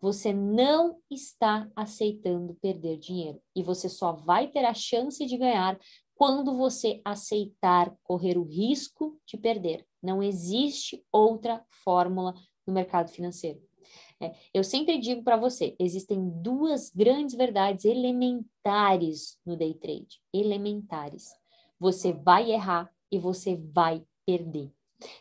Você 0.00 0.32
não 0.32 0.98
está 1.10 1.68
aceitando 1.76 2.54
perder 2.60 2.98
dinheiro 2.98 3.40
e 3.54 3.62
você 3.62 3.88
só 3.88 4.12
vai 4.12 4.48
ter 4.48 4.64
a 4.64 4.74
chance 4.74 5.24
de 5.26 5.36
ganhar 5.36 5.78
quando 6.14 6.56
você 6.56 7.00
aceitar 7.04 7.94
correr 8.02 8.38
o 8.38 8.44
risco 8.44 9.18
de 9.26 9.36
perder. 9.36 9.86
Não 10.02 10.22
existe 10.22 11.04
outra 11.10 11.64
fórmula 11.68 12.34
no 12.66 12.72
mercado 12.72 13.10
financeiro. 13.10 13.60
É, 14.20 14.32
eu 14.54 14.62
sempre 14.62 14.98
digo 14.98 15.22
para 15.22 15.36
você, 15.36 15.74
existem 15.78 16.30
duas 16.40 16.90
grandes 16.90 17.34
verdades 17.34 17.84
elementares 17.84 19.38
no 19.44 19.56
day 19.56 19.74
trade, 19.74 20.20
elementares. 20.32 21.34
Você 21.78 22.12
vai 22.12 22.52
errar 22.52 22.90
e 23.10 23.18
você 23.18 23.56
vai 23.56 24.04
perder. 24.24 24.72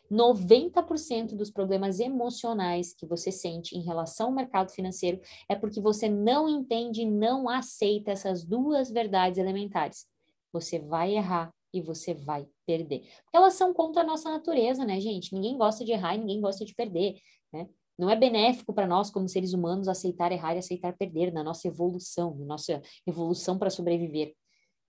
90% 0.10 1.36
dos 1.36 1.49
problemas 1.49 1.99
emocionais 1.99 2.93
que 2.93 3.06
você 3.06 3.32
sente 3.32 3.75
em 3.75 3.82
relação 3.82 4.27
ao 4.27 4.34
mercado 4.34 4.71
financeiro 4.71 5.19
é 5.49 5.56
porque 5.56 5.82
você 5.82 6.08
não 6.08 6.47
entende 6.47 7.01
e 7.01 7.10
não 7.10 7.49
aceita 7.49 8.12
essas 8.12 8.45
duas 8.45 8.89
verdades 8.89 9.38
elementares 9.39 10.08
você 10.54 10.80
vai 10.80 11.16
errar 11.16 11.52
e 11.74 11.82
você 11.82 12.13
vai 12.13 12.48
perder. 12.66 13.00
Porque 13.00 13.36
elas 13.36 13.56
são 13.56 13.74
contra 13.74 14.04
a 14.04 14.06
nossa 14.06 14.30
natureza, 14.30 14.86
né, 14.86 15.00
gente? 15.00 15.34
Ninguém 15.34 15.58
gosta 15.58 15.84
de 15.84 15.92
errar 15.92 16.16
e 16.16 16.20
ninguém 16.20 16.39
gosta 16.39 16.63
de 16.63 16.74
perder, 16.76 17.16
né? 17.52 17.68
Não 17.98 18.10
é 18.10 18.16
benéfico 18.16 18.74
para 18.74 18.88
nós, 18.88 19.10
como 19.10 19.28
seres 19.28 19.54
humanos, 19.54 19.88
aceitar 19.88 20.32
errar 20.32 20.56
e 20.56 20.60
aceitar 20.60 20.96
perder 20.96 21.32
na 21.32 21.44
nossa 21.44 21.68
evolução, 21.68 22.36
na 22.36 22.46
nossa 22.46 22.82
evolução 23.06 23.58
para 23.58 23.70
sobreviver. 23.70 24.34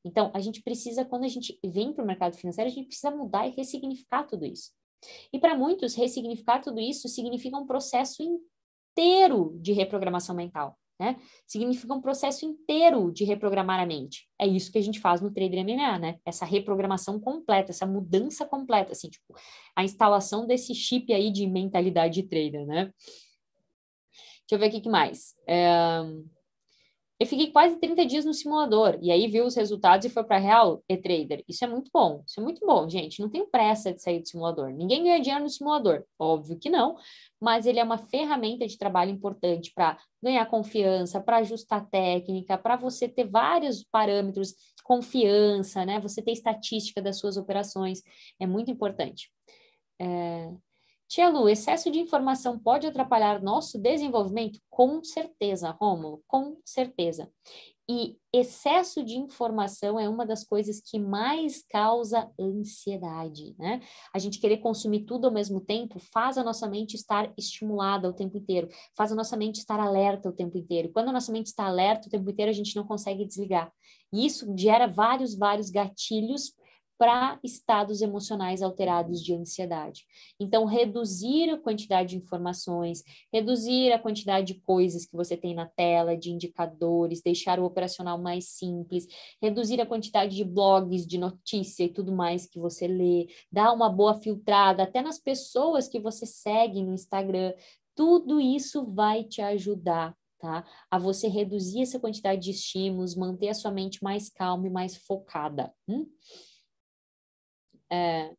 Então, 0.04 0.30
a 0.34 0.40
gente 0.40 0.62
precisa, 0.62 1.04
quando 1.04 1.24
a 1.24 1.28
gente 1.28 1.58
vem 1.64 1.92
para 1.92 2.04
o 2.04 2.06
mercado 2.06 2.36
financeiro, 2.36 2.70
a 2.70 2.72
gente 2.72 2.86
precisa 2.86 3.10
mudar 3.10 3.46
e 3.46 3.50
ressignificar 3.50 4.24
tudo 4.24 4.44
isso. 4.44 4.70
E 5.32 5.38
para 5.38 5.56
muitos, 5.56 5.94
ressignificar 5.94 6.60
tudo 6.60 6.80
isso 6.80 7.08
significa 7.08 7.58
um 7.58 7.66
processo 7.66 8.22
inteiro 8.22 9.58
de 9.60 9.72
reprogramação 9.72 10.34
mental 10.34 10.78
né? 10.98 11.16
Significa 11.46 11.92
um 11.92 12.00
processo 12.00 12.44
inteiro 12.44 13.12
de 13.12 13.24
reprogramar 13.24 13.80
a 13.80 13.86
mente. 13.86 14.28
É 14.38 14.46
isso 14.46 14.70
que 14.70 14.78
a 14.78 14.82
gente 14.82 15.00
faz 15.00 15.20
no 15.20 15.32
Trader 15.32 15.64
MMA, 15.64 15.98
né? 15.98 16.18
Essa 16.24 16.44
reprogramação 16.44 17.18
completa, 17.18 17.72
essa 17.72 17.86
mudança 17.86 18.46
completa, 18.46 18.92
assim, 18.92 19.08
tipo, 19.08 19.34
a 19.74 19.82
instalação 19.82 20.46
desse 20.46 20.74
chip 20.74 21.12
aí 21.12 21.30
de 21.30 21.46
mentalidade 21.46 22.22
de 22.22 22.28
trader, 22.28 22.66
né? 22.66 22.92
Deixa 24.46 24.52
eu 24.52 24.58
ver 24.58 24.66
aqui 24.66 24.80
que 24.80 24.88
mais. 24.88 25.34
É... 25.46 26.00
Eu 27.20 27.26
fiquei 27.28 27.52
quase 27.52 27.78
30 27.78 28.04
dias 28.04 28.24
no 28.24 28.34
simulador 28.34 28.98
e 29.00 29.10
aí 29.12 29.28
viu 29.28 29.46
os 29.46 29.54
resultados 29.54 30.04
e 30.04 30.10
foi 30.10 30.24
para 30.24 30.36
real 30.38 30.82
e-trader. 30.88 31.44
Isso 31.48 31.64
é 31.64 31.68
muito 31.68 31.88
bom. 31.94 32.24
Isso 32.26 32.40
é 32.40 32.42
muito 32.42 32.66
bom, 32.66 32.88
gente. 32.88 33.20
Não 33.20 33.28
tenho 33.30 33.46
pressa 33.46 33.92
de 33.92 34.02
sair 34.02 34.20
do 34.20 34.28
simulador. 34.28 34.70
Ninguém 34.70 35.04
ganha 35.04 35.20
dinheiro 35.20 35.44
no 35.44 35.48
simulador. 35.48 36.04
Óbvio 36.18 36.58
que 36.58 36.68
não, 36.68 36.96
mas 37.40 37.66
ele 37.66 37.78
é 37.78 37.84
uma 37.84 37.98
ferramenta 37.98 38.66
de 38.66 38.76
trabalho 38.76 39.12
importante 39.12 39.72
para 39.72 39.96
ganhar 40.20 40.44
confiança, 40.46 41.20
para 41.20 41.36
ajustar 41.38 41.88
técnica, 41.88 42.58
para 42.58 42.74
você 42.74 43.08
ter 43.08 43.24
vários 43.28 43.84
parâmetros, 43.84 44.54
confiança, 44.82 45.84
né? 45.84 46.00
Você 46.00 46.20
ter 46.20 46.32
estatística 46.32 47.00
das 47.00 47.18
suas 47.18 47.36
operações. 47.36 48.02
É 48.40 48.46
muito 48.46 48.72
importante. 48.72 49.30
É... 50.00 50.50
Tia 51.08 51.28
Lu, 51.28 51.48
excesso 51.48 51.90
de 51.90 51.98
informação 51.98 52.58
pode 52.58 52.86
atrapalhar 52.86 53.42
nosso 53.42 53.78
desenvolvimento? 53.78 54.58
Com 54.70 55.02
certeza, 55.04 55.70
Rômulo, 55.70 56.22
com 56.26 56.56
certeza. 56.64 57.30
E 57.88 58.16
excesso 58.32 59.04
de 59.04 59.18
informação 59.18 60.00
é 60.00 60.08
uma 60.08 60.24
das 60.24 60.42
coisas 60.42 60.80
que 60.80 60.98
mais 60.98 61.62
causa 61.68 62.30
ansiedade, 62.40 63.54
né? 63.58 63.80
A 64.12 64.18
gente 64.18 64.40
querer 64.40 64.56
consumir 64.56 65.04
tudo 65.04 65.26
ao 65.26 65.32
mesmo 65.32 65.60
tempo 65.60 65.98
faz 65.98 66.38
a 66.38 66.42
nossa 66.42 66.66
mente 66.66 66.94
estar 66.94 67.30
estimulada 67.36 68.08
o 68.08 68.12
tempo 68.14 68.38
inteiro, 68.38 68.68
faz 68.96 69.12
a 69.12 69.14
nossa 69.14 69.36
mente 69.36 69.58
estar 69.58 69.78
alerta 69.78 70.30
o 70.30 70.32
tempo 70.32 70.56
inteiro. 70.56 70.90
Quando 70.94 71.10
a 71.10 71.12
nossa 71.12 71.30
mente 71.30 71.48
está 71.48 71.66
alerta 71.66 72.08
o 72.08 72.10
tempo 72.10 72.30
inteiro, 72.30 72.50
a 72.50 72.54
gente 72.54 72.74
não 72.74 72.86
consegue 72.86 73.26
desligar. 73.26 73.70
E 74.10 74.24
isso 74.24 74.50
gera 74.56 74.86
vários, 74.86 75.34
vários 75.36 75.68
gatilhos 75.68 76.54
para 77.04 77.38
estados 77.44 78.00
emocionais 78.00 78.62
alterados 78.62 79.22
de 79.22 79.34
ansiedade. 79.34 80.06
Então, 80.40 80.64
reduzir 80.64 81.50
a 81.50 81.58
quantidade 81.58 82.10
de 82.10 82.16
informações, 82.16 83.04
reduzir 83.30 83.92
a 83.92 83.98
quantidade 83.98 84.54
de 84.54 84.60
coisas 84.62 85.04
que 85.04 85.14
você 85.14 85.36
tem 85.36 85.54
na 85.54 85.66
tela, 85.66 86.16
de 86.16 86.30
indicadores, 86.30 87.20
deixar 87.20 87.60
o 87.60 87.64
operacional 87.66 88.16
mais 88.16 88.48
simples, 88.48 89.06
reduzir 89.42 89.82
a 89.82 89.86
quantidade 89.86 90.34
de 90.34 90.44
blogs, 90.44 91.06
de 91.06 91.18
notícia 91.18 91.84
e 91.84 91.92
tudo 91.92 92.10
mais 92.10 92.46
que 92.46 92.58
você 92.58 92.86
lê, 92.86 93.26
dar 93.52 93.74
uma 93.74 93.90
boa 93.90 94.14
filtrada 94.14 94.84
até 94.84 95.02
nas 95.02 95.18
pessoas 95.18 95.86
que 95.86 96.00
você 96.00 96.24
segue 96.24 96.82
no 96.82 96.94
Instagram. 96.94 97.52
Tudo 97.94 98.40
isso 98.40 98.82
vai 98.82 99.24
te 99.24 99.42
ajudar 99.42 100.16
Tá? 100.44 100.62
A 100.90 100.98
você 100.98 101.26
reduzir 101.26 101.80
essa 101.80 101.98
quantidade 101.98 102.42
de 102.42 102.50
estímulos, 102.50 103.14
manter 103.14 103.48
a 103.48 103.54
sua 103.54 103.70
mente 103.70 104.04
mais 104.04 104.28
calma 104.28 104.66
e 104.66 104.70
mais 104.70 104.94
focada. 104.94 105.72
Hum? 105.88 106.06
É, 107.94 108.32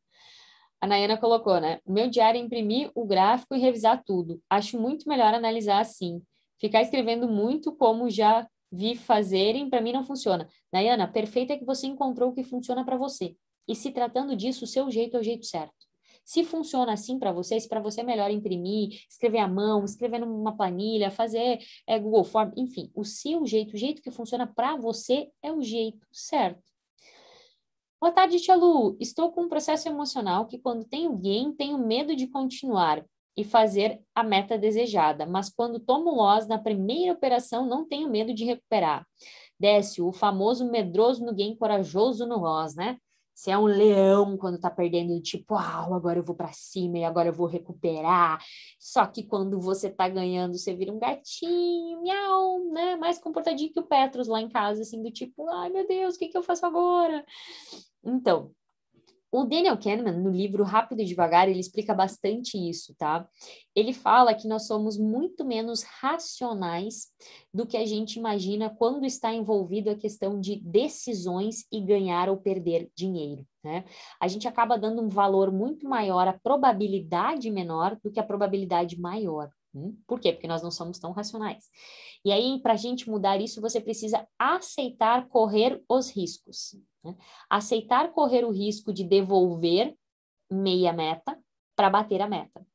a 0.82 0.88
Nayana 0.88 1.18
colocou, 1.18 1.60
né? 1.60 1.80
Meu 1.88 2.10
diário 2.10 2.40
é 2.40 2.44
imprimir 2.44 2.92
o 2.94 3.06
gráfico 3.06 3.56
e 3.56 3.60
revisar 3.60 4.04
tudo. 4.04 4.42
Acho 4.50 4.80
muito 4.80 5.08
melhor 5.08 5.34
analisar 5.34 5.80
assim. 5.80 6.22
Ficar 6.60 6.82
escrevendo 6.82 7.28
muito 7.28 7.72
como 7.76 8.10
já 8.10 8.48
vi 8.72 8.96
fazerem, 8.96 9.70
para 9.70 9.82
mim 9.82 9.94
não 9.94 10.04
funciona. 10.04 10.48
Nayana, 10.72 11.08
perfeito 11.08 11.54
é 11.54 11.58
que 11.58 11.66
você 11.66 11.88
encontrou 11.88 12.30
o 12.30 12.34
que 12.34 12.44
funciona 12.44 12.84
para 12.84 12.98
você. 12.98 13.36
E 13.68 13.76
se 13.76 13.92
tratando 13.92 14.36
disso, 14.36 14.66
o 14.66 14.68
seu 14.68 14.92
jeito 14.92 15.18
é 15.18 15.20
o 15.20 15.24
jeito 15.24 15.46
certo. 15.46 15.74
Se 16.24 16.44
funciona 16.44 16.94
assim 16.94 17.20
para 17.20 17.32
você, 17.32 17.60
se 17.60 17.70
para 17.70 17.80
você 17.80 18.02
é 18.02 18.04
melhor 18.04 18.32
imprimir, 18.32 19.00
escrever 19.10 19.40
à 19.40 19.48
mão, 19.48 19.86
escrever 19.86 20.20
numa 20.20 20.56
planilha, 20.58 21.12
fazer 21.12 21.60
é, 21.88 22.00
Google 22.00 22.24
Form, 22.24 22.52
enfim, 22.58 22.92
o 22.96 23.04
seu 23.04 23.46
jeito, 23.46 23.76
o 23.76 23.78
jeito 23.78 24.02
que 24.02 24.10
funciona 24.10 24.48
para 24.48 24.76
você 24.76 25.30
é 25.42 25.52
o 25.52 25.62
jeito 25.62 26.06
certo. 26.12 26.75
Boa 28.00 28.12
tarde, 28.12 28.40
Tia 28.40 28.56
Lu. 28.56 28.98
Estou 29.00 29.32
com 29.32 29.44
um 29.44 29.50
processo 29.50 29.88
emocional 29.88 30.46
que, 30.46 30.60
quando 30.60 30.86
tenho 30.86 31.16
gain, 31.18 31.54
tenho 31.54 31.78
medo 31.78 32.16
de 32.16 32.28
continuar 32.28 33.04
e 33.38 33.44
fazer 33.44 34.02
a 34.14 34.24
meta 34.24 34.58
desejada, 34.58 35.26
mas 35.26 35.50
quando 35.50 35.80
tomo 35.80 36.12
loss 36.12 36.48
na 36.48 36.58
primeira 36.58 37.14
operação, 37.14 37.66
não 37.66 37.88
tenho 37.88 38.10
medo 38.10 38.34
de 38.34 38.46
recuperar. 38.46 39.06
Décio, 39.60 40.08
o 40.08 40.14
famoso 40.14 40.70
medroso 40.70 41.26
no 41.26 41.34
gain, 41.34 41.56
corajoso 41.56 42.26
no 42.26 42.38
loss, 42.38 42.76
né? 42.76 42.98
Você 43.36 43.52
é 43.52 43.58
um 43.58 43.66
leão 43.66 44.38
quando 44.38 44.58
tá 44.58 44.72
perdendo, 44.72 45.22
tipo, 45.22 45.56
ah, 45.56 45.86
agora 45.94 46.20
eu 46.20 46.24
vou 46.24 46.36
para 46.36 46.54
cima 46.54 47.00
e 47.00 47.04
agora 47.04 47.28
eu 47.30 47.34
vou 47.34 47.48
recuperar. 47.48 48.42
Só 48.80 49.06
que 49.06 49.24
quando 49.24 49.60
você 49.60 49.90
tá 49.90 50.08
ganhando, 50.08 50.58
você 50.58 50.74
vira 50.74 50.94
um 50.94 50.98
gatinho, 50.98 52.02
miau, 52.02 52.72
né? 52.72 52.96
Mais 52.96 53.20
comportadinho 53.20 53.74
que 53.74 53.80
o 53.80 53.86
Petros 53.86 54.30
lá 54.30 54.40
em 54.40 54.48
casa, 54.48 54.84
assim, 54.84 55.04
do 55.04 55.12
tipo, 55.12 55.50
ai 55.50 55.70
meu 55.70 55.86
Deus, 55.86 56.16
o 56.16 56.18
que 56.20 56.30
que 56.30 56.38
eu 56.38 56.44
faço 56.44 56.66
agora? 56.66 57.26
Então, 58.02 58.52
o 59.42 59.46
Daniel 59.46 59.78
Kahneman, 59.78 60.22
no 60.22 60.30
livro 60.30 60.64
Rápido 60.64 61.02
e 61.02 61.06
Devagar, 61.06 61.50
ele 61.50 61.60
explica 61.60 61.94
bastante 61.94 62.58
isso, 62.58 62.96
tá? 62.98 63.28
Ele 63.76 63.94
fala 63.94 64.34
que 64.34 64.48
nós 64.48 64.68
somos 64.68 64.98
muito 64.98 65.44
menos 65.44 65.84
racionais 65.84 67.08
do 67.54 67.66
que 67.66 67.76
a 67.78 67.86
gente 67.86 68.18
imagina 68.18 68.70
quando 68.70 69.06
está 69.06 69.34
envolvido 69.34 69.90
a 69.90 69.96
questão 69.96 70.40
de 70.40 70.62
decisões 70.62 71.66
e 71.72 71.82
ganhar 71.82 72.30
ou 72.30 72.38
perder 72.38 72.90
dinheiro, 72.96 73.46
né? 73.64 73.86
A 74.22 74.28
gente 74.28 74.48
acaba 74.48 74.78
dando 74.78 75.02
um 75.02 75.10
valor 75.10 75.52
muito 75.52 75.88
maior 75.88 76.28
à 76.28 76.34
probabilidade 76.34 77.52
menor 77.52 77.98
do 78.04 78.12
que 78.12 78.20
a 78.20 78.24
probabilidade 78.24 79.00
maior. 79.00 79.50
Hum? 79.74 79.98
Por 80.08 80.20
quê? 80.20 80.32
Porque 80.32 80.48
nós 80.48 80.64
não 80.64 80.72
somos 80.72 80.98
tão 80.98 81.12
racionais. 81.12 81.66
E 82.24 82.32
aí, 82.32 82.60
para 82.62 82.74
a 82.74 82.78
gente 82.78 83.10
mudar 83.10 83.42
isso, 83.42 83.60
você 83.60 83.82
precisa 83.82 84.26
aceitar 84.40 85.28
correr 85.28 85.84
os 85.90 86.10
riscos. 86.10 86.78
Né? 87.06 87.16
Aceitar 87.50 88.12
correr 88.12 88.44
o 88.44 88.52
risco 88.52 88.92
de 88.92 89.04
devolver 89.04 89.96
meia 90.52 90.92
meta 90.92 91.40
para 91.76 91.90
bater 91.90 92.22
a 92.22 92.28
meta. 92.28 92.66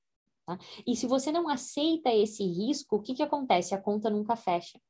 Tá? 0.46 0.56
E 0.86 0.94
se 0.94 1.06
você 1.06 1.32
não 1.32 1.48
aceita 1.48 2.10
esse 2.10 2.44
risco, 2.44 2.96
o 2.96 3.02
que, 3.02 3.14
que 3.14 3.22
acontece? 3.22 3.74
A 3.74 3.80
conta 3.80 4.08
nunca 4.08 4.36
fecha. 4.36 4.80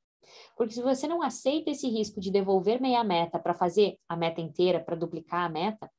Porque 0.56 0.74
se 0.74 0.82
você 0.82 1.08
não 1.08 1.22
aceita 1.22 1.70
esse 1.70 1.88
risco 1.88 2.20
de 2.20 2.30
devolver 2.30 2.80
meia 2.80 3.02
meta 3.02 3.38
para 3.38 3.54
fazer 3.54 3.98
a 4.08 4.14
meta 4.14 4.40
inteira, 4.40 4.78
para 4.78 4.94
duplicar 4.94 5.46
a 5.46 5.48
meta, 5.48 5.90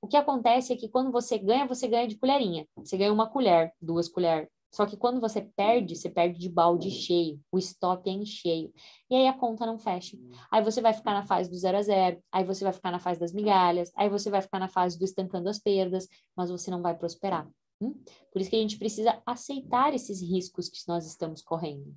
o 0.00 0.08
que 0.08 0.16
acontece 0.16 0.72
é 0.72 0.76
que 0.76 0.88
quando 0.88 1.12
você 1.12 1.36
ganha, 1.36 1.66
você 1.66 1.86
ganha 1.86 2.08
de 2.08 2.16
colherinha. 2.16 2.66
Você 2.76 2.96
ganha 2.96 3.12
uma 3.12 3.28
colher, 3.28 3.72
duas 3.80 4.08
colheres, 4.08 4.48
só 4.70 4.84
que 4.84 4.96
quando 4.96 5.20
você 5.20 5.40
perde, 5.40 5.96
você 5.96 6.10
perde 6.10 6.38
de 6.38 6.48
balde 6.48 6.90
cheio, 6.90 7.40
o 7.50 7.58
stop 7.58 8.08
é 8.08 8.12
em 8.12 8.24
cheio. 8.24 8.72
E 9.10 9.14
aí 9.14 9.26
a 9.26 9.32
conta 9.32 9.64
não 9.64 9.78
fecha. 9.78 10.16
Aí 10.50 10.62
você 10.62 10.80
vai 10.80 10.92
ficar 10.92 11.14
na 11.14 11.24
fase 11.24 11.48
do 11.50 11.56
zero 11.56 11.78
a 11.78 11.82
zero, 11.82 12.22
aí 12.30 12.44
você 12.44 12.64
vai 12.64 12.72
ficar 12.72 12.90
na 12.90 12.98
fase 12.98 13.18
das 13.18 13.32
migalhas, 13.32 13.90
aí 13.96 14.08
você 14.08 14.30
vai 14.30 14.42
ficar 14.42 14.58
na 14.58 14.68
fase 14.68 14.98
do 14.98 15.04
estancando 15.04 15.48
as 15.48 15.58
perdas, 15.58 16.06
mas 16.36 16.50
você 16.50 16.70
não 16.70 16.82
vai 16.82 16.96
prosperar. 16.96 17.48
Hum? 17.80 17.94
Por 18.30 18.40
isso 18.40 18.50
que 18.50 18.56
a 18.56 18.60
gente 18.60 18.78
precisa 18.78 19.22
aceitar 19.24 19.94
esses 19.94 20.20
riscos 20.20 20.68
que 20.68 20.80
nós 20.86 21.06
estamos 21.06 21.42
correndo. 21.42 21.96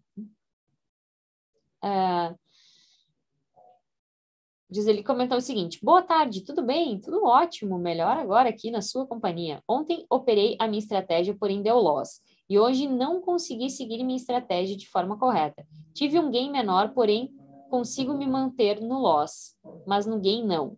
Uh, 1.84 2.40
Diz 4.70 4.88
ele 4.88 5.04
comentou 5.04 5.38
o 5.38 5.42
seguinte: 5.42 5.80
Boa 5.84 6.02
tarde, 6.02 6.46
tudo 6.46 6.64
bem? 6.64 6.98
Tudo 7.02 7.26
ótimo, 7.26 7.78
melhor 7.78 8.16
agora 8.16 8.48
aqui 8.48 8.72
na 8.72 8.82
sua 8.82 9.06
companhia. 9.06 9.62
Ontem 9.68 10.06
operei 10.10 10.56
a 10.60 10.66
minha 10.66 10.80
estratégia, 10.80 11.36
porém 11.38 11.62
deu 11.62 11.76
loss 11.78 12.22
e 12.52 12.60
hoje 12.60 12.86
não 12.86 13.22
consegui 13.22 13.70
seguir 13.70 14.04
minha 14.04 14.18
estratégia 14.18 14.76
de 14.76 14.86
forma 14.86 15.18
correta. 15.18 15.66
Tive 15.93 16.20
um 16.20 16.30
gain 16.30 16.52
menor, 16.52 16.93
porém 16.93 17.34
consigo 17.70 18.14
me 18.14 18.28
manter 18.28 18.82
no 18.82 18.99
loss, 18.99 19.56
mas 19.88 20.06
no 20.06 20.20
gain 20.20 20.45
não. 20.45 20.76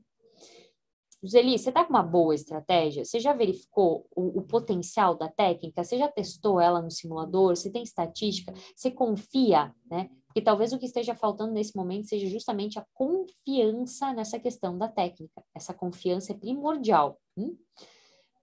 Zeli, 1.25 1.57
você 1.57 1.69
está 1.69 1.83
com 1.83 1.89
uma 1.89 2.03
boa 2.03 2.35
estratégia? 2.35 3.03
Você 3.03 3.19
já 3.19 3.33
verificou 3.33 4.05
o, 4.15 4.37
o, 4.37 4.43
potencial 4.43 5.15
da 5.15 5.27
técnica? 5.27 5.83
Você 5.83 5.97
já 5.97 6.07
testou 6.07 6.61
ela 6.61 6.79
no 6.79 6.91
simulador? 6.91 7.55
Você 7.55 7.71
tem 7.71 7.81
estatística? 7.81 8.53
Você 8.75 8.91
confia, 8.91 9.73
né? 9.89 10.11
Porque 10.27 10.41
talvez 10.41 10.73
o 10.73 10.77
que 10.77 10.85
esteja 10.85 11.15
faltando 11.15 11.53
nesse 11.53 11.75
momento 11.75 12.07
seja 12.07 12.27
justamente 12.27 12.77
a 12.77 12.85
confiança 12.93 14.13
nessa 14.13 14.37
questão 14.37 14.77
da 14.77 14.87
técnica. 14.87 15.43
Essa 15.55 15.73
confiança 15.73 16.33
é 16.33 16.35
primordial. 16.35 17.19
Hum? 17.35 17.57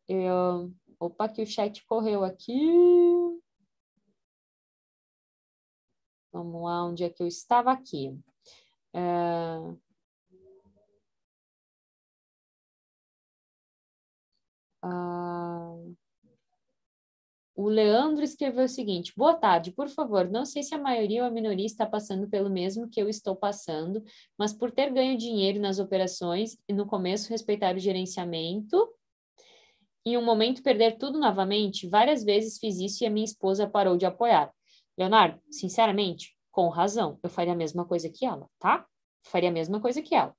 Eu, 0.09 0.73
Opa, 1.01 1.29
que 1.31 1.43
o 1.43 1.47
chat 1.47 1.83
correu 1.87 2.23
aqui. 2.25 2.53
Vamos 6.31 6.63
lá, 6.63 6.85
onde 6.85 7.05
é 7.05 7.11
que 7.11 7.23
eu 7.23 7.27
estava 7.27 7.73
aqui? 7.73 8.17
É... 8.93 9.01
Ah... 14.83 15.77
O 17.57 17.69
Leandro 17.69 18.25
escreveu 18.25 18.65
o 18.65 18.69
seguinte: 18.69 19.13
Boa 19.17 19.35
tarde, 19.35 19.73
por 19.73 19.89
favor. 19.89 20.31
Não 20.31 20.45
sei 20.45 20.63
se 20.63 20.75
a 20.75 20.79
maioria 20.79 21.23
ou 21.23 21.29
a 21.29 21.31
minoria 21.31 21.67
está 21.67 21.87
passando 21.87 22.29
pelo 22.29 22.51
mesmo 22.51 22.89
que 22.89 23.01
eu 23.01 23.09
estou 23.09 23.37
passando, 23.37 24.03
mas 24.39 24.53
por 24.53 24.71
ter 24.71 24.93
ganho 24.93 25.17
dinheiro 25.17 25.61
nas 25.61 25.79
operações 25.79 26.59
e 26.69 26.73
no 26.73 26.87
começo 26.87 27.31
respeitar 27.31 27.75
o 27.75 27.79
gerenciamento, 27.79 28.77
em 30.05 30.17
um 30.17 30.25
momento 30.25 30.63
perder 30.63 30.97
tudo 30.99 31.19
novamente, 31.19 31.89
várias 31.89 32.25
vezes 32.25 32.59
fiz 32.59 32.79
isso 32.79 33.05
e 33.05 33.07
a 33.07 33.11
minha 33.11 33.25
esposa 33.25 33.69
parou 33.69 33.97
de 33.97 34.07
apoiar. 34.07 34.53
Leonardo, 34.97 35.41
sinceramente, 35.51 36.35
com 36.51 36.69
razão, 36.69 37.19
eu 37.23 37.31
faria 37.31 37.53
a 37.53 37.57
mesma 37.57 37.85
coisa 37.85 38.09
que 38.09 38.25
ela, 38.25 38.49
tá? 38.59 38.87
Faria 39.25 39.49
a 39.49 39.53
mesma 39.53 39.81
coisa 39.81 40.03
que 40.03 40.15
ela. 40.15 40.35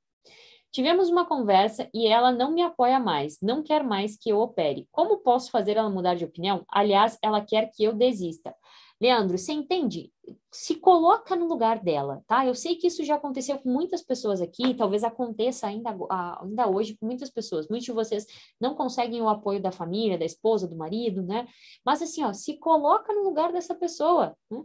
Tivemos 0.72 1.10
uma 1.10 1.26
conversa 1.26 1.90
e 1.94 2.08
ela 2.08 2.32
não 2.32 2.54
me 2.54 2.62
apoia 2.62 3.00
mais, 3.00 3.38
não 3.42 3.62
quer 3.62 3.84
mais 3.84 4.18
que 4.18 4.30
eu 4.30 4.40
opere. 4.40 4.88
Como 4.90 5.18
posso 5.18 5.52
fazer 5.52 5.76
ela 5.76 5.90
mudar 5.90 6.16
de 6.16 6.24
opinião? 6.24 6.64
Aliás, 6.70 7.18
ela 7.22 7.42
quer 7.42 7.70
que 7.72 7.84
eu 7.84 7.94
desista. 7.94 8.56
Leandro, 9.02 9.36
você 9.36 9.52
entende? 9.52 10.14
Se 10.52 10.76
coloca 10.76 11.36
no 11.36 11.48
lugar 11.48 11.80
dela, 11.84 12.24
tá? 12.28 12.46
Eu 12.46 12.54
sei 12.54 12.76
que 12.76 12.86
isso 12.86 13.04
já 13.04 13.16
aconteceu 13.16 13.58
com 13.58 13.68
muitas 13.68 14.04
pessoas 14.04 14.40
aqui, 14.40 14.76
talvez 14.76 15.04
aconteça 15.04 15.66
ainda, 15.66 15.98
ainda 16.40 16.70
hoje 16.70 16.96
com 16.96 17.08
muitas 17.08 17.32
pessoas. 17.32 17.68
Muitos 17.68 17.86
de 17.86 17.92
vocês 17.92 18.28
não 18.60 18.76
conseguem 18.76 19.20
o 19.20 19.28
apoio 19.28 19.60
da 19.60 19.72
família, 19.72 20.20
da 20.20 20.26
esposa, 20.26 20.68
do 20.68 20.78
marido, 20.78 21.24
né? 21.24 21.48
Mas 21.84 22.02
assim, 22.04 22.24
ó, 22.24 22.32
se 22.32 22.60
coloca 22.60 23.12
no 23.12 23.24
lugar 23.24 23.52
dessa 23.52 23.74
pessoa, 23.74 24.38
né? 24.52 24.62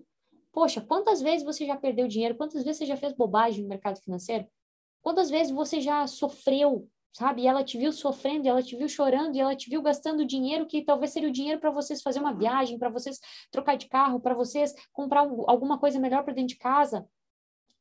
Poxa, 0.52 0.80
quantas 0.80 1.20
vezes 1.20 1.44
você 1.44 1.66
já 1.66 1.76
perdeu 1.76 2.08
dinheiro? 2.08 2.34
Quantas 2.34 2.62
vezes 2.64 2.78
você 2.78 2.86
já 2.86 2.96
fez 2.96 3.12
bobagem 3.14 3.62
no 3.62 3.68
mercado 3.68 4.00
financeiro? 4.00 4.46
Quantas 5.02 5.28
vezes 5.30 5.52
você 5.52 5.80
já 5.80 6.06
sofreu 6.06 6.88
sabe? 7.12 7.42
E 7.42 7.46
ela 7.46 7.64
te 7.64 7.78
viu 7.78 7.92
sofrendo, 7.92 8.48
ela 8.48 8.62
te 8.62 8.76
viu 8.76 8.88
chorando, 8.88 9.36
e 9.36 9.40
ela 9.40 9.56
te 9.56 9.70
viu 9.70 9.80
gastando 9.82 10.24
dinheiro 10.24 10.66
que 10.66 10.84
talvez 10.84 11.12
seria 11.12 11.28
o 11.28 11.32
dinheiro 11.32 11.60
para 11.60 11.70
vocês 11.70 12.02
fazer 12.02 12.20
uma 12.20 12.34
viagem, 12.34 12.78
para 12.78 12.90
vocês 12.90 13.18
trocar 13.50 13.76
de 13.76 13.88
carro, 13.88 14.20
para 14.20 14.34
vocês 14.34 14.74
comprar 14.92 15.20
alguma 15.46 15.78
coisa 15.78 15.98
melhor 15.98 16.24
para 16.24 16.34
dentro 16.34 16.48
de 16.48 16.58
casa. 16.58 17.08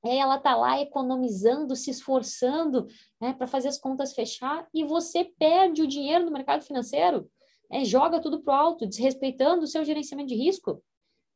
E 0.03 0.09
aí 0.09 0.19
ela 0.19 0.37
tá 0.37 0.55
lá 0.55 0.79
economizando, 0.79 1.75
se 1.75 1.89
esforçando, 1.89 2.87
né, 3.19 3.33
para 3.33 3.47
fazer 3.47 3.69
as 3.69 3.79
contas 3.79 4.13
fechar, 4.13 4.67
e 4.73 4.83
você 4.83 5.23
perde 5.23 5.81
o 5.81 5.87
dinheiro 5.87 6.23
no 6.23 6.31
mercado 6.31 6.63
financeiro, 6.63 7.29
né, 7.69 7.83
joga 7.83 8.21
tudo 8.21 8.41
pro 8.41 8.53
alto, 8.53 8.85
desrespeitando 8.85 9.63
o 9.63 9.67
seu 9.67 9.83
gerenciamento 9.83 10.29
de 10.29 10.35
risco. 10.35 10.83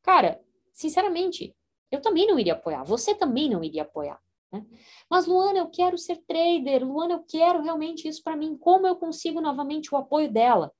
Cara, 0.02 0.40
sinceramente, 0.72 1.54
eu 1.90 2.00
também 2.00 2.28
não 2.28 2.38
iria 2.38 2.52
apoiar, 2.52 2.84
você 2.84 3.12
também 3.14 3.50
não 3.50 3.64
iria 3.64 3.82
apoiar. 3.82 4.20
Né? 4.52 4.66
Mas, 5.08 5.26
Luana, 5.26 5.58
eu 5.58 5.70
quero 5.70 5.96
ser 5.96 6.16
trader, 6.26 6.84
Luana, 6.84 7.14
eu 7.14 7.24
quero 7.24 7.62
realmente 7.62 8.08
isso 8.08 8.22
para 8.22 8.36
mim. 8.36 8.56
Como 8.56 8.86
eu 8.86 8.96
consigo 8.96 9.40
novamente 9.40 9.94
o 9.94 9.98
apoio 9.98 10.30
dela? 10.30 10.72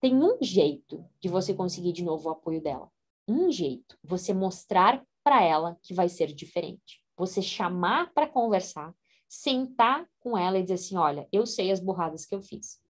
Tem 0.00 0.14
um 0.14 0.36
jeito 0.40 1.04
de 1.20 1.28
você 1.28 1.54
conseguir 1.54 1.92
de 1.92 2.04
novo 2.04 2.28
o 2.28 2.32
apoio 2.32 2.60
dela. 2.60 2.90
Um 3.26 3.50
jeito. 3.50 3.96
Você 4.02 4.34
mostrar 4.34 5.02
para 5.22 5.42
ela 5.42 5.78
que 5.82 5.94
vai 5.94 6.08
ser 6.08 6.32
diferente. 6.32 7.02
Você 7.16 7.40
chamar 7.40 8.12
para 8.12 8.28
conversar, 8.28 8.94
sentar 9.28 10.06
com 10.20 10.36
ela 10.36 10.58
e 10.58 10.62
dizer 10.62 10.74
assim: 10.74 10.96
olha, 10.96 11.26
eu 11.32 11.46
sei 11.46 11.70
as 11.70 11.80
burradas 11.80 12.26
que 12.26 12.34
eu 12.34 12.42
fiz. 12.42 12.82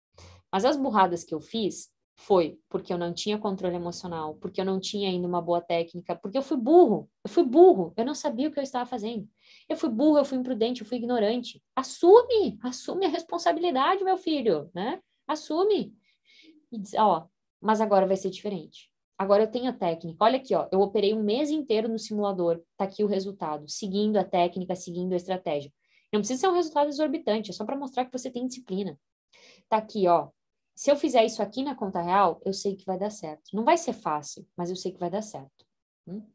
Mas 0.50 0.64
as 0.64 0.76
burradas 0.76 1.22
que 1.22 1.34
eu 1.34 1.40
fiz 1.40 1.92
foi 2.14 2.58
porque 2.68 2.92
eu 2.92 2.98
não 2.98 3.12
tinha 3.12 3.38
controle 3.38 3.76
emocional, 3.76 4.34
porque 4.36 4.60
eu 4.60 4.64
não 4.64 4.78
tinha 4.78 5.08
ainda 5.08 5.26
uma 5.26 5.40
boa 5.40 5.60
técnica, 5.60 6.14
porque 6.14 6.38
eu 6.38 6.42
fui 6.42 6.56
burro. 6.56 7.10
Eu 7.24 7.30
fui 7.30 7.44
burro. 7.44 7.92
Eu 7.96 8.04
não 8.04 8.14
sabia 8.14 8.48
o 8.48 8.52
que 8.52 8.58
eu 8.58 8.62
estava 8.62 8.86
fazendo. 8.86 9.28
Eu 9.68 9.76
fui 9.76 9.88
burro, 9.88 10.18
eu 10.18 10.24
fui 10.24 10.38
imprudente, 10.38 10.82
eu 10.82 10.86
fui 10.86 10.98
ignorante. 10.98 11.62
Assume, 11.74 12.58
assume 12.62 13.06
a 13.06 13.08
responsabilidade, 13.08 14.04
meu 14.04 14.16
filho, 14.16 14.70
né? 14.74 15.00
Assume. 15.26 15.96
E 16.70 16.78
diz, 16.78 16.94
ó, 16.94 17.26
mas 17.60 17.80
agora 17.80 18.06
vai 18.06 18.16
ser 18.16 18.30
diferente. 18.30 18.90
Agora 19.18 19.44
eu 19.44 19.50
tenho 19.50 19.68
a 19.70 19.72
técnica. 19.72 20.24
Olha 20.24 20.36
aqui, 20.36 20.54
ó, 20.54 20.68
eu 20.72 20.80
operei 20.80 21.14
um 21.14 21.22
mês 21.22 21.50
inteiro 21.50 21.88
no 21.88 21.98
simulador. 21.98 22.60
Tá 22.76 22.84
aqui 22.84 23.04
o 23.04 23.06
resultado, 23.06 23.68
seguindo 23.68 24.16
a 24.16 24.24
técnica, 24.24 24.74
seguindo 24.74 25.12
a 25.12 25.16
estratégia. 25.16 25.72
Não 26.12 26.20
precisa 26.20 26.40
ser 26.40 26.48
um 26.48 26.54
resultado 26.54 26.88
exorbitante, 26.88 27.50
é 27.50 27.54
só 27.54 27.64
para 27.64 27.76
mostrar 27.76 28.04
que 28.04 28.12
você 28.12 28.30
tem 28.30 28.46
disciplina. 28.46 28.98
Tá 29.68 29.78
aqui, 29.78 30.06
ó. 30.08 30.28
Se 30.82 30.90
eu 30.90 30.96
fizer 30.96 31.24
isso 31.24 31.40
aqui 31.40 31.62
na 31.62 31.76
conta 31.76 32.02
real, 32.02 32.40
eu 32.44 32.52
sei 32.52 32.74
que 32.74 32.84
vai 32.84 32.98
dar 32.98 33.08
certo. 33.08 33.54
Não 33.54 33.62
vai 33.62 33.76
ser 33.76 33.92
fácil, 33.92 34.44
mas 34.56 34.68
eu 34.68 34.74
sei 34.74 34.90
que 34.90 34.98
vai 34.98 35.08
dar 35.08 35.22
certo. 35.22 35.64
Hum? 36.08 36.26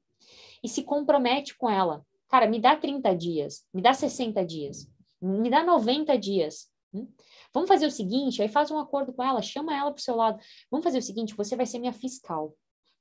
E 0.64 0.70
se 0.70 0.84
compromete 0.84 1.58
com 1.58 1.70
ela. 1.70 2.02
Cara, 2.30 2.48
me 2.48 2.58
dá 2.58 2.74
30 2.74 3.14
dias, 3.14 3.66
me 3.74 3.82
dá 3.82 3.94
60 3.94 4.46
dias, 4.46 4.90
me 5.22 5.50
dá 5.50 5.66
90 5.66 6.18
dias. 6.18 6.72
Hum? 6.94 7.12
Vamos 7.54 7.68
fazer 7.68 7.88
o 7.88 7.92
seguinte, 7.92 8.42
aí 8.42 8.48
faz 8.48 8.72
um 8.72 8.80
acordo 8.80 9.12
com 9.12 9.22
ela, 9.22 9.42
chama 9.42 9.76
ela 9.76 9.92
para 9.92 10.00
o 10.00 10.02
seu 10.02 10.16
lado. 10.16 10.42
Vamos 10.72 10.86
fazer 10.86 11.00
o 11.00 11.04
seguinte, 11.04 11.36
você 11.36 11.58
vai 11.58 11.66
ser 11.66 11.80
minha 11.80 11.92
fiscal. 11.92 12.56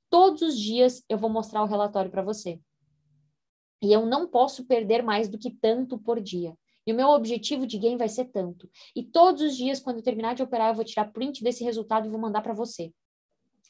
Todos 0.09 0.41
os 0.41 0.59
dias 0.59 1.01
eu 1.07 1.17
vou 1.17 1.29
mostrar 1.29 1.63
o 1.63 1.67
relatório 1.67 2.11
para 2.11 2.21
você. 2.21 2.59
E 3.81 3.93
eu 3.93 4.05
não 4.05 4.27
posso 4.27 4.65
perder 4.65 5.01
mais 5.01 5.29
do 5.29 5.37
que 5.37 5.49
tanto 5.49 5.97
por 5.97 6.19
dia. 6.19 6.57
E 6.87 6.93
o 6.93 6.95
meu 6.95 7.09
objetivo 7.09 7.67
de 7.67 7.77
gain 7.77 7.97
vai 7.97 8.07
ser 8.07 8.25
tanto. 8.25 8.69
E 8.95 9.03
todos 9.03 9.41
os 9.41 9.57
dias, 9.57 9.81
quando 9.81 9.97
eu 9.97 10.03
terminar 10.03 10.33
de 10.33 10.41
operar, 10.41 10.69
eu 10.69 10.75
vou 10.75 10.85
tirar 10.85 11.11
print 11.11 11.43
desse 11.43 11.61
resultado 11.61 12.07
e 12.07 12.09
vou 12.09 12.19
mandar 12.19 12.41
para 12.41 12.53
você. 12.53 12.93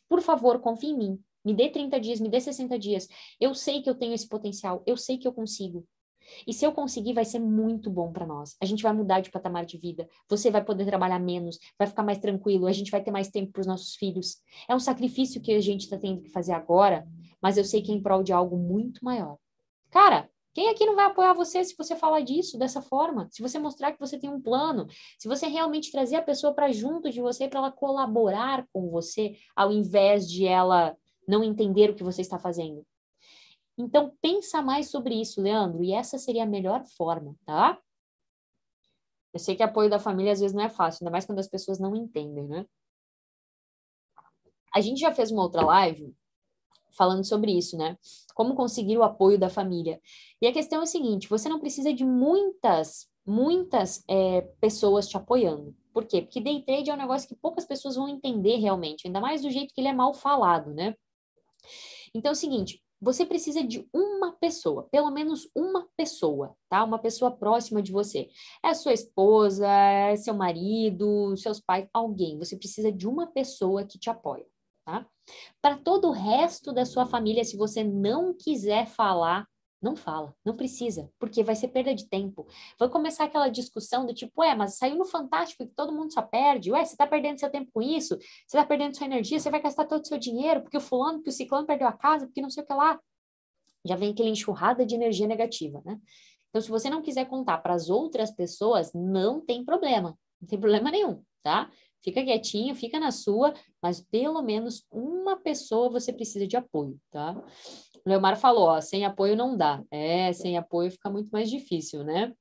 Por 0.07 0.21
favor, 0.21 0.59
confie 0.59 0.91
em 0.91 0.97
mim. 0.97 1.23
Me 1.43 1.53
dê 1.53 1.67
30 1.69 1.99
dias, 1.99 2.19
me 2.19 2.29
dê 2.29 2.39
60 2.39 2.77
dias. 2.77 3.07
Eu 3.39 3.55
sei 3.55 3.81
que 3.81 3.89
eu 3.89 3.95
tenho 3.95 4.13
esse 4.13 4.27
potencial, 4.27 4.83
eu 4.85 4.95
sei 4.95 5.17
que 5.17 5.27
eu 5.27 5.33
consigo. 5.33 5.83
E 6.45 6.53
se 6.53 6.65
eu 6.65 6.71
conseguir, 6.71 7.13
vai 7.13 7.25
ser 7.25 7.39
muito 7.39 7.89
bom 7.89 8.11
para 8.11 8.25
nós. 8.25 8.55
A 8.61 8.65
gente 8.65 8.83
vai 8.83 8.93
mudar 8.93 9.21
de 9.21 9.31
patamar 9.31 9.65
de 9.65 9.77
vida. 9.77 10.07
Você 10.29 10.51
vai 10.51 10.63
poder 10.63 10.85
trabalhar 10.85 11.19
menos, 11.19 11.57
vai 11.77 11.87
ficar 11.87 12.03
mais 12.03 12.19
tranquilo, 12.19 12.67
a 12.67 12.71
gente 12.71 12.91
vai 12.91 13.01
ter 13.01 13.11
mais 13.11 13.29
tempo 13.29 13.51
para 13.51 13.61
os 13.61 13.67
nossos 13.67 13.95
filhos. 13.95 14.37
É 14.69 14.75
um 14.75 14.79
sacrifício 14.79 15.41
que 15.41 15.53
a 15.53 15.61
gente 15.61 15.81
está 15.81 15.97
tendo 15.97 16.21
que 16.21 16.29
fazer 16.29 16.53
agora, 16.53 17.07
mas 17.41 17.57
eu 17.57 17.63
sei 17.63 17.81
que 17.81 17.91
é 17.91 17.95
em 17.95 18.01
prol 18.01 18.23
de 18.23 18.33
algo 18.33 18.57
muito 18.57 19.03
maior. 19.03 19.37
Cara, 19.89 20.29
quem 20.57 20.69
aqui 20.69 20.87
não 20.87 20.95
vai 20.95 21.05
apoiar 21.05 21.33
você 21.33 21.63
se 21.63 21.75
você 21.77 21.95
falar 21.95 22.21
disso 22.21 22.57
dessa 22.57 22.81
forma? 22.81 23.29
Se 23.31 23.43
você 23.43 23.59
mostrar 23.59 23.91
que 23.91 23.99
você 23.99 24.17
tem 24.17 24.27
um 24.27 24.41
plano, 24.41 24.87
se 25.19 25.27
você 25.27 25.45
realmente 25.45 25.91
trazer 25.91 26.15
a 26.15 26.21
pessoa 26.23 26.51
para 26.51 26.71
junto 26.71 27.11
de 27.11 27.21
você 27.21 27.47
para 27.47 27.59
ela 27.59 27.71
colaborar 27.71 28.65
com 28.73 28.89
você, 28.89 29.37
ao 29.55 29.71
invés 29.71 30.27
de 30.27 30.47
ela 30.47 30.97
não 31.27 31.43
entender 31.43 31.91
o 31.91 31.95
que 31.95 32.03
você 32.03 32.21
está 32.21 32.39
fazendo. 32.39 32.83
Então, 33.77 34.11
pensa 34.19 34.59
mais 34.59 34.89
sobre 34.89 35.21
isso, 35.21 35.39
Leandro, 35.39 35.83
e 35.83 35.93
essa 35.93 36.17
seria 36.17 36.41
a 36.41 36.47
melhor 36.47 36.83
forma, 36.87 37.35
tá? 37.45 37.79
Eu 39.31 39.39
sei 39.39 39.55
que 39.55 39.61
apoio 39.61 39.91
da 39.91 39.99
família 39.99 40.31
às 40.31 40.39
vezes 40.39 40.55
não 40.55 40.63
é 40.63 40.69
fácil, 40.69 41.03
ainda 41.03 41.11
mais 41.11 41.27
quando 41.27 41.37
as 41.37 41.47
pessoas 41.47 41.77
não 41.77 41.95
entendem, 41.95 42.47
né? 42.47 42.65
A 44.73 44.81
gente 44.81 45.01
já 45.01 45.13
fez 45.13 45.29
uma 45.29 45.43
outra 45.43 45.63
live 45.63 46.15
falando 46.97 47.23
sobre 47.23 47.51
isso, 47.51 47.77
né? 47.77 47.97
Como 48.33 48.55
conseguir 48.55 48.97
o 48.97 49.03
apoio 49.03 49.37
da 49.37 49.49
família. 49.49 50.01
E 50.41 50.47
a 50.47 50.53
questão 50.53 50.79
é 50.79 50.83
a 50.83 50.87
seguinte: 50.87 51.29
você 51.29 51.47
não 51.47 51.59
precisa 51.59 51.93
de 51.93 52.03
muitas, 52.03 53.07
muitas 53.25 54.03
é, 54.07 54.41
pessoas 54.59 55.07
te 55.07 55.15
apoiando. 55.15 55.75
Por 55.93 56.05
quê? 56.05 56.21
Porque 56.21 56.41
day 56.41 56.61
trade 56.63 56.89
é 56.89 56.93
um 56.93 56.97
negócio 56.97 57.27
que 57.27 57.35
poucas 57.35 57.65
pessoas 57.65 57.95
vão 57.95 58.07
entender 58.07 58.57
realmente, 58.57 59.07
ainda 59.07 59.19
mais 59.19 59.41
do 59.41 59.49
jeito 59.49 59.73
que 59.73 59.81
ele 59.81 59.87
é 59.87 59.93
mal 59.93 60.13
falado, 60.13 60.73
né? 60.73 60.95
Então 62.13 62.29
é 62.29 62.33
o 62.33 62.35
seguinte, 62.35 62.81
você 62.99 63.25
precisa 63.25 63.63
de 63.63 63.87
uma 63.93 64.31
pessoa, 64.33 64.87
pelo 64.91 65.11
menos 65.11 65.49
uma 65.55 65.87
pessoa, 65.95 66.55
tá? 66.67 66.83
Uma 66.83 66.97
pessoa 66.97 67.31
próxima 67.31 67.81
de 67.81 67.91
você. 67.91 68.29
É 68.63 68.73
sua 68.73 68.93
esposa, 68.93 69.67
é 69.67 70.15
seu 70.15 70.33
marido, 70.33 71.35
seus 71.37 71.59
pais, 71.59 71.87
alguém. 71.93 72.37
Você 72.39 72.57
precisa 72.57 72.91
de 72.91 73.07
uma 73.07 73.27
pessoa 73.27 73.85
que 73.85 73.99
te 73.99 74.09
apoia, 74.09 74.45
tá? 74.87 75.05
Para 75.61 75.77
todo 75.77 76.07
o 76.07 76.11
resto 76.11 76.71
da 76.71 76.85
sua 76.85 77.05
família, 77.05 77.43
se 77.43 77.57
você 77.57 77.83
não 77.83 78.33
quiser 78.33 78.87
falar 78.87 79.45
não 79.79 79.95
fala, 79.95 80.33
não 80.43 80.55
precisa, 80.55 81.07
porque 81.19 81.43
vai 81.43 81.55
ser 81.55 81.67
perda 81.67 81.93
de 81.93 82.09
tempo. 82.09 82.47
Vai 82.79 82.89
começar 82.89 83.25
aquela 83.25 83.47
discussão 83.47 84.07
do 84.07 84.13
tipo, 84.13 84.41
ué, 84.41 84.55
mas 84.55 84.75
saiu 84.75 84.95
no 84.95 85.05
Fantástico 85.05 85.63
que 85.63 85.75
todo 85.75 85.93
mundo 85.93 86.11
só 86.11 86.23
perde. 86.23 86.71
Ué, 86.71 86.83
você 86.83 86.93
está 86.93 87.05
perdendo 87.05 87.39
seu 87.39 87.49
tempo 87.51 87.69
com 87.71 87.79
isso? 87.79 88.17
Você 88.17 88.57
está 88.57 88.65
perdendo 88.65 88.97
sua 88.97 89.05
energia? 89.05 89.39
Você 89.39 89.51
vai 89.51 89.61
gastar 89.61 89.85
todo 89.85 90.03
o 90.03 90.07
seu 90.07 90.17
dinheiro 90.17 90.61
porque 90.61 90.77
o 90.77 90.81
fulano, 90.81 91.19
porque 91.19 91.29
o 91.29 91.33
ciclano 91.33 91.67
perdeu 91.67 91.87
a 91.87 91.93
casa, 91.93 92.25
porque 92.25 92.41
não 92.41 92.49
sei 92.49 92.63
o 92.63 92.65
que 92.65 92.73
lá. 92.73 92.99
Já 93.85 93.95
vem 93.95 94.11
aquela 94.11 94.29
enxurrada 94.29 94.83
de 94.83 94.95
energia 94.95 95.27
negativa, 95.27 95.79
né? 95.85 95.99
Então, 96.49 96.59
se 96.59 96.69
você 96.69 96.89
não 96.89 97.03
quiser 97.03 97.25
contar 97.25 97.59
para 97.59 97.75
as 97.75 97.87
outras 97.87 98.31
pessoas, 98.31 98.91
não 98.93 99.39
tem 99.39 99.63
problema. 99.63 100.17
Não 100.41 100.47
tem 100.47 100.59
problema 100.59 100.89
nenhum, 100.89 101.21
tá? 101.43 101.69
Fica 102.03 102.23
quietinho, 102.23 102.75
fica 102.75 102.99
na 102.99 103.11
sua, 103.11 103.53
mas 103.81 104.01
pelo 104.01 104.41
menos 104.41 104.85
uma 104.91 105.37
pessoa 105.37 105.89
você 105.89 106.13
precisa 106.13 106.47
de 106.47 106.55
apoio, 106.55 106.97
tá? 107.11 107.35
O 108.05 108.09
Leomar 108.09 108.37
falou, 108.37 108.67
ó, 108.67 108.81
sem 108.81 109.05
apoio 109.05 109.35
não 109.35 109.57
dá. 109.57 109.83
É, 109.91 110.31
sem 110.31 110.57
apoio 110.57 110.91
fica 110.91 111.09
muito 111.09 111.29
mais 111.29 111.49
difícil, 111.49 112.03
né? 112.03 112.33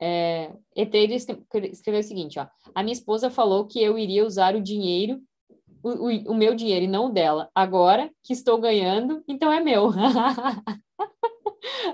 É, 0.00 0.52
Eteiro 0.76 1.12
escreveu 1.12 2.00
o 2.00 2.02
seguinte, 2.02 2.38
ó, 2.38 2.46
a 2.74 2.82
minha 2.82 2.92
esposa 2.92 3.30
falou 3.30 3.66
que 3.66 3.82
eu 3.82 3.98
iria 3.98 4.26
usar 4.26 4.54
o 4.54 4.62
dinheiro, 4.62 5.20
o, 5.82 5.90
o, 5.90 6.32
o 6.32 6.34
meu 6.34 6.54
dinheiro 6.54 6.84
e 6.84 6.88
não 6.88 7.06
o 7.06 7.10
dela. 7.10 7.50
Agora 7.54 8.10
que 8.22 8.32
estou 8.32 8.60
ganhando, 8.60 9.22
então 9.28 9.52
é 9.52 9.60
meu. 9.60 9.90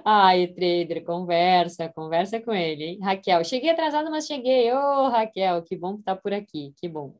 Ai, 0.05 0.49
trader, 0.49 1.05
conversa, 1.05 1.89
conversa 1.89 2.41
com 2.41 2.53
ele, 2.53 2.85
hein? 2.85 2.99
Raquel, 3.03 3.45
cheguei 3.45 3.71
atrasada, 3.71 4.11
mas 4.11 4.27
cheguei. 4.27 4.73
Ô, 4.73 4.77
oh, 5.07 5.09
Raquel, 5.09 5.63
que 5.63 5.77
bom 5.77 5.97
que 5.97 6.03
tá 6.05 6.17
por 6.17 6.33
aqui, 6.33 6.73
que 6.77 6.89
bom. 6.89 7.15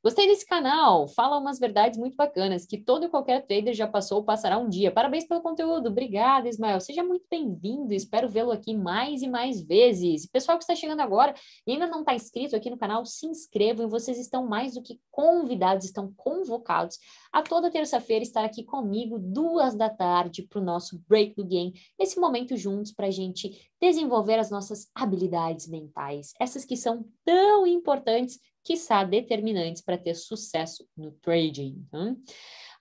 Gostei 0.00 0.28
desse 0.28 0.46
canal, 0.46 1.08
fala 1.08 1.38
umas 1.38 1.58
verdades 1.58 1.98
muito 1.98 2.16
bacanas 2.16 2.64
que 2.64 2.78
todo 2.78 3.06
e 3.06 3.08
qualquer 3.08 3.44
trader 3.44 3.74
já 3.74 3.88
passou 3.88 4.18
ou 4.18 4.24
passará 4.24 4.56
um 4.56 4.68
dia. 4.68 4.92
Parabéns 4.92 5.26
pelo 5.26 5.42
conteúdo, 5.42 5.88
obrigada, 5.88 6.48
Ismael. 6.48 6.80
Seja 6.80 7.02
muito 7.02 7.26
bem-vindo, 7.28 7.92
espero 7.92 8.28
vê-lo 8.28 8.52
aqui 8.52 8.76
mais 8.76 9.22
e 9.22 9.28
mais 9.28 9.60
vezes. 9.60 10.24
Pessoal 10.24 10.56
que 10.56 10.62
está 10.62 10.76
chegando 10.76 11.00
agora 11.00 11.34
e 11.66 11.72
ainda 11.72 11.88
não 11.88 12.00
está 12.00 12.14
inscrito 12.14 12.54
aqui 12.54 12.70
no 12.70 12.78
canal, 12.78 13.04
se 13.04 13.26
inscrevam 13.26 13.86
e 13.86 13.90
vocês 13.90 14.20
estão 14.20 14.46
mais 14.46 14.74
do 14.74 14.82
que 14.82 15.00
convidados, 15.10 15.84
estão 15.84 16.12
convocados 16.16 16.96
a 17.32 17.42
toda 17.42 17.68
terça-feira 17.68 18.22
estar 18.22 18.44
aqui 18.44 18.62
comigo, 18.62 19.18
duas 19.18 19.74
da 19.74 19.90
tarde, 19.90 20.42
para 20.42 20.60
o 20.60 20.64
nosso 20.64 21.02
Break 21.08 21.34
do 21.34 21.44
Game, 21.44 21.74
esse 21.98 22.20
momento 22.20 22.56
juntos 22.56 22.92
para 22.92 23.08
a 23.08 23.10
gente 23.10 23.68
desenvolver 23.80 24.38
as 24.38 24.50
nossas 24.50 24.88
habilidades 24.94 25.68
mentais, 25.68 26.32
essas 26.40 26.64
que 26.64 26.76
são 26.76 27.04
tão 27.24 27.66
importantes 27.66 28.40
quiçá 28.64 29.04
determinantes 29.04 29.82
para 29.82 29.96
ter 29.96 30.14
sucesso 30.14 30.86
no 30.96 31.12
trading. 31.12 31.86
Tá? 31.90 32.14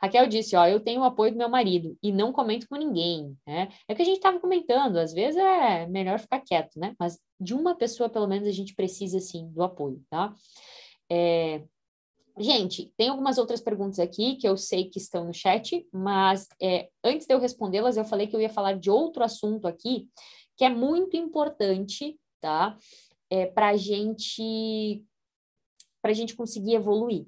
Raquel 0.02 0.28
disse, 0.28 0.56
ó, 0.56 0.68
eu 0.68 0.80
tenho 0.80 1.02
o 1.02 1.04
apoio 1.04 1.32
do 1.32 1.38
meu 1.38 1.50
marido 1.50 1.98
e 2.04 2.12
não 2.12 2.32
comento 2.32 2.68
com 2.68 2.76
ninguém, 2.76 3.36
né? 3.48 3.70
É 3.88 3.93
o 3.93 3.95
que 3.95 4.02
a 4.02 4.06
gente 4.06 4.18
estava 4.18 4.39
comentando, 4.39 4.98
às 4.98 5.12
vezes 5.14 5.38
é 5.38 5.88
melhor 5.88 6.20
ficar 6.20 6.39
quieto, 6.41 6.78
né? 6.78 6.93
Mas 7.00 7.20
de 7.39 7.54
uma 7.54 7.76
pessoa, 7.76 8.10
pelo 8.10 8.28
menos, 8.28 8.48
a 8.48 8.52
gente 8.52 8.76
precisa, 8.76 9.20
sim, 9.20 9.50
do 9.50 9.64
apoio, 9.64 10.04
tá? 10.10 10.34
É... 11.10 11.64
Gente, 12.39 12.93
tem 12.95 13.10
algumas 13.10 13.39
outras 13.39 13.60
perguntas 13.60 13.98
aqui 13.98 14.36
que 14.36 14.48
eu 14.48 14.56
sei 14.56 14.88
que 14.88 15.00
estão 15.00 15.26
no 15.26 15.34
chat, 15.34 15.88
mas 15.91 16.48
é, 16.62 16.88
antes 17.04 17.26
de 17.26 17.34
eu 17.34 17.39
respondê-las, 17.39 17.98
eu 17.98 18.06
falei 18.06 18.28
que 18.28 18.36
eu 18.36 18.41
ia 18.41 18.50
falar 18.50 18.74
de 18.74 18.91
outro 18.91 19.24
assunto 19.24 19.68
aqui, 19.68 20.08
que 20.58 20.66
é 20.66 20.70
muito 20.70 21.16
importante, 21.16 22.20
tá? 22.41 22.78
é, 23.30 23.45
para 23.45 23.76
gente, 23.76 25.03
a 26.03 26.14
gente 26.14 26.36
conseguir 26.36 26.76
evoluir, 26.76 27.28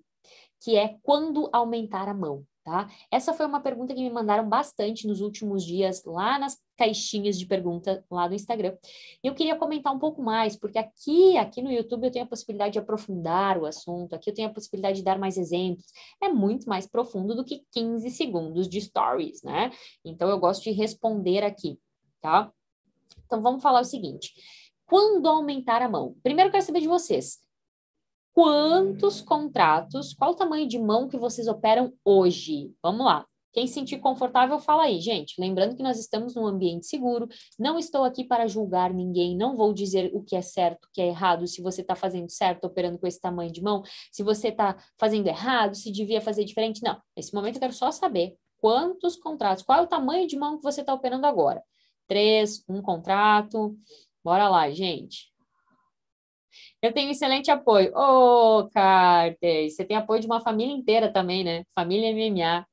que 0.61 0.77
é 0.77 0.97
quando 1.03 1.49
aumentar 1.51 2.07
a 2.07 2.13
mão. 2.13 2.45
Tá? 2.63 2.87
Essa 3.09 3.33
foi 3.33 3.47
uma 3.47 3.61
pergunta 3.61 3.95
que 3.95 4.01
me 4.01 4.11
mandaram 4.11 4.47
bastante 4.47 5.07
nos 5.07 5.21
últimos 5.21 5.65
dias 5.65 6.03
lá 6.05 6.37
nas 6.37 6.59
caixinhas 6.77 7.39
de 7.39 7.47
pergunta 7.47 8.05
lá 8.11 8.27
do 8.27 8.35
Instagram. 8.35 8.77
E 9.23 9.27
eu 9.27 9.33
queria 9.33 9.55
comentar 9.55 9.93
um 9.93 9.97
pouco 9.97 10.21
mais, 10.21 10.55
porque 10.55 10.77
aqui, 10.77 11.35
aqui 11.37 11.63
no 11.63 11.71
YouTube 11.71 12.05
eu 12.05 12.11
tenho 12.11 12.25
a 12.25 12.27
possibilidade 12.27 12.73
de 12.73 12.79
aprofundar 12.79 13.57
o 13.57 13.65
assunto, 13.65 14.13
aqui 14.13 14.29
eu 14.29 14.33
tenho 14.33 14.49
a 14.49 14.53
possibilidade 14.53 14.99
de 14.99 15.03
dar 15.03 15.17
mais 15.17 15.35
exemplos. 15.35 15.85
É 16.21 16.29
muito 16.29 16.69
mais 16.69 16.85
profundo 16.85 17.33
do 17.33 17.43
que 17.43 17.65
15 17.71 18.07
segundos 18.11 18.69
de 18.69 18.79
stories, 18.79 19.41
né? 19.41 19.71
Então 20.05 20.29
eu 20.29 20.37
gosto 20.37 20.63
de 20.63 20.71
responder 20.71 21.43
aqui, 21.43 21.79
tá? 22.21 22.53
Então 23.29 23.43
vamos 23.43 23.61
falar 23.61 23.81
o 23.81 23.85
seguinte: 23.85 24.33
quando 24.87 25.27
aumentar 25.27 25.83
a 25.83 25.87
mão? 25.87 26.15
Primeiro 26.23 26.49
eu 26.49 26.51
quero 26.51 26.65
saber 26.65 26.81
de 26.81 26.87
vocês 26.87 27.37
quantos 28.33 29.21
contratos, 29.21 30.13
qual 30.13 30.31
o 30.31 30.35
tamanho 30.35 30.67
de 30.67 30.79
mão 30.79 31.07
que 31.07 31.17
vocês 31.17 31.47
operam 31.47 31.93
hoje? 32.05 32.73
Vamos 32.81 33.05
lá. 33.05 33.25
Quem 33.51 33.67
se 33.67 33.73
sentir 33.73 33.97
confortável, 33.97 34.59
fala 34.59 34.83
aí, 34.83 35.01
gente. 35.01 35.33
Lembrando 35.39 35.75
que 35.75 35.83
nós 35.83 35.99
estamos 35.99 36.35
num 36.35 36.47
ambiente 36.47 36.85
seguro, 36.85 37.27
não 37.57 37.77
estou 37.77 38.03
aqui 38.03 38.23
para 38.23 38.47
julgar 38.47 38.93
ninguém, 38.93 39.35
não 39.35 39.57
vou 39.57 39.73
dizer 39.73 40.11
o 40.13 40.23
que 40.23 40.35
é 40.35 40.41
certo, 40.41 40.85
o 40.85 40.89
que 40.93 41.01
é 41.01 41.07
errado, 41.07 41.47
se 41.47 41.61
você 41.61 41.81
está 41.81 41.95
fazendo 41.95 42.29
certo 42.29 42.65
operando 42.65 42.97
com 42.97 43.07
esse 43.07 43.19
tamanho 43.19 43.51
de 43.51 43.61
mão, 43.61 43.83
se 44.11 44.23
você 44.23 44.47
está 44.47 44.77
fazendo 44.97 45.27
errado, 45.27 45.75
se 45.75 45.91
devia 45.91 46.21
fazer 46.21 46.45
diferente. 46.45 46.81
Não, 46.81 46.97
nesse 47.17 47.33
momento 47.33 47.55
eu 47.55 47.59
quero 47.59 47.73
só 47.73 47.91
saber 47.91 48.37
quantos 48.61 49.17
contratos, 49.17 49.63
qual 49.63 49.79
é 49.79 49.81
o 49.81 49.87
tamanho 49.87 50.27
de 50.27 50.37
mão 50.37 50.57
que 50.57 50.63
você 50.63 50.81
está 50.81 50.93
operando 50.93 51.25
agora. 51.25 51.61
Três, 52.09 52.63
um 52.67 52.81
contrato. 52.81 53.77
Bora 54.23 54.49
lá, 54.49 54.69
gente. 54.71 55.29
Eu 56.81 56.91
tenho 56.91 57.11
excelente 57.11 57.51
apoio. 57.51 57.93
Ô, 57.95 58.59
oh, 58.61 58.69
Carter, 58.69 59.69
você 59.69 59.85
tem 59.85 59.95
apoio 59.95 60.19
de 60.19 60.25
uma 60.25 60.41
família 60.41 60.73
inteira 60.73 61.11
também, 61.13 61.43
né? 61.43 61.63
Família 61.75 62.11
MMA. 62.11 62.65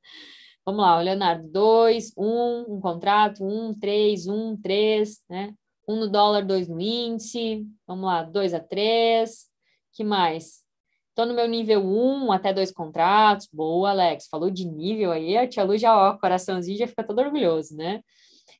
Vamos 0.65 0.81
lá, 0.81 0.99
Leonardo, 0.99 1.47
dois, 1.49 2.11
um, 2.17 2.75
um 2.75 2.81
contrato, 2.81 3.43
um, 3.45 3.73
três, 3.77 4.27
um, 4.27 4.57
três, 4.57 5.23
né? 5.29 5.53
Um 5.87 5.97
no 5.97 6.09
dólar, 6.09 6.43
dois 6.43 6.67
no 6.67 6.81
índice. 6.81 7.65
Vamos 7.85 8.05
lá, 8.05 8.23
dois 8.23 8.53
a 8.55 8.59
três. 8.59 9.47
que 9.93 10.03
mais? 10.03 10.63
Estou 11.09 11.25
no 11.25 11.33
meu 11.33 11.47
nível 11.47 11.85
1 11.85 12.31
até 12.31 12.53
dois 12.53 12.71
contratos. 12.71 13.47
Boa, 13.53 13.91
Alex. 13.91 14.27
Falou 14.29 14.49
de 14.49 14.65
nível 14.65 15.11
aí. 15.11 15.37
A 15.37 15.47
tia 15.47 15.63
Lu 15.63 15.77
já, 15.77 15.95
ó, 15.95 16.17
coraçãozinho 16.17 16.77
já 16.77 16.87
fica 16.87 17.03
todo 17.03 17.19
orgulhoso, 17.19 17.75
né? 17.75 18.01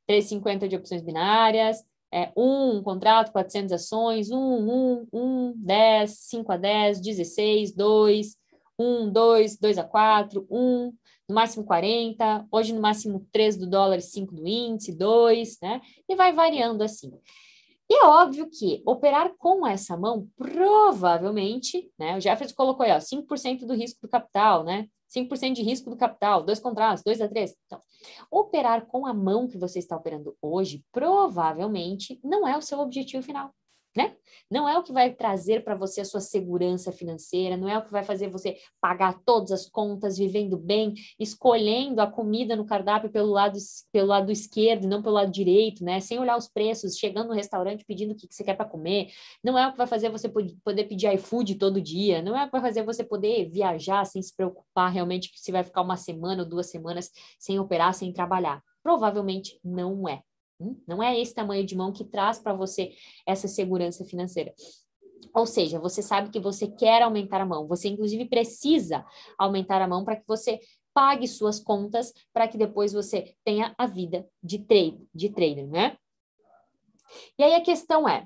3,50 0.07 0.67
de 0.67 0.75
opções 0.75 1.01
binárias 1.01 1.83
é, 2.11 2.31
um, 2.37 2.81
contrato, 2.81 3.31
400 3.31 3.73
ações, 3.73 4.31
um, 4.31 4.37
um, 4.37 5.07
um, 5.11 5.53
10, 5.57 6.11
5 6.11 6.51
a 6.51 6.57
10, 6.57 7.01
16, 7.01 7.73
2, 7.75 8.37
1, 8.79 9.11
2, 9.11 9.57
2 9.57 9.77
a 9.77 9.83
4, 9.83 10.47
1, 10.49 10.93
no 11.27 11.35
máximo 11.35 11.65
40, 11.65 12.47
hoje 12.51 12.73
no 12.73 12.81
máximo 12.81 13.27
3 13.31 13.57
do 13.57 13.67
dólar 13.67 13.97
e 13.97 14.01
5 14.01 14.33
do 14.33 14.47
índice, 14.47 14.95
2, 14.95 15.59
né? 15.61 15.81
E 16.07 16.15
vai 16.15 16.31
variando 16.31 16.81
assim. 16.81 17.11
E 17.89 17.93
é 17.93 18.05
óbvio 18.05 18.49
que 18.49 18.81
operar 18.85 19.33
com 19.37 19.65
essa 19.65 19.97
mão, 19.97 20.27
provavelmente, 20.37 21.91
né? 21.99 22.17
O 22.17 22.21
Jefferson 22.21 22.55
colocou 22.55 22.85
aí, 22.85 22.91
ó, 22.91 22.99
5% 22.99 23.65
do 23.65 23.73
risco 23.73 24.01
do 24.01 24.09
capital, 24.09 24.63
né? 24.63 24.87
5% 25.09 25.53
de 25.53 25.61
risco 25.61 25.89
do 25.89 25.97
capital, 25.97 26.43
dois 26.43 26.59
contratos, 26.59 27.03
dois 27.03 27.21
a 27.21 27.27
três. 27.27 27.55
Então, 27.65 27.81
operar 28.29 28.85
com 28.87 29.05
a 29.05 29.13
mão 29.13 29.47
que 29.47 29.57
você 29.57 29.79
está 29.79 29.95
operando 29.95 30.35
hoje 30.41 30.83
provavelmente 30.91 32.19
não 32.23 32.47
é 32.47 32.57
o 32.57 32.61
seu 32.61 32.79
objetivo 32.79 33.23
final 33.23 33.51
né? 33.97 34.15
Não 34.49 34.69
é 34.69 34.77
o 34.77 34.83
que 34.83 34.93
vai 34.93 35.11
trazer 35.11 35.63
para 35.63 35.73
você 35.73 36.01
a 36.01 36.05
sua 36.05 36.21
segurança 36.21 36.91
financeira, 36.91 37.57
não 37.57 37.67
é 37.67 37.75
o 37.75 37.83
que 37.83 37.91
vai 37.91 38.03
fazer 38.03 38.29
você 38.29 38.55
pagar 38.79 39.19
todas 39.25 39.51
as 39.51 39.67
contas, 39.67 40.19
vivendo 40.19 40.55
bem, 40.55 40.93
escolhendo 41.19 41.99
a 41.99 42.05
comida 42.05 42.55
no 42.55 42.63
cardápio 42.63 43.09
pelo 43.09 43.31
lado, 43.31 43.57
pelo 43.91 44.07
lado 44.07 44.31
esquerdo 44.31 44.83
e 44.83 44.87
não 44.87 45.01
pelo 45.01 45.15
lado 45.15 45.31
direito, 45.31 45.83
né? 45.83 45.99
Sem 45.99 46.19
olhar 46.19 46.37
os 46.37 46.47
preços, 46.47 46.95
chegando 46.95 47.29
no 47.29 47.33
restaurante 47.33 47.83
pedindo 47.85 48.11
o 48.11 48.15
que, 48.15 48.27
que 48.27 48.35
você 48.35 48.43
quer 48.43 48.55
para 48.55 48.69
comer. 48.69 49.09
Não 49.43 49.57
é 49.57 49.67
o 49.67 49.71
que 49.71 49.77
vai 49.77 49.87
fazer 49.87 50.09
você 50.09 50.29
poder 50.29 50.83
pedir 50.83 51.11
iFood 51.15 51.55
todo 51.55 51.81
dia, 51.81 52.21
não 52.21 52.37
é 52.37 52.43
o 52.43 52.45
que 52.45 52.51
vai 52.51 52.61
fazer 52.61 52.83
você 52.83 53.03
poder 53.03 53.49
viajar 53.49 54.05
sem 54.05 54.21
se 54.21 54.35
preocupar 54.35 54.91
realmente 54.91 55.31
se 55.35 55.51
vai 55.51 55.63
ficar 55.63 55.81
uma 55.81 55.97
semana 55.97 56.43
ou 56.43 56.49
duas 56.49 56.69
semanas 56.69 57.09
sem 57.39 57.59
operar, 57.59 57.95
sem 57.95 58.13
trabalhar. 58.13 58.61
Provavelmente 58.83 59.59
não 59.63 60.07
é. 60.07 60.21
Hum? 60.59 60.75
Não 60.87 61.01
é 61.01 61.19
esse 61.19 61.33
tamanho 61.33 61.65
de 61.65 61.75
mão 61.75 61.91
que 61.91 62.03
traz 62.03 62.39
para 62.39 62.53
você 62.53 62.93
essa 63.25 63.47
segurança 63.47 64.03
financeira. 64.03 64.53
Ou 65.33 65.45
seja, 65.45 65.79
você 65.79 66.01
sabe 66.01 66.29
que 66.29 66.39
você 66.39 66.67
quer 66.67 67.01
aumentar 67.01 67.41
a 67.41 67.45
mão, 67.45 67.67
você 67.67 67.89
inclusive 67.89 68.25
precisa 68.25 69.05
aumentar 69.37 69.81
a 69.81 69.87
mão 69.87 70.03
para 70.03 70.15
que 70.15 70.27
você 70.27 70.59
pague 70.93 71.27
suas 71.27 71.59
contas, 71.59 72.11
para 72.33 72.47
que 72.47 72.57
depois 72.57 72.91
você 72.91 73.35
tenha 73.43 73.73
a 73.77 73.85
vida 73.85 74.27
de 74.41 74.59
trade, 74.59 75.07
de 75.13 75.29
trader, 75.29 75.67
né? 75.67 75.95
E 77.37 77.43
aí 77.43 77.53
a 77.53 77.61
questão 77.61 78.09
é: 78.09 78.25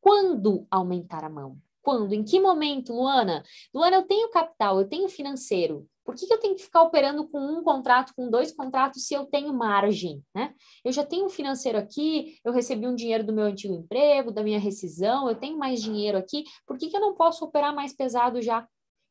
quando 0.00 0.66
aumentar 0.70 1.24
a 1.24 1.28
mão? 1.28 1.58
Quando? 1.82 2.12
Em 2.12 2.22
que 2.22 2.40
momento, 2.40 2.92
Luana? 2.92 3.42
Luana, 3.74 3.96
eu 3.96 4.02
tenho 4.02 4.30
capital, 4.30 4.80
eu 4.80 4.88
tenho 4.88 5.08
financeiro. 5.08 5.86
Por 6.04 6.14
que, 6.14 6.26
que, 6.26 6.34
eu 6.34 6.40
tenho 6.40 6.56
que 6.56 6.62
ficar 6.62 6.82
operando 6.82 7.28
com 7.28 7.38
um 7.38 7.62
contrato, 7.62 8.12
com 8.16 8.28
dois 8.28 8.52
contratos, 8.52 9.06
se 9.06 9.14
eu 9.14 9.26
tenho 9.26 9.52
margem, 9.54 10.22
né? 10.34 10.52
Eu 10.84 10.92
já 10.92 11.06
tenho 11.06 11.26
um 11.26 11.30
financeiro 11.30 11.78
aqui, 11.78 12.36
eu 12.44 12.52
recebi 12.52 12.86
um 12.86 12.94
dinheiro 12.94 13.24
do 13.24 13.32
meu 13.32 13.44
antigo 13.44 13.74
emprego, 13.74 14.32
da 14.32 14.42
minha 14.42 14.58
rescisão, 14.58 15.28
eu 15.28 15.36
tenho 15.36 15.56
mais 15.56 15.80
dinheiro 15.80 16.18
aqui, 16.18 16.44
por 16.66 16.76
que, 16.76 16.88
que 16.88 16.96
eu 16.96 17.00
não 17.00 17.14
posso 17.14 17.44
operar 17.44 17.74
mais 17.74 17.94
pesado 17.94 18.42
já? 18.42 18.66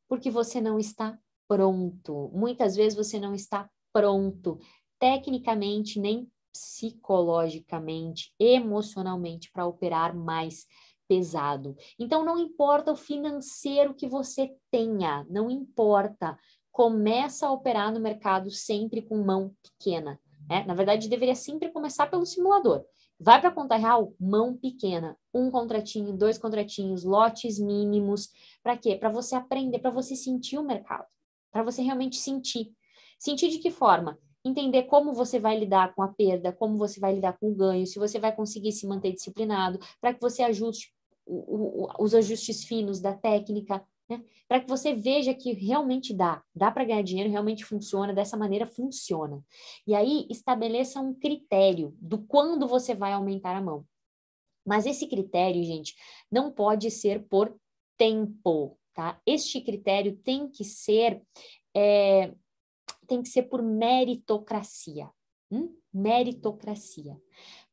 Porque 0.10 0.30
você 0.30 0.60
não 0.60 0.78
está 0.78 1.18
pronto. 1.48 2.30
Muitas 2.34 2.76
vezes 2.76 2.98
você 2.98 3.20
não 3.20 3.34
está 3.34 3.70
pronto, 3.94 4.60
tecnicamente, 5.00 6.00
nem 6.00 6.30
psicologicamente, 6.52 8.34
emocionalmente, 8.40 9.52
para 9.52 9.66
operar 9.66 10.16
mais 10.16 10.66
pesado. 11.10 11.76
Então, 11.98 12.24
não 12.24 12.38
importa 12.38 12.92
o 12.92 12.96
financeiro 12.96 13.96
que 13.96 14.08
você 14.08 14.56
tenha, 14.72 15.26
não 15.30 15.50
importa 15.50 16.38
começa 16.72 17.46
a 17.46 17.52
operar 17.52 17.92
no 17.92 18.00
mercado 18.00 18.50
sempre 18.50 19.02
com 19.02 19.18
mão 19.18 19.54
pequena. 19.62 20.18
Né? 20.50 20.64
Na 20.66 20.74
verdade, 20.74 21.10
deveria 21.10 21.36
sempre 21.36 21.70
começar 21.70 22.08
pelo 22.08 22.26
simulador. 22.26 22.86
Vai 23.20 23.42
para 23.42 23.50
a 23.50 23.54
conta 23.54 23.76
real, 23.76 24.14
mão 24.18 24.56
pequena, 24.56 25.18
um 25.34 25.52
contratinho, 25.52 26.16
dois 26.16 26.38
contratinhos, 26.38 27.04
lotes 27.04 27.60
mínimos. 27.60 28.30
Para 28.64 28.78
quê? 28.78 28.96
Para 28.96 29.10
você 29.10 29.36
aprender, 29.36 29.80
para 29.80 29.92
você 29.92 30.16
sentir 30.16 30.58
o 30.58 30.64
mercado, 30.64 31.06
para 31.52 31.64
você 31.64 31.82
realmente 31.82 32.16
sentir. 32.16 32.72
Sentir 33.20 33.50
de 33.50 33.58
que 33.58 33.72
forma? 33.72 34.18
Entender 34.46 34.84
como 34.84 35.12
você 35.12 35.38
vai 35.38 35.60
lidar 35.60 35.94
com 35.94 36.02
a 36.02 36.08
perda, 36.08 36.54
como 36.54 36.78
você 36.78 36.98
vai 36.98 37.14
lidar 37.14 37.38
com 37.38 37.52
o 37.52 37.56
ganho, 37.56 37.86
se 37.86 38.00
você 38.00 38.18
vai 38.18 38.34
conseguir 38.34 38.72
se 38.72 38.88
manter 38.88 39.12
disciplinado, 39.12 39.80
para 40.00 40.14
que 40.14 40.22
você 40.22 40.44
ajuste 40.44 40.94
o, 41.30 41.86
o, 41.86 42.04
os 42.04 42.16
ajustes 42.16 42.64
finos 42.64 43.00
da 43.00 43.14
técnica, 43.14 43.86
né? 44.10 44.24
Para 44.48 44.60
que 44.60 44.68
você 44.68 44.94
veja 44.94 45.34
que 45.34 45.54
realmente 45.54 46.14
dá, 46.14 46.44
dá 46.56 46.72
para 46.72 46.84
ganhar 46.84 47.04
dinheiro, 47.04 47.30
realmente 47.30 47.64
funciona, 47.64 48.14
dessa 48.14 48.36
maneira 48.36 48.66
funciona. 48.66 49.44
E 49.86 49.94
aí 49.94 50.26
estabeleça 50.30 51.00
um 51.00 51.14
critério 51.14 51.96
do 52.02 52.18
quando 52.26 52.68
você 52.68 52.96
vai 52.96 53.14
aumentar 53.14 53.56
a 53.56 53.62
mão. 53.62 53.86
Mas 54.66 54.86
esse 54.86 55.08
critério, 55.08 55.64
gente, 55.64 55.96
não 56.32 56.52
pode 56.52 56.90
ser 56.90 57.24
por 57.28 57.56
tempo, 57.96 58.78
tá? 58.94 59.22
Este 59.26 59.62
critério 59.62 60.18
tem 60.18 60.50
que 60.50 60.64
ser 60.64 61.22
é, 61.76 62.34
tem 63.08 63.22
que 63.22 63.30
ser 63.30 63.44
por 63.44 63.62
meritocracia. 63.62 65.10
Hum? 65.52 65.76
Meritocracia. 65.94 67.20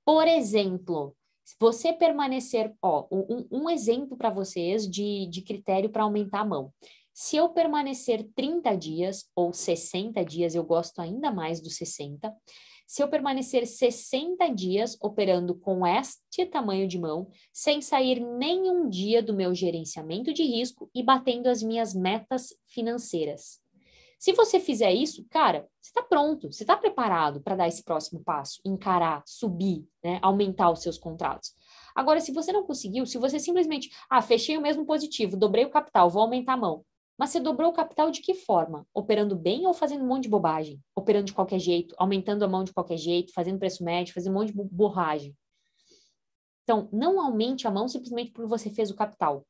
Por 0.04 0.26
exemplo, 0.26 1.16
se 1.46 1.54
você 1.60 1.92
permanecer, 1.92 2.74
ó, 2.82 3.06
um, 3.08 3.46
um 3.52 3.70
exemplo 3.70 4.16
para 4.16 4.30
vocês 4.30 4.84
de, 4.90 5.26
de 5.26 5.42
critério 5.42 5.88
para 5.88 6.02
aumentar 6.02 6.40
a 6.40 6.44
mão. 6.44 6.72
Se 7.14 7.36
eu 7.36 7.48
permanecer 7.50 8.28
30 8.34 8.76
dias 8.76 9.30
ou 9.32 9.52
60 9.52 10.24
dias, 10.24 10.56
eu 10.56 10.64
gosto 10.64 11.00
ainda 11.00 11.30
mais 11.30 11.60
dos 11.60 11.76
60. 11.76 12.34
Se 12.84 13.00
eu 13.00 13.06
permanecer 13.08 13.64
60 13.64 14.48
dias 14.48 14.98
operando 15.00 15.54
com 15.54 15.86
este 15.86 16.44
tamanho 16.46 16.88
de 16.88 16.98
mão, 16.98 17.28
sem 17.52 17.80
sair 17.80 18.18
nenhum 18.18 18.88
dia 18.88 19.22
do 19.22 19.32
meu 19.32 19.54
gerenciamento 19.54 20.34
de 20.34 20.42
risco 20.42 20.90
e 20.92 21.00
batendo 21.00 21.46
as 21.46 21.62
minhas 21.62 21.94
metas 21.94 22.48
financeiras. 22.64 23.64
Se 24.18 24.32
você 24.32 24.58
fizer 24.58 24.92
isso, 24.92 25.26
cara, 25.30 25.68
você 25.80 25.90
está 25.90 26.02
pronto, 26.02 26.50
você 26.50 26.62
está 26.62 26.76
preparado 26.76 27.40
para 27.40 27.56
dar 27.56 27.68
esse 27.68 27.84
próximo 27.84 28.22
passo, 28.24 28.60
encarar, 28.64 29.22
subir, 29.26 29.86
né, 30.02 30.18
aumentar 30.22 30.70
os 30.70 30.82
seus 30.82 30.98
contratos. 30.98 31.54
Agora, 31.94 32.20
se 32.20 32.32
você 32.32 32.50
não 32.52 32.64
conseguiu, 32.64 33.04
se 33.06 33.18
você 33.18 33.38
simplesmente, 33.38 33.90
ah, 34.08 34.22
fechei 34.22 34.56
o 34.56 34.62
mesmo 34.62 34.86
positivo, 34.86 35.36
dobrei 35.36 35.64
o 35.64 35.70
capital, 35.70 36.08
vou 36.08 36.22
aumentar 36.22 36.54
a 36.54 36.56
mão. 36.56 36.84
Mas 37.18 37.30
você 37.30 37.40
dobrou 37.40 37.70
o 37.70 37.74
capital 37.74 38.10
de 38.10 38.20
que 38.20 38.34
forma? 38.34 38.86
Operando 38.92 39.34
bem 39.34 39.66
ou 39.66 39.72
fazendo 39.72 40.04
um 40.04 40.06
monte 40.06 40.24
de 40.24 40.28
bobagem? 40.28 40.80
Operando 40.94 41.26
de 41.26 41.32
qualquer 41.32 41.58
jeito, 41.58 41.94
aumentando 41.98 42.44
a 42.44 42.48
mão 42.48 42.62
de 42.62 42.72
qualquer 42.72 42.98
jeito, 42.98 43.32
fazendo 43.32 43.58
preço 43.58 43.82
médio, 43.82 44.12
fazendo 44.12 44.34
um 44.34 44.40
monte 44.40 44.52
de 44.52 44.62
borragem. 44.70 45.34
Então, 46.62 46.88
não 46.92 47.20
aumente 47.20 47.66
a 47.66 47.70
mão 47.70 47.88
simplesmente 47.88 48.32
porque 48.32 48.48
você 48.48 48.68
fez 48.68 48.90
o 48.90 48.96
capital. 48.96 49.46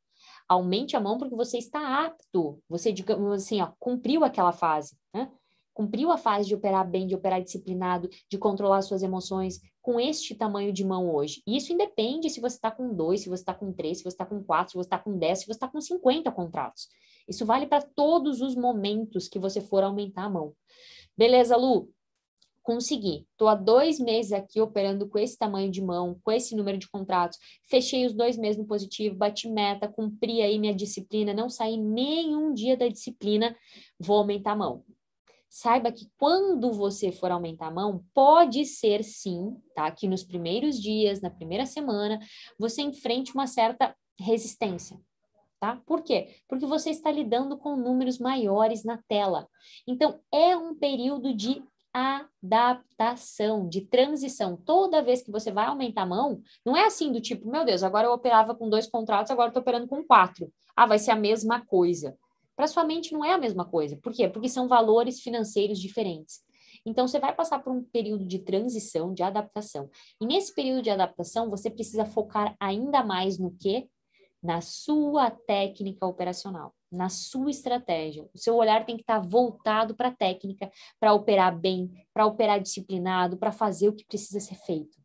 Aumente 0.49 0.97
a 0.97 1.01
mão 1.01 1.19
porque 1.19 1.35
você 1.35 1.59
está 1.59 2.05
apto, 2.05 2.61
você, 2.69 2.93
digamos 2.93 3.33
assim, 3.33 3.61
ó, 3.61 3.73
cumpriu 3.79 4.25
aquela 4.25 4.53
fase, 4.53 4.97
né? 5.13 5.31
Cumpriu 5.75 6.11
a 6.11 6.17
fase 6.17 6.49
de 6.49 6.55
operar 6.55 6.89
bem, 6.89 7.07
de 7.07 7.15
operar 7.15 7.43
disciplinado, 7.43 8.09
de 8.31 8.39
controlar 8.39 8.81
suas 8.81 9.03
emoções 9.03 9.61
com 9.83 10.01
este 10.01 10.35
tamanho 10.35 10.73
de 10.73 10.85
mão 10.85 11.15
hoje. 11.15 11.43
E 11.47 11.57
isso 11.57 11.73
independe 11.73 12.31
se 12.31 12.41
você 12.41 12.57
está 12.57 12.71
com 12.71 12.95
dois, 12.95 13.21
se 13.21 13.29
você 13.29 13.43
está 13.43 13.53
com 13.53 13.73
três, 13.73 13.99
se 13.99 14.05
você 14.05 14.15
está 14.15 14.25
com 14.25 14.43
quatro, 14.43 14.73
se 14.73 14.77
você 14.77 14.87
está 14.87 14.99
com 14.99 15.19
dez, 15.19 15.41
se 15.41 15.47
você 15.47 15.53
está 15.53 15.69
com 15.69 15.81
50 15.81 16.33
contratos. 16.33 16.89
Isso 17.29 17.45
vale 17.45 17.67
para 17.67 17.83
todos 17.83 18.41
os 18.41 18.55
momentos 18.55 19.29
que 19.29 19.39
você 19.39 19.61
for 19.61 19.83
aumentar 19.83 20.25
a 20.25 20.31
mão. 20.31 20.55
Beleza, 21.17 21.57
Lu? 21.57 21.91
Consegui. 22.67 23.25
Estou 23.31 23.47
há 23.47 23.55
dois 23.55 24.01
meses 24.01 24.33
aqui 24.33 24.61
operando 24.61 25.09
com 25.09 25.21
esse 25.21 25.39
tamanho 25.39 25.71
de 25.71 25.81
mão, 25.81 26.19
com 26.25 26.33
esse 26.33 26.57
número 26.57 26.77
de 26.77 26.91
contratos. 26.91 27.39
Fechei 27.71 28.05
os 28.05 28.13
dois 28.13 28.37
meses 28.37 28.59
no 28.59 28.67
positivo, 28.67 29.15
bati 29.15 29.49
meta, 29.49 29.87
cumpri 29.87 30.43
aí 30.43 30.59
minha 30.59 30.75
disciplina, 30.75 31.33
não 31.33 31.49
saí 31.49 31.77
nenhum 31.77 32.53
dia 32.53 32.77
da 32.77 32.89
disciplina, 32.89 33.57
vou 34.01 34.19
aumentar 34.19 34.53
a 34.53 34.57
mão. 34.57 34.83
Saiba 35.49 35.93
que 35.93 36.11
quando 36.19 36.73
você 36.73 37.13
for 37.13 37.31
aumentar 37.31 37.69
a 37.69 37.71
mão, 37.71 38.05
pode 38.13 38.67
ser 38.67 39.05
sim, 39.05 39.57
tá? 39.73 39.89
Que 39.93 40.09
nos 40.09 40.25
primeiros 40.25 40.83
dias, 40.83 41.21
na 41.21 41.31
primeira 41.31 41.67
semana, 41.67 42.19
você 42.59 42.83
enfrente 42.83 43.33
uma 43.33 43.47
certa 43.47 43.97
resistência. 44.19 45.01
Tá? 45.61 45.81
Por 45.87 46.03
quê? 46.03 46.35
Porque 46.49 46.67
você 46.67 46.91
está 46.91 47.13
lidando 47.13 47.57
com 47.57 47.77
números 47.77 48.19
maiores 48.19 48.83
na 48.83 48.99
tela. 49.09 49.49
Então, 49.87 50.21
é 50.33 50.57
um 50.57 50.75
período 50.75 51.33
de 51.33 51.63
adaptação, 51.97 53.67
de 53.67 53.81
transição. 53.81 54.55
Toda 54.55 55.03
vez 55.03 55.23
que 55.23 55.31
você 55.31 55.51
vai 55.51 55.67
aumentar 55.67 56.03
a 56.03 56.07
mão, 56.07 56.43
não 56.65 56.77
é 56.77 56.85
assim 56.85 57.11
do 57.11 57.21
tipo, 57.21 57.51
meu 57.51 57.65
Deus, 57.65 57.83
agora 57.83 58.07
eu 58.07 58.13
operava 58.13 58.55
com 58.55 58.69
dois 58.69 58.87
contratos, 58.87 59.31
agora 59.31 59.49
estou 59.49 59.63
operando 59.63 59.89
com 59.89 60.05
quatro. 60.05 60.53
Ah, 60.77 60.85
vai 60.85 60.99
ser 60.99 61.13
a 61.13 61.17
mesma 61.17 61.65
coisa. 61.65 62.15
Para 62.55 62.67
sua 62.67 62.85
mente 62.85 63.13
não 63.13 63.25
é 63.25 63.33
a 63.33 63.39
mesma 63.39 63.65
coisa. 63.65 63.97
Por 63.97 64.13
quê? 64.13 64.29
Porque 64.29 64.49
são 64.49 64.69
valores 64.69 65.21
financeiros 65.21 65.79
diferentes. 65.81 66.45
Então, 66.85 67.09
você 67.09 67.19
vai 67.19 67.35
passar 67.35 67.59
por 67.61 67.73
um 67.73 67.83
período 67.83 68.25
de 68.27 68.39
transição, 68.39 69.13
de 69.13 69.23
adaptação. 69.23 69.91
E 70.21 70.27
nesse 70.27 70.55
período 70.55 70.83
de 70.83 70.91
adaptação, 70.91 71.51
você 71.51 71.71
precisa 71.71 72.05
focar 72.05 72.55
ainda 72.61 73.03
mais 73.03 73.39
no 73.39 73.51
quê? 73.59 73.89
Na 74.43 74.61
sua 74.61 75.31
técnica 75.31 76.07
operacional 76.07 76.76
na 76.91 77.09
sua 77.09 77.51
estratégia. 77.51 78.29
O 78.35 78.39
seu 78.39 78.55
olhar 78.57 78.85
tem 78.85 78.97
que 78.97 79.03
estar 79.03 79.21
voltado 79.21 79.95
para 79.95 80.09
a 80.09 80.15
técnica, 80.15 80.71
para 80.99 81.13
operar 81.13 81.57
bem, 81.59 81.91
para 82.13 82.27
operar 82.27 82.61
disciplinado, 82.61 83.37
para 83.37 83.53
fazer 83.53 83.89
o 83.89 83.93
que 83.93 84.05
precisa 84.05 84.41
ser 84.41 84.55
feito. 84.55 84.97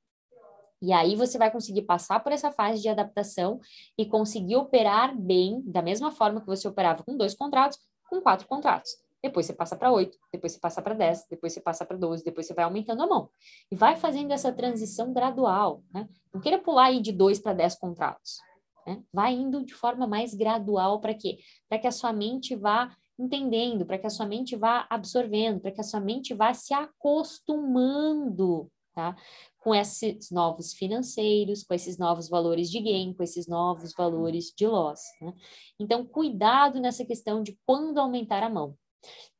E 0.81 0.91
aí 0.91 1.15
você 1.15 1.37
vai 1.37 1.51
conseguir 1.51 1.83
passar 1.83 2.19
por 2.21 2.31
essa 2.31 2.51
fase 2.51 2.81
de 2.81 2.89
adaptação 2.89 3.59
e 3.97 4.05
conseguir 4.05 4.55
operar 4.55 5.15
bem, 5.15 5.61
da 5.63 5.81
mesma 5.81 6.11
forma 6.11 6.41
que 6.41 6.47
você 6.47 6.67
operava 6.67 7.03
com 7.03 7.15
dois 7.15 7.35
contratos, 7.35 7.79
com 8.09 8.19
quatro 8.19 8.47
contratos. 8.47 8.91
Depois 9.23 9.45
você 9.45 9.53
passa 9.53 9.75
para 9.75 9.91
oito, 9.91 10.17
depois 10.33 10.53
você 10.53 10.59
passa 10.59 10.81
para 10.81 10.95
dez, 10.95 11.27
depois 11.29 11.53
você 11.53 11.61
passa 11.61 11.85
para 11.85 11.95
doze, 11.95 12.23
depois 12.23 12.47
você 12.47 12.55
vai 12.55 12.65
aumentando 12.65 13.03
a 13.03 13.07
mão. 13.07 13.29
E 13.71 13.75
vai 13.75 13.95
fazendo 13.95 14.31
essa 14.31 14.51
transição 14.51 15.13
gradual, 15.13 15.83
né? 15.93 16.09
Não 16.33 16.41
queira 16.41 16.57
pular 16.57 16.85
aí 16.85 16.99
de 16.99 17.11
dois 17.11 17.39
para 17.39 17.53
dez 17.53 17.75
contratos. 17.75 18.39
Né? 18.85 19.03
Vai 19.13 19.33
indo 19.33 19.63
de 19.63 19.73
forma 19.73 20.07
mais 20.07 20.33
gradual 20.33 20.99
para 20.99 21.13
quê? 21.13 21.39
Para 21.69 21.79
que 21.79 21.87
a 21.87 21.91
sua 21.91 22.13
mente 22.13 22.55
vá 22.55 22.95
entendendo, 23.17 23.85
para 23.85 23.97
que 23.97 24.07
a 24.07 24.09
sua 24.09 24.25
mente 24.25 24.55
vá 24.55 24.87
absorvendo, 24.89 25.59
para 25.59 25.71
que 25.71 25.81
a 25.81 25.83
sua 25.83 25.99
mente 25.99 26.33
vá 26.33 26.53
se 26.53 26.73
acostumando 26.73 28.69
tá? 28.93 29.15
com 29.59 29.75
esses 29.75 30.31
novos 30.31 30.73
financeiros, 30.73 31.63
com 31.63 31.73
esses 31.73 31.97
novos 31.97 32.27
valores 32.27 32.69
de 32.69 32.79
gain, 32.79 33.13
com 33.13 33.23
esses 33.23 33.47
novos 33.47 33.93
valores 33.93 34.51
de 34.55 34.67
loss. 34.67 35.01
Né? 35.21 35.33
Então, 35.79 36.05
cuidado 36.05 36.79
nessa 36.79 37.05
questão 37.05 37.43
de 37.43 37.57
quando 37.65 37.99
aumentar 37.99 38.43
a 38.43 38.49
mão. 38.49 38.75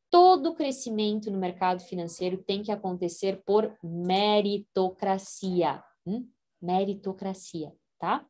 Todo 0.10 0.54
crescimento 0.54 1.32
no 1.32 1.40
mercado 1.40 1.82
financeiro 1.82 2.44
tem 2.44 2.62
que 2.62 2.72
acontecer 2.72 3.42
por 3.46 3.74
meritocracia. 3.82 5.82
Hum? 6.06 6.28
Meritocracia, 6.62 7.74
tá? 7.98 8.26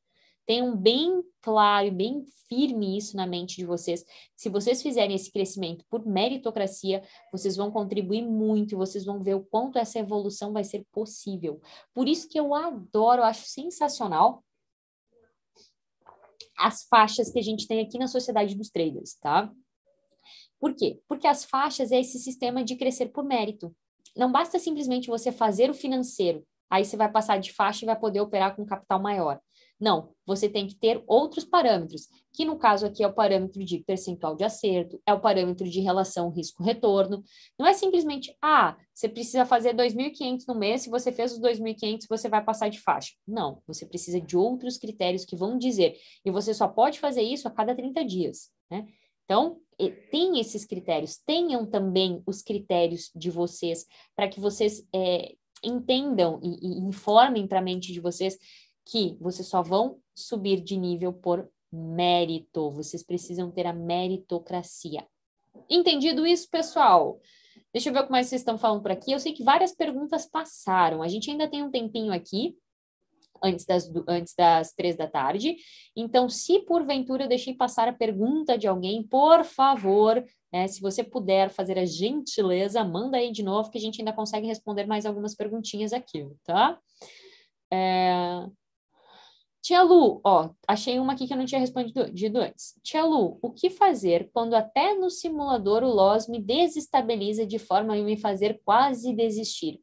Tenham 0.52 0.76
bem 0.76 1.24
claro 1.41 1.88
e 1.88 1.91
bem 1.91 2.26
firme 2.49 2.97
isso 2.97 3.16
na 3.16 3.26
mente 3.26 3.56
de 3.56 3.66
vocês. 3.66 4.04
Se 4.36 4.49
vocês 4.49 4.82
fizerem 4.82 5.16
esse 5.16 5.32
crescimento 5.32 5.86
por 5.89 6.06
meritocracia, 6.06 7.02
vocês 7.32 7.56
vão 7.56 7.72
contribuir 7.72 8.22
muito 8.22 8.74
e 8.74 8.76
vocês 8.76 9.06
vão 9.06 9.24
ver 9.24 9.36
o 9.36 9.45
quanto 9.45 9.80
essa 9.80 9.97
evolução 9.97 10.52
vai 10.52 10.66
ser 10.66 10.86
possível. 10.91 11.62
Por 11.93 12.06
isso 12.06 12.28
que 12.28 12.38
eu 12.38 12.54
adoro, 12.54 13.22
eu 13.22 13.26
acho 13.26 13.47
sensacional 13.47 14.43
as 16.58 16.84
faixas 16.84 17.32
que 17.32 17.39
a 17.39 17.43
gente 17.43 17.66
tem 17.66 17.80
aqui 17.80 17.97
na 17.97 18.10
Sociedade 18.10 18.54
dos 18.54 18.70
Traders, 18.70 19.14
tá? 19.22 19.49
Por 20.60 20.76
quê? 20.76 20.99
Porque 21.08 21.28
as 21.28 21.45
faixas 21.45 21.93
é 21.93 22.02
esse 22.02 22.20
sistema 22.20 22.62
de 22.62 22.76
crescer 22.76 23.06
por 23.14 23.24
mérito. 23.24 23.74
Não 24.18 24.30
basta 24.30 24.60
simplesmente 24.60 25.08
você 25.08 25.32
fazer 25.32 25.70
o 25.70 25.74
financeiro, 25.74 26.45
aí 26.70 26.84
você 26.84 26.97
vai 26.97 27.10
passar 27.10 27.39
de 27.39 27.54
faixa 27.54 27.86
e 27.86 27.88
vai 27.88 27.97
poder 27.97 28.20
operar 28.20 28.54
com 28.54 28.66
capital 28.66 29.02
maior. 29.02 29.39
Não, 29.82 30.14
você 30.28 30.48
tem 30.48 30.68
que 30.68 30.76
ter 30.76 31.04
outros 31.08 31.44
parâmetros, 31.44 32.08
que 32.32 32.46
no 32.46 32.56
caso 32.56 32.86
aqui 32.86 33.04
é 33.04 33.08
o 33.08 33.14
parâmetro 33.14 33.66
de 33.66 33.80
percentual 33.80 34.36
de 34.36 34.44
acerto, 34.44 35.02
é 35.08 35.12
o 35.12 35.20
parâmetro 35.20 35.68
de 35.68 35.80
relação 35.80 36.30
risco-retorno. 36.30 37.24
Não 37.58 37.66
é 37.66 37.74
simplesmente, 37.74 38.38
ah, 38.40 38.78
você 38.94 39.10
precisa 39.10 39.44
fazer 39.44 39.76
2.500 39.76 40.44
no 40.48 40.54
mês, 40.54 40.84
se 40.84 40.90
você 40.90 41.12
fez 41.12 41.34
os 41.34 41.40
2.500, 41.40 42.06
você 42.08 42.30
vai 42.30 42.44
passar 42.44 42.70
de 42.70 42.80
faixa. 42.80 43.16
Não, 43.28 43.60
você 43.66 43.84
precisa 43.84 44.22
de 44.22 44.38
outros 44.38 44.78
critérios 44.78 45.26
que 45.26 45.36
vão 45.36 45.58
dizer, 45.58 45.98
e 46.24 46.30
você 46.30 46.54
só 46.54 46.68
pode 46.68 47.00
fazer 47.00 47.24
isso 47.24 47.48
a 47.48 47.52
cada 47.52 47.74
30 47.74 48.06
dias, 48.06 48.52
né? 48.70 48.86
Então, 49.26 49.58
tem 50.12 50.40
esses 50.40 50.66
critérios, 50.66 51.18
tenham 51.26 51.66
também 51.66 52.22
os 52.28 52.44
critérios 52.44 53.10
de 53.16 53.32
vocês, 53.32 53.88
para 54.16 54.28
que 54.28 54.40
vocês 54.40 54.86
é, 54.94 55.34
entendam 55.64 56.40
e, 56.44 56.68
e 56.68 56.80
informem 56.82 57.48
para 57.48 57.60
a 57.60 57.64
mente 57.64 57.92
de 57.94 58.00
vocês 58.00 58.38
que 58.92 59.18
vocês 59.22 59.48
só 59.48 59.62
vão 59.62 59.98
subir 60.14 60.60
de 60.60 60.76
nível 60.76 61.14
por 61.14 61.50
mérito. 61.72 62.70
Vocês 62.72 63.02
precisam 63.02 63.50
ter 63.50 63.66
a 63.66 63.72
meritocracia. 63.72 65.08
Entendido 65.70 66.28
isso, 66.28 66.50
pessoal? 66.50 67.20
Deixa 67.74 67.89
eu 67.89 67.94
ver 67.94 68.02
o 68.02 68.06
que 68.06 68.12
mais 68.12 68.28
vocês 68.28 68.42
estão 68.42 68.58
falando 68.58 68.82
por 68.82 68.92
aqui. 68.92 69.14
Eu 69.14 69.20
sei 69.20 69.32
que 69.32 69.44
várias 69.44 69.74
perguntas 69.74 70.26
passaram. 70.26 71.02
A 71.02 71.08
gente 71.08 71.32
ainda 71.32 71.50
tem 71.50 71.64
um 71.64 71.72
tempinho 71.72 72.12
aqui, 72.12 72.58
antes 73.42 73.66
das, 73.66 73.89
antes 74.08 74.36
das 74.36 74.74
três 74.74 74.98
da 74.98 75.08
tarde. 75.08 75.56
Então, 75.96 76.28
se 76.28 76.60
porventura 76.60 77.24
eu 77.24 77.30
deixei 77.30 77.54
passar 77.54 77.88
a 77.88 77.94
pergunta 77.94 78.58
de 78.58 78.68
alguém, 78.68 79.02
por 79.02 79.46
favor, 79.46 80.22
né, 80.52 80.68
se 80.68 80.82
você 80.82 81.02
puder 81.02 81.50
fazer 81.50 81.80
a 81.80 81.86
gentileza, 81.86 82.84
manda 82.84 83.18
aí 83.18 83.32
de 83.32 83.42
novo, 83.42 83.72
que 83.72 83.78
a 83.78 83.82
gente 83.82 84.02
ainda 84.02 84.12
consegue 84.12 84.48
responder 84.48 84.86
mais 84.86 85.06
algumas 85.06 85.34
perguntinhas 85.34 85.94
aqui, 85.94 86.28
tá? 86.44 86.78
É... 87.72 88.46
Tia 89.62 89.84
Lu, 89.84 90.20
ó, 90.24 90.49
achei 90.68 90.99
uma 90.99 91.14
aqui 91.14 91.28
que 91.28 91.34
eu 91.34 91.38
não 91.38 91.45
tinha 91.45 91.62
respondido 91.62 92.39
antes. 92.39 92.74
Tia 92.82 93.05
Lu, 93.05 93.38
o 93.43 93.51
que 93.51 93.70
fazer 93.70 94.32
quando 94.34 94.55
até 94.55 94.95
no 94.95 95.07
simulador 95.09 95.84
o 95.84 95.93
loss 95.93 96.28
me 96.28 96.41
desestabiliza 96.41 97.45
de 97.45 97.59
forma 97.59 97.93
a 97.93 97.97
me 97.97 98.18
fazer 98.18 98.59
quase 98.66 99.14
desistir? 99.14 99.80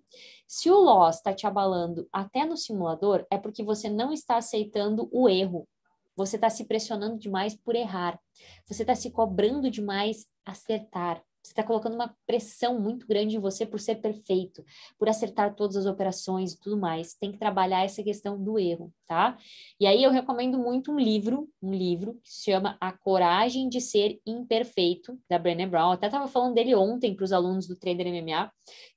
Se 0.49 0.69
o 0.69 0.81
loss 0.81 1.19
está 1.19 1.33
te 1.33 1.47
abalando 1.47 2.09
até 2.13 2.45
no 2.45 2.57
simulador, 2.57 3.25
é 3.31 3.39
porque 3.39 3.63
você 3.63 3.89
não 3.89 4.13
está 4.13 4.37
aceitando 4.37 5.09
o 5.13 5.29
erro. 5.29 5.69
Você 6.17 6.35
está 6.35 6.51
se 6.51 6.65
pressionando 6.65 7.17
demais 7.17 7.55
por 7.55 7.77
errar. 7.77 8.19
Você 8.67 8.83
está 8.83 8.97
se 8.97 9.13
cobrando 9.13 9.71
demais 9.71 10.27
acertar. 10.45 11.23
Você 11.43 11.53
está 11.53 11.63
colocando 11.63 11.95
uma 11.95 12.15
pressão 12.27 12.81
muito 12.81 13.07
grande 13.07 13.37
em 13.37 13.41
você 13.41 13.65
por 13.65 13.81
ser 13.81 13.97
perfeito, 13.97 14.65
por 14.99 15.09
acertar 15.09 15.55
todas 15.55 15.77
as 15.77 15.87
operações 15.87 16.53
e 16.53 16.61
tudo 16.61 16.77
mais. 16.77 17.15
Tem 17.15 17.33
que 17.33 17.39
trabalhar 17.39 17.85
essa 17.85 18.03
questão 18.03 18.43
do 18.43 18.59
erro, 18.59 18.93
tá? 19.07 19.37
E 19.81 19.87
aí 19.87 20.03
eu 20.03 20.11
recomendo 20.11 20.59
muito 20.59 20.93
um 20.93 20.99
livro, 20.99 21.49
um 21.63 21.73
livro 21.73 22.15
que 22.23 22.31
se 22.31 22.51
chama 22.51 22.77
A 22.81 22.93
Coragem 22.93 23.69
de 23.69 23.81
Ser 23.81 24.21
Imperfeito, 24.27 25.19
da 25.29 25.39
Brené 25.39 25.67
Brown. 25.67 25.89
Eu 25.89 25.93
até 25.93 26.07
estava 26.07 26.29
falando 26.29 26.55
dele 26.55 26.75
ontem 26.75 27.15
para 27.15 27.25
os 27.25 27.33
alunos 27.33 27.67
do 27.67 27.77
Trader 27.77 28.07
MMA, 28.09 28.51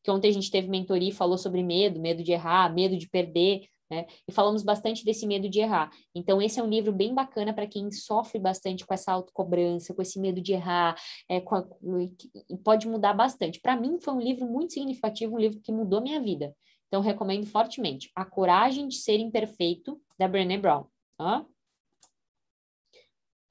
que 0.03 0.11
ontem 0.11 0.29
a 0.29 0.33
gente 0.33 0.51
teve 0.51 0.67
mentoria 0.67 1.09
e 1.09 1.13
falou 1.13 1.37
sobre 1.37 1.63
medo, 1.63 1.99
medo 1.99 2.23
de 2.23 2.31
errar, 2.31 2.73
medo 2.73 2.97
de 2.97 3.07
perder, 3.07 3.61
né? 3.91 4.07
E 4.25 4.31
falamos 4.31 4.63
bastante 4.63 5.03
desse 5.03 5.27
medo 5.27 5.49
de 5.49 5.59
errar. 5.59 5.91
Então, 6.15 6.41
esse 6.41 6.61
é 6.61 6.63
um 6.63 6.69
livro 6.69 6.93
bem 6.93 7.13
bacana 7.13 7.53
para 7.53 7.67
quem 7.67 7.91
sofre 7.91 8.39
bastante 8.39 8.85
com 8.85 8.93
essa 8.93 9.11
autocobrança, 9.11 9.93
com 9.93 10.01
esse 10.01 10.17
medo 10.17 10.39
de 10.39 10.53
errar, 10.53 10.95
é, 11.29 11.39
a, 11.39 12.57
pode 12.63 12.87
mudar 12.87 13.13
bastante. 13.13 13.59
Para 13.59 13.75
mim, 13.75 13.99
foi 13.99 14.13
um 14.13 14.21
livro 14.21 14.47
muito 14.47 14.71
significativo, 14.71 15.35
um 15.35 15.39
livro 15.39 15.59
que 15.59 15.73
mudou 15.73 16.01
minha 16.01 16.21
vida. 16.21 16.55
Então, 16.87 17.01
recomendo 17.01 17.45
fortemente. 17.45 18.09
A 18.15 18.23
Coragem 18.23 18.87
de 18.87 18.95
Ser 18.95 19.19
Imperfeito, 19.19 20.01
da 20.17 20.25
Brené 20.25 20.57
Brown. 20.57 20.85
Tá? 21.17 21.45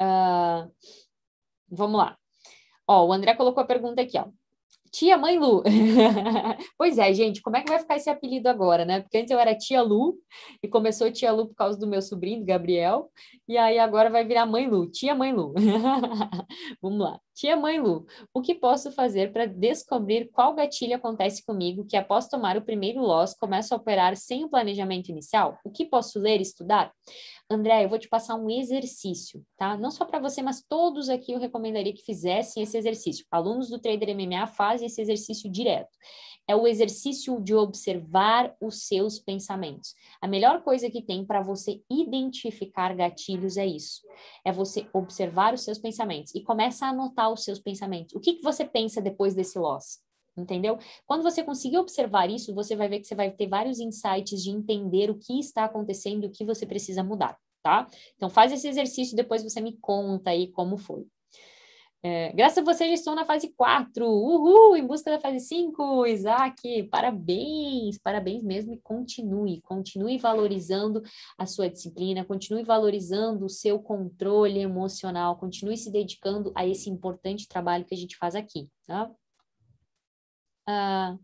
Uh, 0.00 0.72
vamos 1.68 1.98
lá. 1.98 2.18
Ó, 2.88 3.06
o 3.06 3.12
André 3.12 3.34
colocou 3.34 3.62
a 3.62 3.66
pergunta 3.66 4.00
aqui, 4.00 4.18
ó. 4.18 4.26
Tia 4.92 5.16
Mãe 5.16 5.38
Lu. 5.38 5.62
pois 6.76 6.98
é, 6.98 7.12
gente, 7.14 7.40
como 7.40 7.56
é 7.56 7.62
que 7.62 7.70
vai 7.70 7.78
ficar 7.78 7.96
esse 7.96 8.10
apelido 8.10 8.48
agora, 8.48 8.84
né? 8.84 9.00
Porque 9.00 9.18
antes 9.18 9.30
eu 9.30 9.38
era 9.38 9.56
Tia 9.56 9.82
Lu 9.82 10.18
e 10.62 10.68
começou 10.68 11.10
Tia 11.12 11.30
Lu 11.30 11.46
por 11.46 11.54
causa 11.54 11.78
do 11.78 11.86
meu 11.86 12.02
sobrinho, 12.02 12.44
Gabriel, 12.44 13.08
e 13.48 13.56
aí 13.56 13.78
agora 13.78 14.10
vai 14.10 14.24
virar 14.24 14.46
Mãe 14.46 14.66
Lu, 14.66 14.90
Tia 14.90 15.14
Mãe 15.14 15.32
Lu. 15.32 15.54
Vamos 16.82 17.00
lá. 17.00 17.20
Tia 17.34 17.56
Mãe 17.56 17.80
Lu, 17.80 18.04
o 18.34 18.42
que 18.42 18.54
posso 18.54 18.92
fazer 18.92 19.32
para 19.32 19.46
descobrir 19.46 20.28
qual 20.30 20.54
gatilho 20.54 20.96
acontece 20.96 21.44
comigo 21.44 21.86
que 21.88 21.96
após 21.96 22.28
tomar 22.28 22.56
o 22.58 22.62
primeiro 22.62 23.00
loss 23.00 23.34
começo 23.34 23.72
a 23.72 23.78
operar 23.78 24.14
sem 24.16 24.44
o 24.44 24.48
planejamento 24.50 25.08
inicial? 25.08 25.58
O 25.64 25.70
que 25.70 25.86
posso 25.86 26.18
ler 26.18 26.38
e 26.38 26.42
estudar? 26.42 26.92
André, 27.52 27.84
eu 27.84 27.88
vou 27.88 27.98
te 27.98 28.08
passar 28.08 28.36
um 28.36 28.48
exercício, 28.48 29.44
tá? 29.56 29.76
Não 29.76 29.90
só 29.90 30.04
para 30.04 30.20
você, 30.20 30.40
mas 30.40 30.62
todos 30.62 31.08
aqui 31.08 31.32
eu 31.32 31.40
recomendaria 31.40 31.92
que 31.92 32.04
fizessem 32.04 32.62
esse 32.62 32.78
exercício. 32.78 33.26
Alunos 33.28 33.68
do 33.68 33.80
Trader 33.80 34.14
MMA 34.14 34.46
fazem 34.46 34.86
esse 34.86 35.00
exercício 35.00 35.50
direto. 35.50 35.90
É 36.46 36.54
o 36.54 36.64
exercício 36.64 37.40
de 37.40 37.52
observar 37.52 38.54
os 38.60 38.86
seus 38.86 39.18
pensamentos. 39.18 39.94
A 40.22 40.28
melhor 40.28 40.62
coisa 40.62 40.88
que 40.88 41.02
tem 41.02 41.26
para 41.26 41.42
você 41.42 41.82
identificar 41.90 42.94
gatilhos 42.94 43.56
é 43.56 43.66
isso. 43.66 44.02
É 44.44 44.52
você 44.52 44.88
observar 44.92 45.52
os 45.52 45.64
seus 45.64 45.78
pensamentos 45.78 46.32
e 46.36 46.44
começa 46.44 46.86
a 46.86 46.90
anotar 46.90 47.32
os 47.32 47.42
seus 47.42 47.58
pensamentos. 47.58 48.14
O 48.14 48.20
que, 48.20 48.34
que 48.34 48.42
você 48.44 48.64
pensa 48.64 49.00
depois 49.00 49.34
desse 49.34 49.58
loss? 49.58 49.98
Entendeu? 50.36 50.78
Quando 51.06 51.22
você 51.22 51.42
conseguir 51.42 51.78
observar 51.78 52.30
isso, 52.30 52.54
você 52.54 52.76
vai 52.76 52.88
ver 52.88 53.00
que 53.00 53.06
você 53.06 53.14
vai 53.14 53.30
ter 53.30 53.48
vários 53.48 53.78
insights 53.80 54.42
de 54.42 54.50
entender 54.50 55.10
o 55.10 55.18
que 55.18 55.38
está 55.38 55.64
acontecendo 55.64 56.24
e 56.24 56.26
o 56.28 56.30
que 56.30 56.44
você 56.44 56.64
precisa 56.64 57.02
mudar, 57.02 57.36
tá? 57.62 57.86
Então 58.16 58.30
faz 58.30 58.52
esse 58.52 58.68
exercício, 58.68 59.16
depois 59.16 59.42
você 59.42 59.60
me 59.60 59.76
conta 59.78 60.30
aí 60.30 60.50
como 60.52 60.78
foi. 60.78 61.06
É, 62.02 62.32
graças 62.32 62.56
a 62.56 62.62
você, 62.62 62.86
já 62.86 62.94
estou 62.94 63.14
na 63.14 63.26
fase 63.26 63.52
4. 63.54 64.06
Uhul! 64.06 64.74
Em 64.74 64.86
busca 64.86 65.10
da 65.10 65.20
fase 65.20 65.40
5, 65.40 66.06
Isaac. 66.06 66.84
Parabéns, 66.84 67.98
parabéns 67.98 68.42
mesmo. 68.42 68.72
E 68.72 68.80
continue, 68.80 69.60
continue 69.60 70.16
valorizando 70.16 71.02
a 71.36 71.44
sua 71.44 71.68
disciplina, 71.68 72.24
continue 72.24 72.62
valorizando 72.64 73.44
o 73.44 73.50
seu 73.50 73.78
controle 73.78 74.60
emocional, 74.60 75.36
continue 75.36 75.76
se 75.76 75.90
dedicando 75.90 76.50
a 76.54 76.66
esse 76.66 76.88
importante 76.88 77.46
trabalho 77.46 77.84
que 77.84 77.94
a 77.94 77.98
gente 77.98 78.16
faz 78.16 78.34
aqui, 78.34 78.66
tá? 78.86 79.10
Ah, 80.72 81.18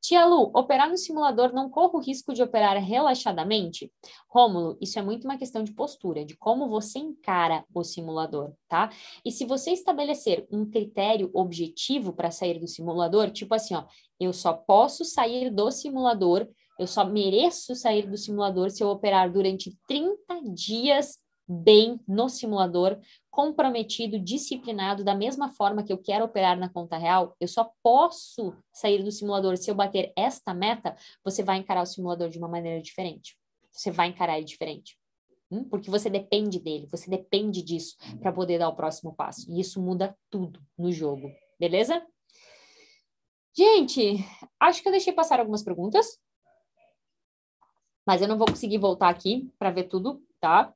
Tia 0.00 0.24
Lu, 0.24 0.52
operar 0.54 0.88
no 0.88 0.96
simulador 0.96 1.52
não 1.52 1.68
corre 1.68 1.96
o 1.96 2.00
risco 2.00 2.32
de 2.32 2.40
operar 2.40 2.76
relaxadamente? 2.76 3.92
Rômulo, 4.28 4.78
isso 4.80 5.00
é 5.00 5.02
muito 5.02 5.24
uma 5.24 5.36
questão 5.36 5.64
de 5.64 5.72
postura, 5.72 6.24
de 6.24 6.36
como 6.36 6.68
você 6.68 7.00
encara 7.00 7.64
o 7.74 7.82
simulador, 7.82 8.52
tá? 8.68 8.88
E 9.24 9.32
se 9.32 9.44
você 9.44 9.72
estabelecer 9.72 10.46
um 10.48 10.64
critério 10.64 11.28
objetivo 11.34 12.12
para 12.12 12.30
sair 12.30 12.60
do 12.60 12.68
simulador, 12.68 13.32
tipo 13.32 13.52
assim, 13.52 13.74
ó, 13.74 13.84
eu 14.20 14.32
só 14.32 14.52
posso 14.52 15.04
sair 15.04 15.50
do 15.50 15.72
simulador, 15.72 16.46
eu 16.78 16.86
só 16.86 17.04
mereço 17.04 17.74
sair 17.74 18.08
do 18.08 18.16
simulador 18.16 18.70
se 18.70 18.84
eu 18.84 18.88
operar 18.88 19.32
durante 19.32 19.76
30 19.88 20.40
dias 20.54 21.18
bem 21.48 22.00
no 22.06 22.28
simulador, 22.28 22.98
comprometido, 23.30 24.18
disciplinado, 24.18 25.04
da 25.04 25.14
mesma 25.14 25.48
forma 25.50 25.82
que 25.82 25.92
eu 25.92 25.98
quero 25.98 26.24
operar 26.24 26.58
na 26.58 26.68
conta 26.68 26.96
real, 26.96 27.36
eu 27.40 27.46
só 27.46 27.70
posso 27.82 28.56
sair 28.72 29.02
do 29.02 29.12
simulador 29.12 29.56
se 29.56 29.70
eu 29.70 29.74
bater 29.74 30.12
esta 30.16 30.52
meta, 30.52 30.96
você 31.24 31.42
vai 31.42 31.58
encarar 31.58 31.82
o 31.82 31.86
simulador 31.86 32.28
de 32.28 32.38
uma 32.38 32.48
maneira 32.48 32.82
diferente. 32.82 33.36
Você 33.70 33.90
vai 33.90 34.08
encarar 34.08 34.38
ele 34.38 34.46
diferente. 34.46 34.98
Hum? 35.50 35.64
Porque 35.64 35.90
você 35.90 36.10
depende 36.10 36.58
dele, 36.58 36.88
você 36.90 37.08
depende 37.08 37.62
disso 37.62 37.96
para 38.20 38.32
poder 38.32 38.58
dar 38.58 38.68
o 38.68 38.74
próximo 38.74 39.14
passo. 39.14 39.50
E 39.50 39.60
isso 39.60 39.80
muda 39.80 40.16
tudo 40.28 40.60
no 40.76 40.90
jogo, 40.90 41.30
beleza? 41.58 42.04
Gente, 43.56 44.16
acho 44.60 44.82
que 44.82 44.88
eu 44.88 44.92
deixei 44.92 45.12
passar 45.12 45.38
algumas 45.38 45.62
perguntas, 45.62 46.18
mas 48.06 48.20
eu 48.20 48.28
não 48.28 48.36
vou 48.36 48.46
conseguir 48.46 48.78
voltar 48.78 49.08
aqui 49.08 49.50
para 49.58 49.70
ver 49.70 49.84
tudo, 49.84 50.22
tá? 50.38 50.74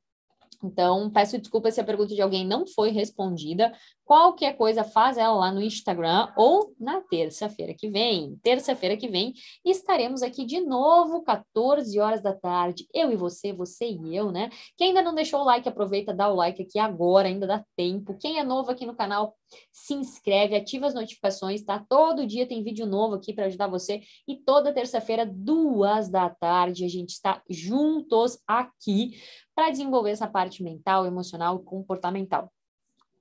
Então, 0.63 1.11
peço 1.11 1.39
desculpa 1.39 1.71
se 1.71 1.81
a 1.81 1.85
pergunta 1.85 2.15
de 2.15 2.21
alguém 2.21 2.47
não 2.47 2.67
foi 2.67 2.91
respondida. 2.91 3.73
Qualquer 4.05 4.57
coisa, 4.57 4.83
faz 4.83 5.17
ela 5.17 5.35
lá 5.35 5.53
no 5.53 5.63
Instagram 5.63 6.33
ou 6.37 6.75
na 6.79 7.01
terça-feira 7.01 7.73
que 7.73 7.89
vem. 7.89 8.37
Terça-feira 8.43 8.97
que 8.97 9.09
vem 9.09 9.33
estaremos 9.65 10.21
aqui 10.23 10.45
de 10.45 10.61
novo, 10.61 11.23
14 11.23 11.99
horas 11.99 12.21
da 12.21 12.35
tarde. 12.35 12.87
Eu 12.93 13.13
e 13.13 13.17
você, 13.17 13.53
você 13.53 13.87
e 13.87 14.17
eu, 14.17 14.33
né? 14.33 14.51
Quem 14.77 14.89
ainda 14.89 15.03
não 15.03 15.15
deixou 15.15 15.41
o 15.41 15.45
like, 15.45 15.69
aproveita, 15.69 16.13
dá 16.13 16.29
o 16.29 16.35
like 16.35 16.61
aqui 16.61 16.79
agora, 16.79 17.29
ainda 17.29 17.47
dá 17.47 17.65
tempo. 17.77 18.19
Quem 18.19 18.39
é 18.39 18.45
novo 18.45 18.71
aqui 18.71 18.85
no 18.85 18.97
canal, 18.97 19.35
se 19.73 19.95
inscreve, 19.95 20.57
ativa 20.57 20.87
as 20.87 20.95
notificações, 20.95 21.63
tá? 21.63 21.85
Todo 21.89 22.27
dia 22.27 22.47
tem 22.47 22.65
vídeo 22.65 22.87
novo 22.87 23.15
aqui 23.15 23.33
para 23.33 23.47
ajudar 23.47 23.69
você. 23.69 24.03
E 24.27 24.37
toda 24.37 24.75
terça-feira, 24.75 25.25
duas 25.25 26.11
da 26.11 26.29
tarde, 26.29 26.85
a 26.85 26.89
gente 26.89 27.11
está 27.11 27.41
juntos 27.49 28.41
aqui 28.47 29.13
para 29.61 29.69
desenvolver 29.69 30.13
essa 30.13 30.27
parte 30.27 30.63
mental, 30.63 31.05
emocional 31.05 31.61
e 31.61 31.65
comportamental. 31.67 32.51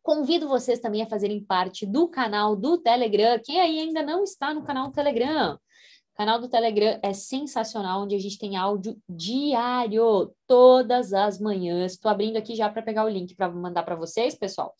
Convido 0.01 0.47
vocês 0.47 0.79
também 0.79 1.01
a 1.01 1.05
fazerem 1.05 1.43
parte 1.43 1.85
do 1.85 2.07
canal 2.07 2.55
do 2.55 2.77
Telegram. 2.77 3.37
Quem 3.43 3.59
aí 3.59 3.77
ainda 3.77 4.01
não 4.01 4.23
está 4.23 4.53
no 4.53 4.63
canal 4.63 4.87
do 4.87 4.93
Telegram? 4.93 5.55
O 5.55 6.15
canal 6.15 6.39
do 6.39 6.47
Telegram 6.47 6.97
é 7.03 7.11
sensacional, 7.11 8.03
onde 8.03 8.15
a 8.15 8.19
gente 8.19 8.39
tem 8.39 8.55
áudio 8.55 8.97
diário, 9.09 10.33
todas 10.47 11.11
as 11.11 11.41
manhãs. 11.41 11.91
Estou 11.91 12.09
abrindo 12.09 12.37
aqui 12.37 12.55
já 12.55 12.69
para 12.69 12.81
pegar 12.81 13.03
o 13.03 13.09
link 13.09 13.35
para 13.35 13.51
mandar 13.51 13.83
para 13.83 13.97
vocês, 13.97 14.33
pessoal 14.33 14.73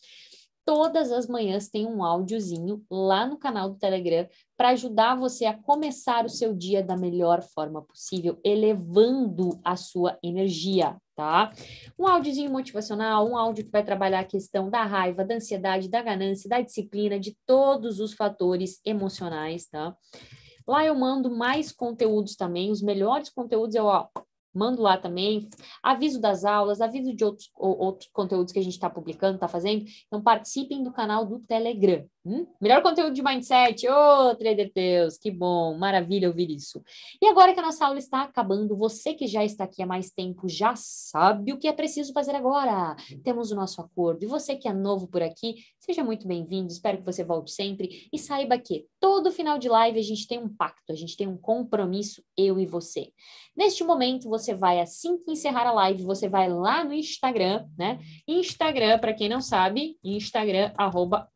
todas 0.69 1.11
as 1.11 1.25
manhãs 1.25 1.67
tem 1.67 1.87
um 1.87 2.03
áudiozinho 2.03 2.85
lá 2.91 3.25
no 3.25 3.39
canal 3.39 3.71
do 3.71 3.79
Telegram 3.79 4.27
para 4.55 4.69
ajudar 4.69 5.15
você 5.15 5.45
a 5.45 5.57
começar 5.57 6.23
o 6.23 6.29
seu 6.29 6.53
dia 6.53 6.83
da 6.83 6.95
melhor 6.95 7.41
forma 7.41 7.81
possível, 7.81 8.39
elevando 8.43 9.59
a 9.63 9.75
sua 9.75 10.19
energia, 10.21 10.95
tá? 11.15 11.51
Um 11.97 12.07
áudiozinho 12.07 12.51
motivacional, 12.51 13.27
um 13.27 13.35
áudio 13.35 13.65
que 13.65 13.71
vai 13.71 13.83
trabalhar 13.83 14.19
a 14.19 14.25
questão 14.25 14.69
da 14.69 14.83
raiva, 14.83 15.25
da 15.25 15.33
ansiedade, 15.33 15.89
da 15.89 16.03
ganância, 16.03 16.47
da 16.47 16.61
disciplina, 16.61 17.19
de 17.19 17.35
todos 17.47 17.99
os 17.99 18.13
fatores 18.13 18.79
emocionais, 18.85 19.65
tá? 19.65 19.97
Lá 20.67 20.85
eu 20.85 20.93
mando 20.93 21.31
mais 21.31 21.71
conteúdos 21.71 22.35
também, 22.35 22.69
os 22.69 22.83
melhores 22.83 23.31
conteúdos 23.31 23.73
eu, 23.73 23.85
ó, 23.85 24.07
mando 24.53 24.81
lá 24.81 24.97
também, 24.97 25.47
aviso 25.81 26.19
das 26.19 26.43
aulas, 26.45 26.81
aviso 26.81 27.13
de 27.13 27.23
outros, 27.23 27.49
outros 27.55 28.09
conteúdos 28.11 28.51
que 28.51 28.59
a 28.59 28.63
gente 28.63 28.73
está 28.73 28.89
publicando, 28.89 29.35
está 29.35 29.47
fazendo. 29.47 29.85
Então, 30.07 30.21
participem 30.21 30.83
do 30.83 30.91
canal 30.91 31.25
do 31.25 31.39
Telegram. 31.39 32.05
Hum? 32.25 32.45
Melhor 32.59 32.81
conteúdo 32.81 33.13
de 33.13 33.23
mindset. 33.23 33.87
Ô, 33.87 33.93
oh, 34.29 34.35
trader 34.35 34.71
Deus, 34.75 35.17
que 35.17 35.31
bom, 35.31 35.77
maravilha 35.77 36.27
ouvir 36.27 36.49
isso. 36.49 36.83
E 37.21 37.25
agora 37.25 37.53
que 37.53 37.59
a 37.59 37.63
nossa 37.63 37.85
aula 37.85 37.97
está 37.97 38.23
acabando, 38.23 38.75
você 38.75 39.13
que 39.13 39.25
já 39.25 39.43
está 39.43 39.63
aqui 39.63 39.81
há 39.81 39.85
mais 39.85 40.11
tempo 40.11 40.47
já 40.47 40.73
sabe 40.75 41.53
o 41.53 41.57
que 41.57 41.67
é 41.67 41.73
preciso 41.73 42.11
fazer 42.11 42.35
agora. 42.35 42.95
Temos 43.23 43.51
o 43.51 43.55
nosso 43.55 43.81
acordo. 43.81 44.23
E 44.23 44.27
você 44.27 44.55
que 44.55 44.67
é 44.67 44.73
novo 44.73 45.07
por 45.07 45.21
aqui, 45.21 45.55
seja 45.79 46.03
muito 46.03 46.27
bem-vindo. 46.27 46.71
Espero 46.71 46.97
que 46.97 47.05
você 47.05 47.23
volte 47.23 47.51
sempre. 47.51 48.09
E 48.11 48.19
saiba 48.19 48.57
que 48.57 48.85
todo 48.99 49.31
final 49.31 49.57
de 49.57 49.69
live 49.69 49.97
a 49.97 50.03
gente 50.03 50.27
tem 50.27 50.39
um 50.39 50.53
pacto, 50.53 50.91
a 50.91 50.95
gente 50.95 51.15
tem 51.15 51.27
um 51.27 51.37
compromisso, 51.37 52.21
eu 52.37 52.59
e 52.59 52.65
você. 52.65 53.13
Neste 53.55 53.83
momento, 53.83 54.29
você 54.29 54.53
vai, 54.53 54.79
assim 54.79 55.17
que 55.17 55.31
encerrar 55.31 55.67
a 55.67 55.71
live, 55.71 56.03
você 56.03 56.29
vai 56.29 56.49
lá 56.49 56.83
no 56.83 56.93
Instagram, 56.93 57.67
né? 57.77 57.99
Instagram, 58.27 58.99
para 58.99 59.13
quem 59.13 59.27
não 59.27 59.41
sabe, 59.41 59.97
Instagram, 60.03 60.71
arroba 60.77 61.29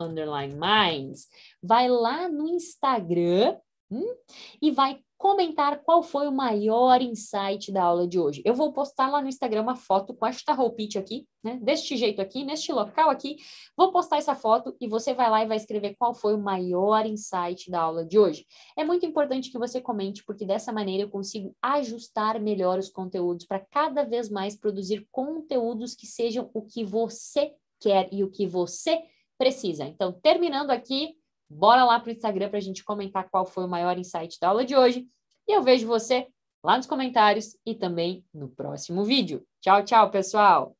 underline 0.00 0.54
minds, 0.54 1.28
vai 1.62 1.88
lá 1.88 2.28
no 2.28 2.48
Instagram 2.48 3.56
hum, 3.90 4.14
e 4.60 4.70
vai 4.70 5.00
comentar 5.18 5.82
qual 5.82 6.00
foi 6.00 6.28
o 6.28 6.32
maior 6.32 7.02
insight 7.02 7.72
da 7.72 7.82
aula 7.82 8.06
de 8.06 8.20
hoje. 8.20 8.40
Eu 8.44 8.54
vou 8.54 8.72
postar 8.72 9.10
lá 9.10 9.20
no 9.20 9.28
Instagram 9.28 9.62
uma 9.62 9.74
foto 9.74 10.14
com 10.14 10.24
esta 10.24 10.52
roupite 10.52 10.96
aqui, 10.96 11.26
né? 11.42 11.58
Deste 11.60 11.96
jeito 11.96 12.22
aqui, 12.22 12.44
neste 12.44 12.72
local 12.72 13.10
aqui. 13.10 13.36
Vou 13.76 13.90
postar 13.90 14.18
essa 14.18 14.36
foto 14.36 14.76
e 14.80 14.86
você 14.86 15.12
vai 15.12 15.28
lá 15.28 15.42
e 15.42 15.48
vai 15.48 15.56
escrever 15.56 15.96
qual 15.98 16.14
foi 16.14 16.34
o 16.34 16.40
maior 16.40 17.04
insight 17.04 17.68
da 17.68 17.80
aula 17.80 18.04
de 18.04 18.16
hoje. 18.16 18.46
É 18.76 18.84
muito 18.84 19.04
importante 19.04 19.50
que 19.50 19.58
você 19.58 19.80
comente, 19.80 20.24
porque 20.24 20.46
dessa 20.46 20.72
maneira 20.72 21.02
eu 21.02 21.10
consigo 21.10 21.52
ajustar 21.60 22.40
melhor 22.40 22.78
os 22.78 22.88
conteúdos 22.88 23.44
para 23.44 23.58
cada 23.58 24.04
vez 24.04 24.30
mais 24.30 24.56
produzir 24.56 25.04
conteúdos 25.10 25.96
que 25.96 26.06
sejam 26.06 26.48
o 26.54 26.62
que 26.62 26.84
você 26.84 27.52
quer 27.80 28.08
e 28.12 28.22
o 28.22 28.30
que 28.30 28.46
você 28.46 29.02
precisa. 29.38 29.84
Então, 29.84 30.12
terminando 30.12 30.70
aqui, 30.70 31.14
bora 31.48 31.84
lá 31.84 31.98
para 31.98 32.10
o 32.10 32.12
Instagram 32.12 32.48
para 32.48 32.58
a 32.58 32.62
gente 32.62 32.84
comentar 32.84 33.30
qual 33.30 33.46
foi 33.46 33.64
o 33.64 33.68
maior 33.68 33.96
insight 33.96 34.38
da 34.40 34.48
aula 34.48 34.64
de 34.64 34.76
hoje. 34.76 35.06
E 35.46 35.56
eu 35.56 35.62
vejo 35.62 35.86
você 35.86 36.26
lá 36.62 36.76
nos 36.76 36.86
comentários 36.86 37.56
e 37.64 37.74
também 37.74 38.24
no 38.34 38.48
próximo 38.48 39.04
vídeo. 39.04 39.46
Tchau, 39.60 39.84
tchau, 39.84 40.10
pessoal! 40.10 40.77